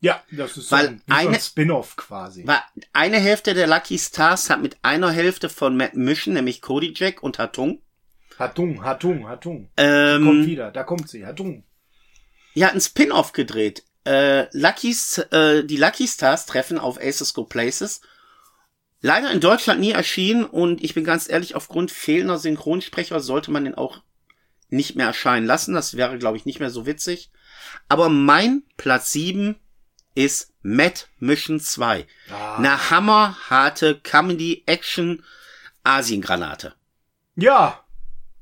ja, 0.00 0.22
das 0.30 0.56
ist 0.56 0.70
Weil 0.70 0.86
so 0.86 0.90
ein, 0.90 1.22
so 1.22 1.28
ein 1.28 1.40
Spin-off 1.40 1.96
quasi. 1.96 2.46
War 2.46 2.62
eine 2.92 3.18
Hälfte 3.18 3.54
der 3.54 3.66
Lucky 3.66 3.98
Stars 3.98 4.50
hat 4.50 4.60
mit 4.60 4.76
einer 4.82 5.10
Hälfte 5.10 5.48
von 5.48 5.76
Matt 5.76 5.94
Mission, 5.94 6.34
nämlich 6.34 6.60
Cody 6.60 6.92
Jack 6.94 7.22
und 7.22 7.38
Hatung, 7.38 7.80
Hatung, 8.38 8.84
Hatung, 8.84 9.28
Hatung. 9.28 9.70
Kommt 9.76 9.78
ähm, 9.78 10.46
wieder, 10.46 10.70
da 10.70 10.84
kommt 10.84 11.08
sie, 11.08 11.26
Hatung. 11.26 11.64
ja, 12.54 12.68
ein 12.68 12.80
Spin-off 12.80 13.32
gedreht. 13.32 13.84
Äh, 14.04 14.46
Lucky's, 14.56 15.18
äh, 15.30 15.64
die 15.64 15.76
Lucky 15.76 16.08
Stars 16.08 16.46
treffen 16.46 16.78
auf 16.78 16.98
Aces 17.00 17.34
Go 17.34 17.44
Places. 17.44 18.00
Leider 19.00 19.30
in 19.30 19.40
Deutschland 19.40 19.80
nie 19.80 19.92
erschienen 19.92 20.44
und 20.44 20.82
ich 20.82 20.94
bin 20.94 21.04
ganz 21.04 21.28
ehrlich, 21.28 21.54
aufgrund 21.54 21.90
fehlender 21.90 22.38
Synchronsprecher 22.38 23.20
sollte 23.20 23.50
man 23.50 23.64
den 23.64 23.74
auch 23.74 24.00
nicht 24.68 24.96
mehr 24.96 25.06
erscheinen 25.06 25.46
lassen. 25.46 25.74
Das 25.74 25.96
wäre, 25.96 26.18
glaube 26.18 26.36
ich, 26.36 26.46
nicht 26.46 26.60
mehr 26.60 26.70
so 26.70 26.86
witzig. 26.86 27.30
Aber 27.88 28.08
mein 28.08 28.62
Platz 28.76 29.12
7 29.12 29.56
ist 30.14 30.52
Mad 30.62 31.02
Mission 31.18 31.60
2. 31.60 32.06
Ah. 32.30 32.56
Eine 32.56 32.90
hammerharte 32.90 34.00
Comedy-Action-Asien-Granate. 34.00 36.74
Ja, 37.34 37.81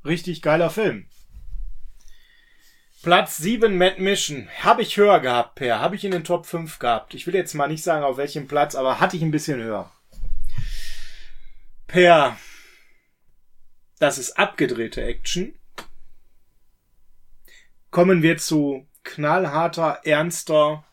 richtig 0.04 0.42
geiler 0.42 0.70
Film. 0.70 1.06
Platz 3.02 3.38
7 3.38 3.78
Mad 3.78 4.00
Mission. 4.00 4.48
Habe 4.62 4.82
ich 4.82 4.96
höher 4.96 5.20
gehabt, 5.20 5.54
Per. 5.54 5.80
Habe 5.80 5.96
ich 5.96 6.04
in 6.04 6.10
den 6.10 6.24
Top 6.24 6.44
5 6.44 6.78
gehabt. 6.78 7.14
Ich 7.14 7.26
will 7.26 7.34
jetzt 7.34 7.54
mal 7.54 7.66
nicht 7.66 7.82
sagen, 7.82 8.04
auf 8.04 8.18
welchem 8.18 8.46
Platz, 8.46 8.74
aber 8.74 9.00
hatte 9.00 9.16
ich 9.16 9.22
ein 9.22 9.30
bisschen 9.30 9.60
höher. 9.60 9.90
Per. 11.86 12.36
Das 13.98 14.18
ist 14.18 14.38
abgedrehte 14.38 15.02
Action. 15.02 15.54
Kommen 17.90 18.22
wir 18.22 18.36
zu 18.36 18.86
knallharter, 19.02 20.00
ernster, 20.04 20.84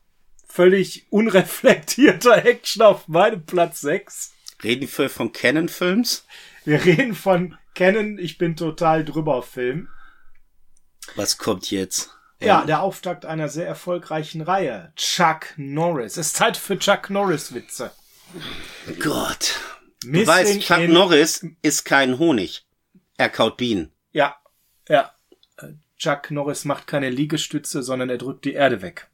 völlig 0.47 1.11
unreflektierter 1.11 2.45
Action 2.45 2.81
auf 2.81 3.07
meinem 3.07 3.45
Platz 3.45 3.81
6. 3.81 4.33
Reden 4.63 4.89
wir 4.95 5.09
von 5.09 5.31
Canon-Films? 5.31 6.25
Wir 6.65 6.83
reden 6.83 7.15
von 7.15 7.57
Canon, 7.77 8.17
ich 8.17 8.39
bin 8.39 8.55
total 8.55 9.05
drüber 9.05 9.43
Film. 9.43 9.87
Was 11.15 11.37
kommt 11.37 11.69
jetzt? 11.69 12.09
Ja, 12.41 12.65
der 12.65 12.81
Auftakt 12.81 13.23
einer 13.23 13.49
sehr 13.49 13.67
erfolgreichen 13.67 14.41
Reihe. 14.41 14.91
Chuck 14.95 15.53
Norris. 15.57 16.17
Es 16.17 16.27
ist 16.27 16.37
Zeit 16.37 16.57
für 16.57 16.79
Chuck 16.79 17.11
Norris 17.11 17.53
Witze. 17.53 17.91
Gott. 18.99 19.59
Du 20.01 20.09
Missing 20.09 20.27
weißt, 20.27 20.61
Chuck 20.61 20.87
Norris 20.87 21.45
ist 21.61 21.85
kein 21.85 22.17
Honig. 22.17 22.65
Er 23.15 23.29
kaut 23.29 23.57
Bienen. 23.57 23.91
Ja, 24.11 24.37
ja. 24.89 25.11
Chuck 25.97 26.31
Norris 26.31 26.65
macht 26.65 26.87
keine 26.87 27.11
Liegestütze, 27.11 27.83
sondern 27.83 28.09
er 28.09 28.17
drückt 28.17 28.45
die 28.45 28.53
Erde 28.53 28.81
weg. 28.81 29.07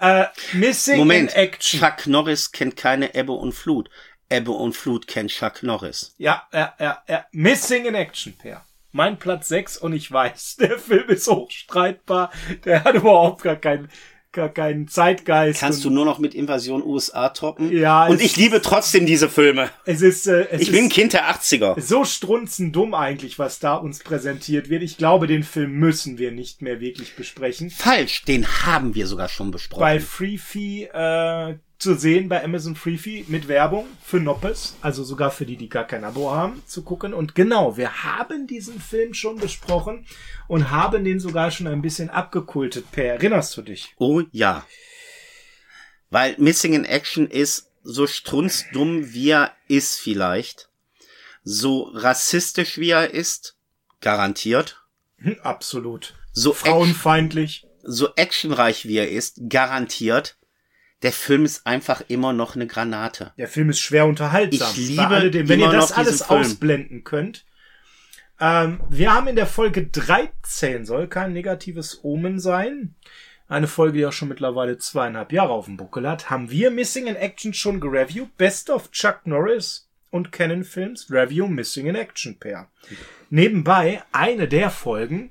Äh, 0.00 0.26
Missing 0.54 0.98
Moment, 0.98 1.30
in 1.30 1.36
Action. 1.36 1.78
Chuck 1.78 2.08
Norris 2.08 2.50
kennt 2.50 2.76
keine 2.76 3.14
Ebbe 3.14 3.32
und 3.32 3.52
Flut. 3.52 3.90
Ebbe 4.28 4.50
und 4.50 4.74
Flut 4.74 5.06
kennt 5.06 5.30
Chuck 5.30 5.62
Norris. 5.62 6.14
Ja, 6.18 6.42
ja, 6.52 6.74
ja, 6.80 6.98
ja. 7.08 7.24
Missing 7.32 7.84
in 7.86 7.94
Action, 7.94 8.34
Per. 8.36 8.64
Mein 8.92 9.18
Platz 9.18 9.48
6 9.48 9.76
und 9.78 9.92
ich 9.92 10.10
weiß, 10.10 10.56
der 10.60 10.78
Film 10.78 11.08
ist 11.08 11.28
hochstreitbar. 11.28 12.30
Der 12.64 12.82
hat 12.84 12.94
überhaupt 12.94 13.42
gar 13.42 13.56
keinen, 13.56 13.88
gar 14.32 14.48
keinen 14.48 14.88
Zeitgeist. 14.88 15.60
Kannst 15.60 15.84
du 15.84 15.90
nur 15.90 16.04
noch 16.04 16.18
mit 16.18 16.34
Invasion 16.34 16.82
USA 16.82 17.28
toppen? 17.28 17.70
Ja, 17.76 18.06
Und 18.06 18.20
ich 18.20 18.36
liebe 18.36 18.60
trotzdem 18.62 19.06
diese 19.06 19.28
Filme. 19.28 19.70
Es 19.84 20.02
ist, 20.02 20.26
äh, 20.26 20.48
es 20.50 20.62
Ich 20.62 20.72
bin 20.72 20.88
Kind 20.88 21.12
der 21.12 21.30
80er. 21.30 21.78
so 21.80 22.04
strunzendumm 22.04 22.94
eigentlich, 22.94 23.38
was 23.38 23.58
da 23.58 23.74
uns 23.76 24.00
präsentiert 24.00 24.70
wird. 24.70 24.82
Ich 24.82 24.96
glaube, 24.96 25.26
den 25.26 25.42
Film 25.42 25.72
müssen 25.72 26.18
wir 26.18 26.32
nicht 26.32 26.62
mehr 26.62 26.80
wirklich 26.80 27.14
besprechen. 27.16 27.70
Falsch, 27.70 28.24
den 28.24 28.46
haben 28.66 28.94
wir 28.94 29.06
sogar 29.06 29.28
schon 29.28 29.50
besprochen. 29.50 29.80
bei 29.82 30.00
Freefee 30.00 30.84
äh, 30.84 31.58
zu 31.78 31.94
sehen, 31.94 32.28
bei 32.28 32.42
Amazon 32.42 32.74
Freefee 32.74 33.24
mit 33.28 33.48
Werbung 33.48 33.86
für 34.02 34.18
Noppes, 34.18 34.76
also 34.80 35.04
sogar 35.04 35.30
für 35.30 35.44
die, 35.44 35.56
die 35.56 35.68
gar 35.68 35.86
kein 35.86 36.04
Abo 36.04 36.30
haben, 36.30 36.62
zu 36.66 36.82
gucken. 36.82 37.12
Und 37.12 37.34
genau, 37.34 37.76
wir 37.76 38.02
haben 38.02 38.46
diesen 38.46 38.80
Film 38.80 39.12
schon 39.14 39.36
besprochen 39.36 40.06
und 40.48 40.70
haben 40.70 41.04
den 41.04 41.20
sogar 41.20 41.50
schon 41.50 41.66
ein 41.66 41.82
bisschen 41.82 42.08
abgekultet. 42.08 42.90
Per, 42.92 43.14
erinnerst 43.14 43.56
du 43.56 43.62
dich? 43.62 43.94
Oh 43.98 44.22
ja. 44.32 44.66
Weil 46.10 46.34
Missing 46.38 46.72
in 46.72 46.84
Action 46.84 47.28
ist 47.28 47.70
so 47.82 48.06
strunzdumm, 48.06 49.12
wie 49.12 49.30
er 49.30 49.52
ist 49.68 50.00
vielleicht. 50.00 50.68
So 51.44 51.90
rassistisch, 51.94 52.78
wie 52.78 52.90
er 52.90 53.12
ist. 53.12 53.56
Garantiert. 54.00 54.82
Hm, 55.18 55.36
absolut. 55.42 56.14
So, 56.32 56.52
Frauenfeindlich. 56.52 57.66
so 57.82 58.14
actionreich, 58.16 58.86
wie 58.86 58.96
er 58.96 59.10
ist. 59.10 59.40
Garantiert. 59.48 60.36
Der 61.06 61.12
Film 61.12 61.44
ist 61.44 61.68
einfach 61.68 62.02
immer 62.08 62.32
noch 62.32 62.56
eine 62.56 62.66
Granate. 62.66 63.32
Der 63.38 63.46
Film 63.46 63.70
ist 63.70 63.78
schwer 63.78 64.06
unterhaltsam. 64.06 64.72
Ich 64.72 64.88
liebe 64.88 65.06
alledem, 65.06 65.48
wenn 65.48 65.60
ihr 65.60 65.70
das 65.70 65.92
alles 65.92 66.22
ausblenden 66.22 67.04
könnt. 67.04 67.44
Ähm, 68.40 68.80
wir 68.90 69.14
haben 69.14 69.28
in 69.28 69.36
der 69.36 69.46
Folge 69.46 69.86
13, 69.86 70.84
soll 70.84 71.06
kein 71.06 71.32
negatives 71.32 72.00
Omen 72.02 72.40
sein, 72.40 72.96
eine 73.46 73.68
Folge, 73.68 73.98
die 73.98 74.06
auch 74.06 74.12
schon 74.12 74.26
mittlerweile 74.26 74.78
zweieinhalb 74.78 75.30
Jahre 75.30 75.52
auf 75.52 75.66
dem 75.66 75.76
Buckel 75.76 76.08
hat, 76.08 76.28
haben 76.28 76.50
wir 76.50 76.72
Missing 76.72 77.06
in 77.06 77.14
Action 77.14 77.54
schon 77.54 77.78
gereviewt. 77.78 78.36
Best 78.36 78.68
of 78.68 78.90
Chuck 78.90 79.20
Norris 79.26 79.88
und 80.10 80.32
Canon 80.32 80.64
Films 80.64 81.08
Review 81.08 81.46
Missing 81.46 81.86
in 81.86 81.94
Action 81.94 82.36
Pair. 82.36 82.68
Nebenbei 83.30 84.02
eine 84.10 84.48
der 84.48 84.70
Folgen, 84.70 85.30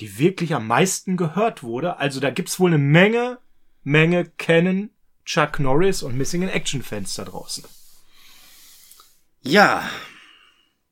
die 0.00 0.18
wirklich 0.18 0.54
am 0.54 0.66
meisten 0.66 1.18
gehört 1.18 1.62
wurde. 1.62 1.98
Also 1.98 2.18
da 2.18 2.30
gibt's 2.30 2.58
wohl 2.58 2.70
eine 2.70 2.78
Menge, 2.78 3.36
Menge 3.86 4.24
Canon, 4.36 4.90
Chuck 5.24 5.60
Norris 5.60 6.02
und 6.02 6.18
Missing 6.18 6.42
in 6.42 6.48
Action 6.48 6.82
Fans 6.82 7.14
da 7.14 7.24
draußen. 7.24 7.64
Ja, 9.42 9.88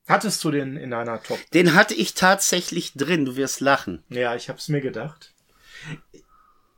Hattest 0.06 0.44
du 0.44 0.52
den 0.52 0.76
in 0.76 0.92
einer 0.92 1.20
Top? 1.20 1.40
den 1.54 1.74
hatte 1.74 1.94
ich 1.94 2.14
tatsächlich 2.14 2.92
drin. 2.92 3.24
Du 3.24 3.34
wirst 3.34 3.60
lachen. 3.60 4.04
Ja, 4.10 4.36
ich 4.36 4.48
hab's 4.48 4.68
mir 4.68 4.80
gedacht. 4.80 5.32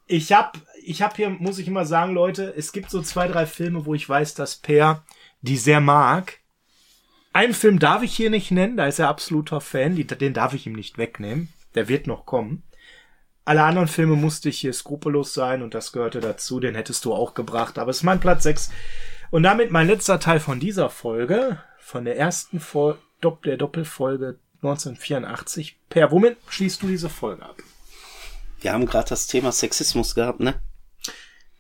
Ich 0.06 0.32
hab, 0.32 0.56
ich 0.82 1.02
hab 1.02 1.16
hier, 1.16 1.28
muss 1.28 1.58
ich 1.58 1.68
immer 1.68 1.84
sagen, 1.84 2.14
Leute, 2.14 2.54
es 2.56 2.72
gibt 2.72 2.90
so 2.90 3.02
zwei, 3.02 3.28
drei 3.28 3.44
Filme, 3.44 3.84
wo 3.84 3.92
ich 3.92 4.08
weiß, 4.08 4.32
dass 4.34 4.56
Per 4.56 5.04
die 5.42 5.58
sehr 5.58 5.82
mag. 5.82 6.38
Einen 7.34 7.52
Film 7.52 7.78
darf 7.78 8.02
ich 8.02 8.16
hier 8.16 8.30
nicht 8.30 8.50
nennen, 8.52 8.78
da 8.78 8.86
ist 8.86 9.00
er 9.00 9.08
absoluter 9.08 9.60
Fan, 9.60 9.96
den 9.96 10.32
darf 10.32 10.54
ich 10.54 10.66
ihm 10.66 10.72
nicht 10.72 10.96
wegnehmen. 10.96 11.52
Der 11.74 11.88
wird 11.88 12.06
noch 12.06 12.24
kommen. 12.24 12.62
Alle 13.46 13.62
anderen 13.62 13.86
Filme 13.86 14.16
musste 14.16 14.48
ich 14.48 14.58
hier 14.58 14.72
skrupellos 14.72 15.32
sein 15.32 15.62
und 15.62 15.72
das 15.72 15.92
gehörte 15.92 16.20
dazu, 16.20 16.58
den 16.58 16.74
hättest 16.74 17.04
du 17.04 17.14
auch 17.14 17.32
gebracht, 17.32 17.78
aber 17.78 17.92
es 17.92 17.98
ist 17.98 18.02
mein 18.02 18.18
Platz 18.18 18.42
6. 18.42 18.70
Und 19.30 19.44
damit 19.44 19.70
mein 19.70 19.86
letzter 19.86 20.18
Teil 20.18 20.40
von 20.40 20.58
dieser 20.58 20.90
Folge, 20.90 21.62
von 21.78 22.04
der 22.04 22.18
ersten 22.18 22.58
Fol 22.58 22.98
Dopp 23.20 23.44
der 23.44 23.56
Doppelfolge 23.56 24.40
1984. 24.62 25.78
Per, 25.88 26.10
womit 26.10 26.38
schließt 26.48 26.82
du 26.82 26.88
diese 26.88 27.08
Folge 27.08 27.44
ab? 27.44 27.56
Wir 28.60 28.72
haben 28.72 28.84
gerade 28.84 29.10
das 29.10 29.28
Thema 29.28 29.52
Sexismus 29.52 30.16
gehabt, 30.16 30.40
ne? 30.40 30.60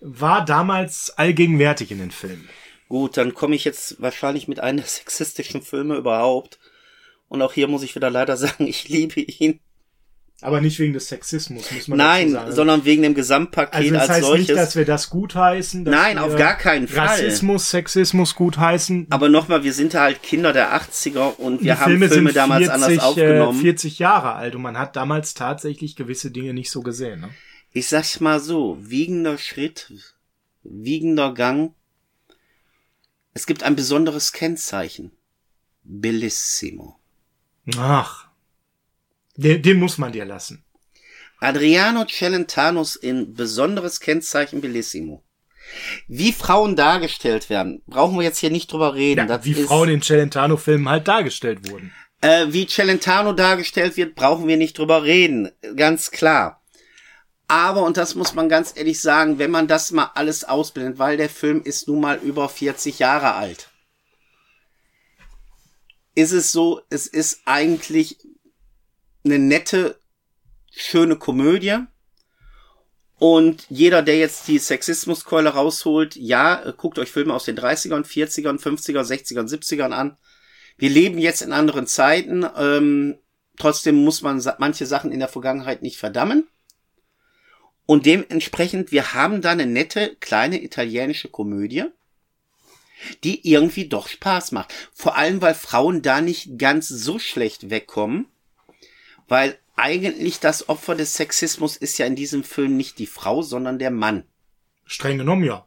War 0.00 0.44
damals 0.44 1.10
allgegenwärtig 1.16 1.92
in 1.92 1.98
den 1.98 2.10
Filmen. 2.10 2.48
Gut, 2.88 3.16
dann 3.16 3.32
komme 3.32 3.54
ich 3.54 3.64
jetzt 3.64 4.02
wahrscheinlich 4.02 4.48
mit 4.48 4.58
einem 4.58 4.78
der 4.78 4.86
sexistischen 4.88 5.62
Filme 5.62 5.94
überhaupt. 5.94 6.58
Und 7.28 7.42
auch 7.42 7.52
hier 7.52 7.68
muss 7.68 7.84
ich 7.84 7.94
wieder 7.94 8.10
leider 8.10 8.36
sagen, 8.36 8.66
ich 8.66 8.88
liebe 8.88 9.20
ihn. 9.20 9.60
Aber 10.42 10.60
nicht 10.60 10.78
wegen 10.78 10.92
des 10.92 11.08
Sexismus, 11.08 11.70
muss 11.70 11.88
man 11.88 11.96
Nein, 11.96 12.30
sagen. 12.32 12.52
sondern 12.52 12.84
wegen 12.84 13.02
dem 13.02 13.14
Gesamtpaket 13.14 13.74
also 13.74 13.92
das 13.94 14.02
als 14.02 14.10
heißt 14.10 14.26
solches. 14.26 14.48
nicht, 14.48 14.58
dass 14.58 14.76
wir 14.76 14.84
das 14.84 15.08
gutheißen. 15.08 15.82
Nein, 15.84 16.18
auf 16.18 16.36
gar 16.36 16.58
keinen 16.58 16.88
Fall. 16.88 17.06
Rassismus, 17.06 17.70
Sexismus 17.70 18.34
gutheißen. 18.34 19.06
Aber 19.08 19.30
nochmal, 19.30 19.64
wir 19.64 19.72
sind 19.72 19.94
halt 19.94 20.22
Kinder 20.22 20.52
der 20.52 20.78
80er 20.78 21.36
und 21.36 21.62
wir 21.62 21.72
Die 21.74 21.80
haben 21.80 21.90
Filme, 21.90 22.08
sind 22.10 22.36
damals 22.36 22.68
anders 22.68 22.98
aufgenommen. 22.98 23.58
Äh, 23.60 23.62
40 23.62 23.98
Jahre 23.98 24.34
alt 24.34 24.54
und 24.54 24.60
man 24.62 24.78
hat 24.78 24.94
damals 24.94 25.32
tatsächlich 25.32 25.96
gewisse 25.96 26.30
Dinge 26.30 26.52
nicht 26.52 26.70
so 26.70 26.82
gesehen. 26.82 27.20
Ne? 27.22 27.30
Ich 27.72 27.88
sag's 27.88 28.20
mal 28.20 28.38
so, 28.38 28.76
wiegender 28.80 29.38
Schritt, 29.38 29.90
wiegender 30.62 31.32
Gang. 31.32 31.72
Es 33.32 33.46
gibt 33.46 33.62
ein 33.62 33.74
besonderes 33.74 34.32
Kennzeichen. 34.32 35.12
Bellissimo. 35.82 36.98
Ach, 37.78 38.28
den, 39.36 39.62
den 39.62 39.78
muss 39.78 39.98
man 39.98 40.12
dir 40.12 40.24
lassen. 40.24 40.64
Adriano 41.38 42.06
Celentanos 42.06 42.96
in 42.96 43.34
besonderes 43.34 44.00
Kennzeichen 44.00 44.60
Bellissimo. 44.60 45.22
Wie 46.08 46.32
Frauen 46.32 46.76
dargestellt 46.76 47.50
werden, 47.50 47.82
brauchen 47.86 48.16
wir 48.16 48.22
jetzt 48.22 48.38
hier 48.38 48.50
nicht 48.50 48.72
drüber 48.72 48.94
reden. 48.94 49.28
Ja, 49.28 49.44
wie 49.44 49.54
Frauen 49.54 49.88
in 49.88 50.02
Celentano-Filmen 50.02 50.88
halt 50.88 51.08
dargestellt 51.08 51.68
wurden. 51.68 51.92
Äh, 52.20 52.46
wie 52.50 52.66
Celentano 52.66 53.32
dargestellt 53.32 53.96
wird, 53.96 54.14
brauchen 54.14 54.46
wir 54.48 54.56
nicht 54.56 54.78
drüber 54.78 55.02
reden. 55.02 55.50
Ganz 55.74 56.10
klar. 56.10 56.62
Aber, 57.48 57.82
und 57.82 57.96
das 57.96 58.14
muss 58.14 58.34
man 58.34 58.48
ganz 58.48 58.72
ehrlich 58.76 59.00
sagen, 59.00 59.38
wenn 59.38 59.50
man 59.50 59.68
das 59.68 59.92
mal 59.92 60.10
alles 60.14 60.44
ausblendet, 60.44 60.98
weil 60.98 61.16
der 61.16 61.28
Film 61.28 61.62
ist 61.62 61.86
nun 61.86 62.00
mal 62.00 62.18
über 62.18 62.48
40 62.48 62.98
Jahre 62.98 63.34
alt, 63.34 63.70
ist 66.14 66.32
es 66.32 66.50
so, 66.50 66.80
es 66.90 67.06
ist 67.06 67.42
eigentlich 67.44 68.18
eine 69.26 69.38
nette, 69.38 70.00
schöne 70.70 71.16
Komödie. 71.16 71.78
Und 73.18 73.66
jeder, 73.70 74.02
der 74.02 74.18
jetzt 74.18 74.46
die 74.46 74.58
Sexismuskeule 74.58 75.50
rausholt, 75.50 76.16
ja, 76.16 76.70
guckt 76.72 76.98
euch 76.98 77.10
Filme 77.10 77.34
aus 77.34 77.44
den 77.44 77.58
30ern, 77.58 78.04
40ern, 78.04 78.60
50er, 78.60 79.02
60ern, 79.02 79.48
70ern 79.48 79.92
an. 79.92 80.16
Wir 80.76 80.90
leben 80.90 81.18
jetzt 81.18 81.40
in 81.40 81.52
anderen 81.52 81.86
Zeiten. 81.86 82.46
Ähm, 82.56 83.18
trotzdem 83.56 83.96
muss 83.96 84.20
man 84.20 84.42
manche 84.58 84.84
Sachen 84.84 85.12
in 85.12 85.20
der 85.20 85.28
Vergangenheit 85.28 85.82
nicht 85.82 85.96
verdammen. 85.96 86.46
Und 87.86 88.04
dementsprechend, 88.04 88.92
wir 88.92 89.14
haben 89.14 89.40
da 89.40 89.52
eine 89.52 89.66
nette, 89.66 90.16
kleine 90.20 90.62
italienische 90.62 91.28
Komödie, 91.28 91.84
die 93.24 93.48
irgendwie 93.48 93.88
doch 93.88 94.08
Spaß 94.08 94.52
macht. 94.52 94.74
Vor 94.92 95.16
allem, 95.16 95.40
weil 95.40 95.54
Frauen 95.54 96.02
da 96.02 96.20
nicht 96.20 96.58
ganz 96.58 96.88
so 96.88 97.18
schlecht 97.18 97.70
wegkommen, 97.70 98.26
weil 99.28 99.58
eigentlich 99.76 100.40
das 100.40 100.68
Opfer 100.68 100.94
des 100.94 101.14
Sexismus 101.14 101.76
ist 101.76 101.98
ja 101.98 102.06
in 102.06 102.16
diesem 102.16 102.44
Film 102.44 102.76
nicht 102.76 102.98
die 102.98 103.06
Frau, 103.06 103.42
sondern 103.42 103.78
der 103.78 103.90
Mann. 103.90 104.24
Streng 104.86 105.18
genommen, 105.18 105.44
ja. 105.44 105.66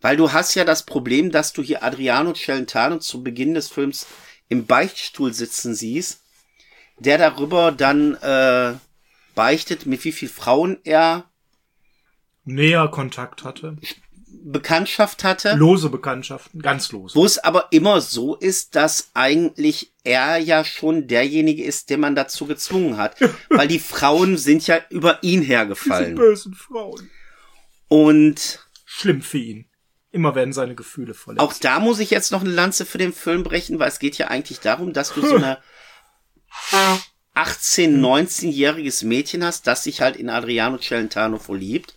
Weil 0.00 0.16
du 0.16 0.32
hast 0.32 0.54
ja 0.54 0.64
das 0.64 0.84
Problem, 0.84 1.30
dass 1.30 1.52
du 1.52 1.62
hier 1.62 1.82
Adriano 1.82 2.32
Celentano 2.34 2.98
zu 2.98 3.22
Beginn 3.22 3.54
des 3.54 3.68
Films 3.68 4.06
im 4.48 4.66
Beichtstuhl 4.66 5.32
sitzen 5.32 5.74
siehst, 5.74 6.22
der 6.98 7.18
darüber 7.18 7.72
dann 7.72 8.14
äh, 8.16 8.74
beichtet, 9.34 9.86
mit 9.86 10.04
wie 10.04 10.12
viel 10.12 10.28
Frauen 10.28 10.78
er 10.84 11.24
Näher 12.44 12.88
Kontakt 12.88 13.42
hatte. 13.42 13.78
Bekanntschaft 14.42 15.24
hatte. 15.24 15.54
Lose 15.54 15.88
Bekanntschaften, 15.90 16.60
ganz 16.60 16.92
lose. 16.92 17.14
Wo 17.14 17.24
es 17.24 17.38
aber 17.38 17.68
immer 17.70 18.00
so 18.00 18.34
ist, 18.34 18.74
dass 18.76 19.10
eigentlich 19.14 19.92
er 20.02 20.38
ja 20.38 20.64
schon 20.64 21.06
derjenige 21.06 21.64
ist, 21.64 21.90
den 21.90 22.00
man 22.00 22.14
dazu 22.14 22.46
gezwungen 22.46 22.96
hat. 22.96 23.16
Weil 23.48 23.68
die 23.68 23.78
Frauen 23.78 24.36
sind 24.36 24.66
ja 24.66 24.80
über 24.90 25.22
ihn 25.22 25.40
Diese 25.40 25.52
hergefallen. 25.52 26.14
bösen 26.14 26.54
Frauen. 26.54 27.10
Und 27.88 28.60
Schlimm 28.84 29.22
für 29.22 29.38
ihn. 29.38 29.66
Immer 30.10 30.34
werden 30.36 30.52
seine 30.52 30.74
Gefühle 30.76 31.14
verletzt. 31.14 31.42
auch 31.42 31.52
da 31.54 31.80
muss 31.80 31.98
ich 31.98 32.10
jetzt 32.10 32.30
noch 32.30 32.42
eine 32.42 32.50
Lanze 32.52 32.86
für 32.86 32.98
den 32.98 33.12
Film 33.12 33.42
brechen, 33.42 33.80
weil 33.80 33.88
es 33.88 33.98
geht 33.98 34.16
ja 34.16 34.28
eigentlich 34.28 34.60
darum, 34.60 34.92
dass 34.92 35.12
du 35.12 35.26
so 35.26 35.34
eine 35.36 35.58
18-, 37.34 37.98
19-jähriges 38.00 39.04
Mädchen 39.04 39.44
hast, 39.44 39.66
das 39.66 39.82
sich 39.82 40.00
halt 40.00 40.16
in 40.16 40.30
Adriano 40.30 40.78
Celentano 40.78 41.38
verliebt, 41.38 41.96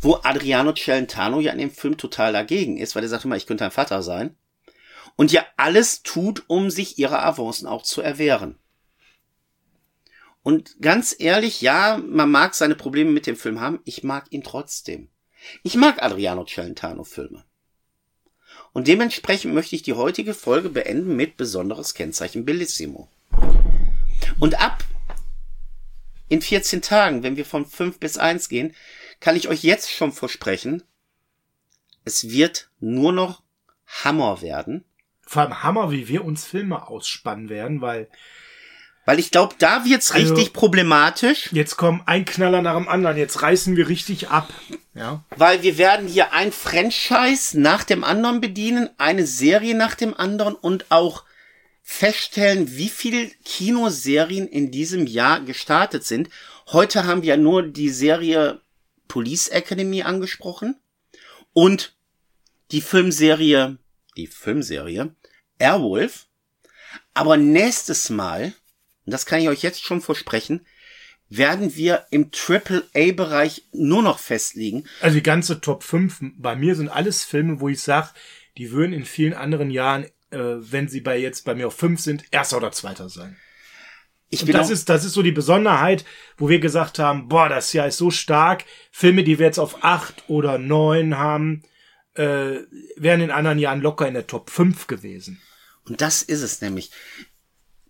wo 0.00 0.20
Adriano 0.22 0.72
Celentano 0.72 1.40
ja 1.40 1.52
in 1.52 1.58
dem 1.58 1.70
Film 1.70 1.96
total 1.96 2.32
dagegen 2.32 2.76
ist, 2.76 2.94
weil 2.94 3.02
er 3.02 3.08
sagt 3.08 3.24
immer, 3.24 3.36
ich 3.36 3.46
könnte 3.46 3.64
dein 3.64 3.70
Vater 3.70 4.02
sein. 4.02 4.36
Und 5.16 5.32
ja 5.32 5.44
alles 5.56 6.02
tut, 6.02 6.44
um 6.46 6.70
sich 6.70 6.98
ihrer 6.98 7.24
Avancen 7.24 7.66
auch 7.66 7.82
zu 7.82 8.02
erwehren. 8.02 8.58
Und 10.42 10.80
ganz 10.80 11.16
ehrlich, 11.18 11.60
ja, 11.60 11.98
man 11.98 12.30
mag 12.30 12.54
seine 12.54 12.76
Probleme 12.76 13.10
mit 13.10 13.26
dem 13.26 13.36
Film 13.36 13.60
haben, 13.60 13.80
ich 13.84 14.04
mag 14.04 14.26
ihn 14.30 14.44
trotzdem. 14.44 15.08
Ich 15.62 15.74
mag 15.74 16.02
Adriano 16.02 16.44
Celentano 16.44 17.02
Filme. 17.02 17.44
Und 18.72 18.88
dementsprechend 18.88 19.54
möchte 19.54 19.74
ich 19.74 19.82
die 19.82 19.94
heutige 19.94 20.34
Folge 20.34 20.68
beenden 20.68 21.16
mit 21.16 21.36
besonderes 21.36 21.94
Kennzeichen 21.94 22.44
Bellissimo. 22.44 23.08
Und 24.38 24.60
ab 24.60 24.84
in 26.28 26.42
14 26.42 26.82
Tagen, 26.82 27.22
wenn 27.22 27.36
wir 27.36 27.44
von 27.44 27.64
5 27.64 27.98
bis 27.98 28.18
1 28.18 28.48
gehen, 28.48 28.74
kann 29.20 29.36
ich 29.36 29.48
euch 29.48 29.62
jetzt 29.62 29.90
schon 29.92 30.12
versprechen, 30.12 30.82
es 32.04 32.30
wird 32.30 32.70
nur 32.80 33.12
noch 33.12 33.42
Hammer 34.04 34.42
werden. 34.42 34.84
Vor 35.26 35.42
allem 35.42 35.62
Hammer, 35.62 35.90
wie 35.90 36.08
wir 36.08 36.24
uns 36.24 36.44
Filme 36.44 36.86
ausspannen 36.88 37.48
werden, 37.48 37.80
weil 37.80 38.08
weil 39.08 39.20
ich 39.20 39.30
glaube, 39.30 39.54
da 39.60 39.84
wird's 39.84 40.10
Also- 40.10 40.34
richtig 40.34 40.52
problematisch, 40.52 41.48
jetzt 41.52 41.76
kommen 41.76 42.02
ein 42.06 42.24
Knaller 42.24 42.60
nach 42.60 42.74
dem 42.74 42.88
anderen. 42.88 43.16
Jetzt 43.16 43.40
reißen 43.40 43.76
wir 43.76 43.88
richtig 43.88 44.28
ab. 44.30 44.52
Ja. 44.94 45.22
weil 45.36 45.62
wir 45.62 45.76
werden 45.78 46.08
hier 46.08 46.32
ein 46.32 46.52
Franchise 46.52 47.60
nach 47.60 47.84
dem 47.84 48.02
anderen 48.02 48.40
bedienen, 48.40 48.88
eine 48.96 49.26
Serie 49.26 49.76
nach 49.76 49.94
dem 49.94 50.14
anderen 50.14 50.54
und 50.54 50.86
auch 50.90 51.24
feststellen, 51.82 52.76
wie 52.76 52.88
viele 52.88 53.28
Kinoserien 53.44 54.48
in 54.48 54.70
diesem 54.70 55.06
Jahr 55.06 55.40
gestartet 55.40 56.04
sind. 56.04 56.30
Heute 56.72 57.04
haben 57.04 57.22
wir 57.22 57.36
nur 57.36 57.62
die 57.62 57.90
Serie 57.90 58.60
Police 59.08 59.48
Academy 59.48 60.02
angesprochen 60.02 60.76
und 61.52 61.96
die 62.70 62.80
Filmserie, 62.80 63.78
die 64.16 64.26
Filmserie 64.26 65.14
Airwolf. 65.58 66.26
Aber 67.14 67.36
nächstes 67.36 68.10
Mal, 68.10 68.52
und 69.04 69.12
das 69.12 69.26
kann 69.26 69.40
ich 69.40 69.48
euch 69.48 69.62
jetzt 69.62 69.82
schon 69.82 70.00
versprechen, 70.00 70.66
werden 71.28 71.74
wir 71.74 72.06
im 72.10 72.30
Triple-A-Bereich 72.30 73.64
nur 73.72 74.02
noch 74.02 74.18
festlegen. 74.18 74.84
Also 75.00 75.16
die 75.16 75.22
ganze 75.22 75.60
Top 75.60 75.82
5 75.82 76.20
bei 76.36 76.54
mir 76.54 76.76
sind 76.76 76.88
alles 76.88 77.24
Filme, 77.24 77.60
wo 77.60 77.68
ich 77.68 77.82
sage, 77.82 78.10
die 78.58 78.70
würden 78.70 78.92
in 78.92 79.04
vielen 79.04 79.34
anderen 79.34 79.70
Jahren, 79.70 80.04
äh, 80.30 80.38
wenn 80.38 80.88
sie 80.88 81.00
bei 81.00 81.18
jetzt 81.18 81.44
bei 81.44 81.54
mir 81.54 81.66
auf 81.66 81.76
5 81.76 82.00
sind, 82.00 82.24
erster 82.30 82.58
oder 82.58 82.72
zweiter 82.72 83.08
sein. 83.08 83.36
Ich 84.28 84.42
Und 84.42 84.52
das 84.52 84.70
ist, 84.70 84.88
das 84.88 85.04
ist 85.04 85.12
so 85.12 85.22
die 85.22 85.32
Besonderheit, 85.32 86.04
wo 86.36 86.48
wir 86.48 86.58
gesagt 86.58 86.98
haben, 86.98 87.28
boah, 87.28 87.48
das 87.48 87.72
Jahr 87.72 87.86
ist 87.86 87.96
so 87.98 88.10
stark. 88.10 88.64
Filme, 88.90 89.22
die 89.22 89.38
wir 89.38 89.46
jetzt 89.46 89.58
auf 89.58 89.84
8 89.84 90.24
oder 90.28 90.58
9 90.58 91.16
haben, 91.16 91.62
äh, 92.14 92.58
wären 92.96 93.20
in 93.20 93.30
anderen 93.30 93.58
Jahren 93.58 93.80
locker 93.80 94.08
in 94.08 94.14
der 94.14 94.26
Top 94.26 94.50
5 94.50 94.86
gewesen. 94.86 95.40
und 95.88 96.00
das 96.00 96.22
ist 96.22 96.42
es 96.42 96.60
nämlich. 96.60 96.90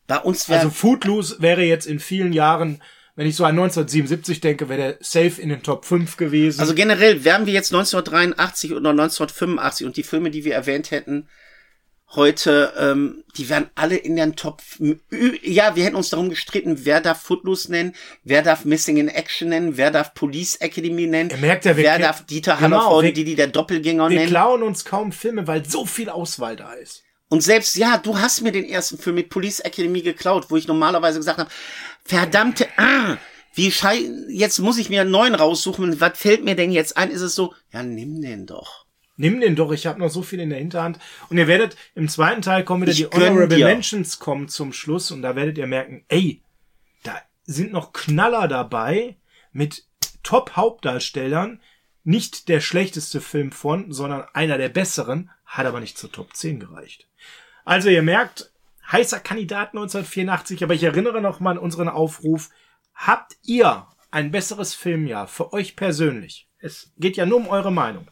Bei 0.07 0.19
uns 0.19 0.49
wäre 0.49 0.61
Also 0.61 0.71
Footloose 0.71 1.41
wäre 1.41 1.63
jetzt 1.63 1.87
in 1.87 1.99
vielen 1.99 2.33
Jahren, 2.33 2.83
wenn 3.17 3.27
ich 3.27 3.35
so 3.35 3.45
an 3.45 3.59
1977 3.59 4.41
denke, 4.41 4.69
wäre 4.69 4.81
der 4.81 4.97
safe 5.01 5.41
in 5.41 5.49
den 5.49 5.63
Top 5.63 5.85
5 5.87 6.17
gewesen. 6.19 6.61
Also 6.61 6.75
generell 6.75 7.25
wären 7.25 7.47
wir 7.47 7.55
jetzt 7.55 7.73
1983 7.73 8.73
oder 8.73 8.91
1985 8.91 9.87
und 9.87 9.97
die 9.97 10.03
Filme, 10.03 10.31
die 10.31 10.45
wir 10.45 10.55
erwähnt 10.55 10.91
hätten, 10.91 11.29
heute, 12.15 12.73
ähm, 12.79 13.25
die 13.37 13.49
wären 13.49 13.69
alle 13.75 13.97
in 13.97 14.17
den 14.17 14.37
Top. 14.37 14.63
Ja, 15.43 15.75
wir 15.77 15.85
hätten 15.85 15.97
uns 15.97 16.11
darum 16.11 16.31
gestritten, 16.31 16.85
wer 16.85 17.01
darf 17.01 17.21
Footloose 17.23 17.71
nennen, 17.71 17.95
wer 18.25 18.43
darf 18.43 18.65
Missing 18.65 18.97
in 18.97 19.09
Action 19.09 19.49
nennen, 19.49 19.77
wer 19.77 19.91
darf 19.91 20.15
Police 20.15 20.57
Academy 20.57 21.07
nennen, 21.07 21.31
Ihr 21.31 21.37
merkt 21.39 21.65
ja, 21.65 21.77
wir 21.77 21.85
wer 21.85 21.99
darf 21.99 22.25
Dieter 22.25 22.57
Genau, 22.57 22.77
Hallervorden, 22.79 23.09
wir- 23.09 23.13
die 23.15 23.25
die 23.25 23.35
der 23.35 23.49
Doppelgänger 23.49 24.09
wir 24.09 24.19
nennen. 24.19 24.31
klauen 24.31 24.63
uns 24.63 24.85
kaum 24.85 25.13
Filme, 25.13 25.47
weil 25.47 25.69
so 25.69 25.85
viel 25.85 26.09
Auswahl 26.09 26.57
da 26.57 26.73
ist. 26.75 27.03
Und 27.29 27.43
selbst, 27.43 27.75
ja, 27.77 27.99
du 27.99 28.19
hast 28.21 28.41
mir 28.43 28.53
den 28.53 28.65
ersten 28.65 28.99
Film 28.99 29.17
mit 29.17 29.29
Police 29.31 29.59
Academy 29.61 30.01
geklaut, 30.01 30.47
wo 30.49 30.57
ich 30.57 30.69
normalerweise 30.69 31.19
gesagt 31.19 31.39
habe, 31.41 31.51
verdammte, 32.05 32.69
ah, 32.77 33.17
wie 33.55 33.73
schei, 33.73 33.99
jetzt 34.29 34.59
muss 34.61 34.79
ich 34.79 34.91
mir 34.91 35.01
einen 35.01 35.11
neuen 35.11 35.35
raussuchen, 35.35 36.01
was 36.01 36.17
fällt 36.17 36.45
mir 36.45 36.55
denn 36.55 36.71
jetzt 36.71 36.97
ein? 36.97 37.11
Ist 37.11 37.23
es 37.23 37.35
so, 37.35 37.53
ja, 37.73 37.83
nimm 37.83 38.21
den 38.23 38.47
doch. 38.47 38.86
Nimm 39.17 39.41
den 39.41 39.57
doch, 39.57 39.73
ich 39.73 39.87
habe 39.87 39.99
noch 39.99 40.11
so 40.11 40.23
viel 40.23 40.41
in 40.41 40.51
der 40.51 40.59
Hinterhand. 40.59 40.99
Und 41.29 41.39
ihr 41.39 41.47
werdet, 41.47 41.77
im 41.95 42.09
zweiten 42.09 42.43
Teil 42.43 42.65
kommen 42.65 42.83
wieder 42.83 42.93
Ich 42.93 42.99
die 42.99 43.07
Honorable 43.07 43.57
dir. 43.57 43.67
Mentions 43.67 44.19
kommen 44.19 44.49
zum 44.49 44.73
Schluss 44.73 45.11
und 45.11 45.23
da 45.23 45.37
werdet 45.37 45.59
ihr 45.59 45.67
merken, 45.67 46.05
ey, 46.09 46.43
da 47.03 47.19
sind 47.45 47.73
noch 47.73 47.93
Knaller 47.93 48.47
dabei 48.49 49.17
mit 49.53 49.85
Top-Hauptdarstellern. 50.23 51.61
Nicht 52.05 52.49
der 52.49 52.61
schlechteste 52.61 53.21
Film 53.21 53.53
von, 53.53 53.93
sondern 53.93 54.25
einer 54.33 54.59
der 54.59 54.69
besseren, 54.69 55.31
hat 55.45 55.67
aber 55.67 55.81
nicht 55.81 55.99
zur 55.99 56.13
Top 56.13 56.37
10 56.37 56.61
gereicht. 56.61 57.09
Also 57.65 57.89
ihr 57.89 58.03
merkt, 58.03 58.53
heißer 58.93 59.21
Kandidat 59.21 59.71
1984, 59.71 60.63
aber 60.63 60.75
ich 60.75 60.85
erinnere 60.85 61.21
noch 61.21 61.41
mal 61.41 61.53
an 61.53 61.59
unseren 61.59 61.89
Aufruf. 61.89 62.51
Habt 62.95 63.37
ihr 63.45 63.87
ein 64.11 64.31
besseres 64.31 64.75
Filmjahr 64.75 65.27
für 65.27 65.53
euch 65.53 65.75
persönlich? 65.75 66.49
Es 66.59 66.93
geht 66.97 67.17
ja 67.17 67.27
nur 67.27 67.39
um 67.39 67.49
eure 67.49 67.73
Meinung. 67.73 68.09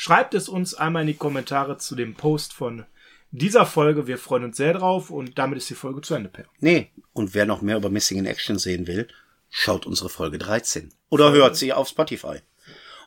Schreibt 0.00 0.32
es 0.34 0.48
uns 0.48 0.74
einmal 0.74 1.02
in 1.02 1.08
die 1.08 1.14
Kommentare 1.14 1.76
zu 1.76 1.96
dem 1.96 2.14
Post 2.14 2.52
von 2.52 2.86
dieser 3.32 3.66
Folge. 3.66 4.06
Wir 4.06 4.16
freuen 4.16 4.44
uns 4.44 4.56
sehr 4.56 4.72
drauf 4.72 5.10
und 5.10 5.36
damit 5.40 5.58
ist 5.58 5.68
die 5.70 5.74
Folge 5.74 6.02
zu 6.02 6.14
Ende, 6.14 6.28
Per. 6.28 6.44
Nee, 6.60 6.92
und 7.14 7.34
wer 7.34 7.46
noch 7.46 7.62
mehr 7.62 7.78
über 7.78 7.90
Missing 7.90 8.18
in 8.18 8.26
Action 8.26 8.60
sehen 8.60 8.86
will, 8.86 9.08
schaut 9.50 9.86
unsere 9.86 10.08
Folge 10.08 10.38
13. 10.38 10.92
Oder 11.10 11.32
hört 11.32 11.56
sie 11.56 11.72
auf 11.72 11.88
Spotify. 11.88 12.36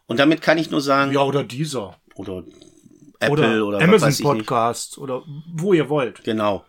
Und 0.05 0.19
damit 0.19 0.41
kann 0.41 0.57
ich 0.57 0.69
nur 0.69 0.81
sagen, 0.81 1.13
Ja, 1.13 1.21
oder 1.21 1.45
dieser. 1.45 1.97
oder 2.15 2.43
Apple 3.21 3.31
Oder, 3.31 3.65
oder, 3.67 3.77
Amazon 3.79 4.07
weiß 4.09 4.19
ich 4.19 4.25
nicht. 4.25 4.33
Podcast 4.39 4.97
oder 4.97 5.23
wo 5.53 5.71
ihr 5.71 5.87
wollt. 5.87 6.25
Genau. 6.25 6.65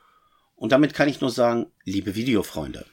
Und 0.54 0.70
damit 0.70 0.94
kann 0.94 1.08
ich 1.08 1.20
nur 1.20 1.30
sagen, 1.30 1.66
liebe 1.82 2.14
Videofreunde, 2.14 2.86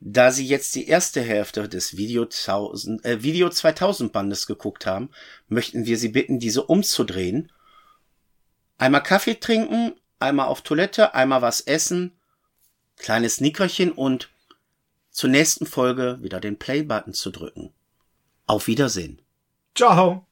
da 0.00 0.32
Sie 0.32 0.46
jetzt 0.46 0.74
die 0.74 0.88
erste 0.88 1.20
Hälfte 1.20 1.68
des 1.68 1.96
Video, 1.96 2.22
1000, 2.22 3.04
äh, 3.04 3.22
Video 3.22 3.50
2000 3.50 4.12
Bandes 4.12 4.46
geguckt 4.46 4.86
haben, 4.86 5.10
möchten 5.48 5.84
wir 5.84 5.98
Sie 5.98 6.08
bitten, 6.08 6.38
diese 6.38 6.64
umzudrehen. 6.64 7.52
Einmal 8.78 9.02
Kaffee 9.02 9.34
trinken, 9.34 9.92
einmal 10.18 10.46
auf 10.46 10.62
Toilette, 10.62 11.14
einmal 11.14 11.42
was 11.42 11.60
essen, 11.60 12.12
kleines 12.96 13.40
Nickerchen 13.42 13.92
und 13.92 14.30
zur 15.10 15.28
nächsten 15.28 15.66
Folge 15.66 16.18
wieder 16.22 16.40
den 16.40 16.58
Play-Button 16.58 17.12
zu 17.12 17.30
drücken. 17.30 17.72
Auf 18.46 18.68
Wiedersehen. 18.68 19.20
Ciao. 19.74 20.26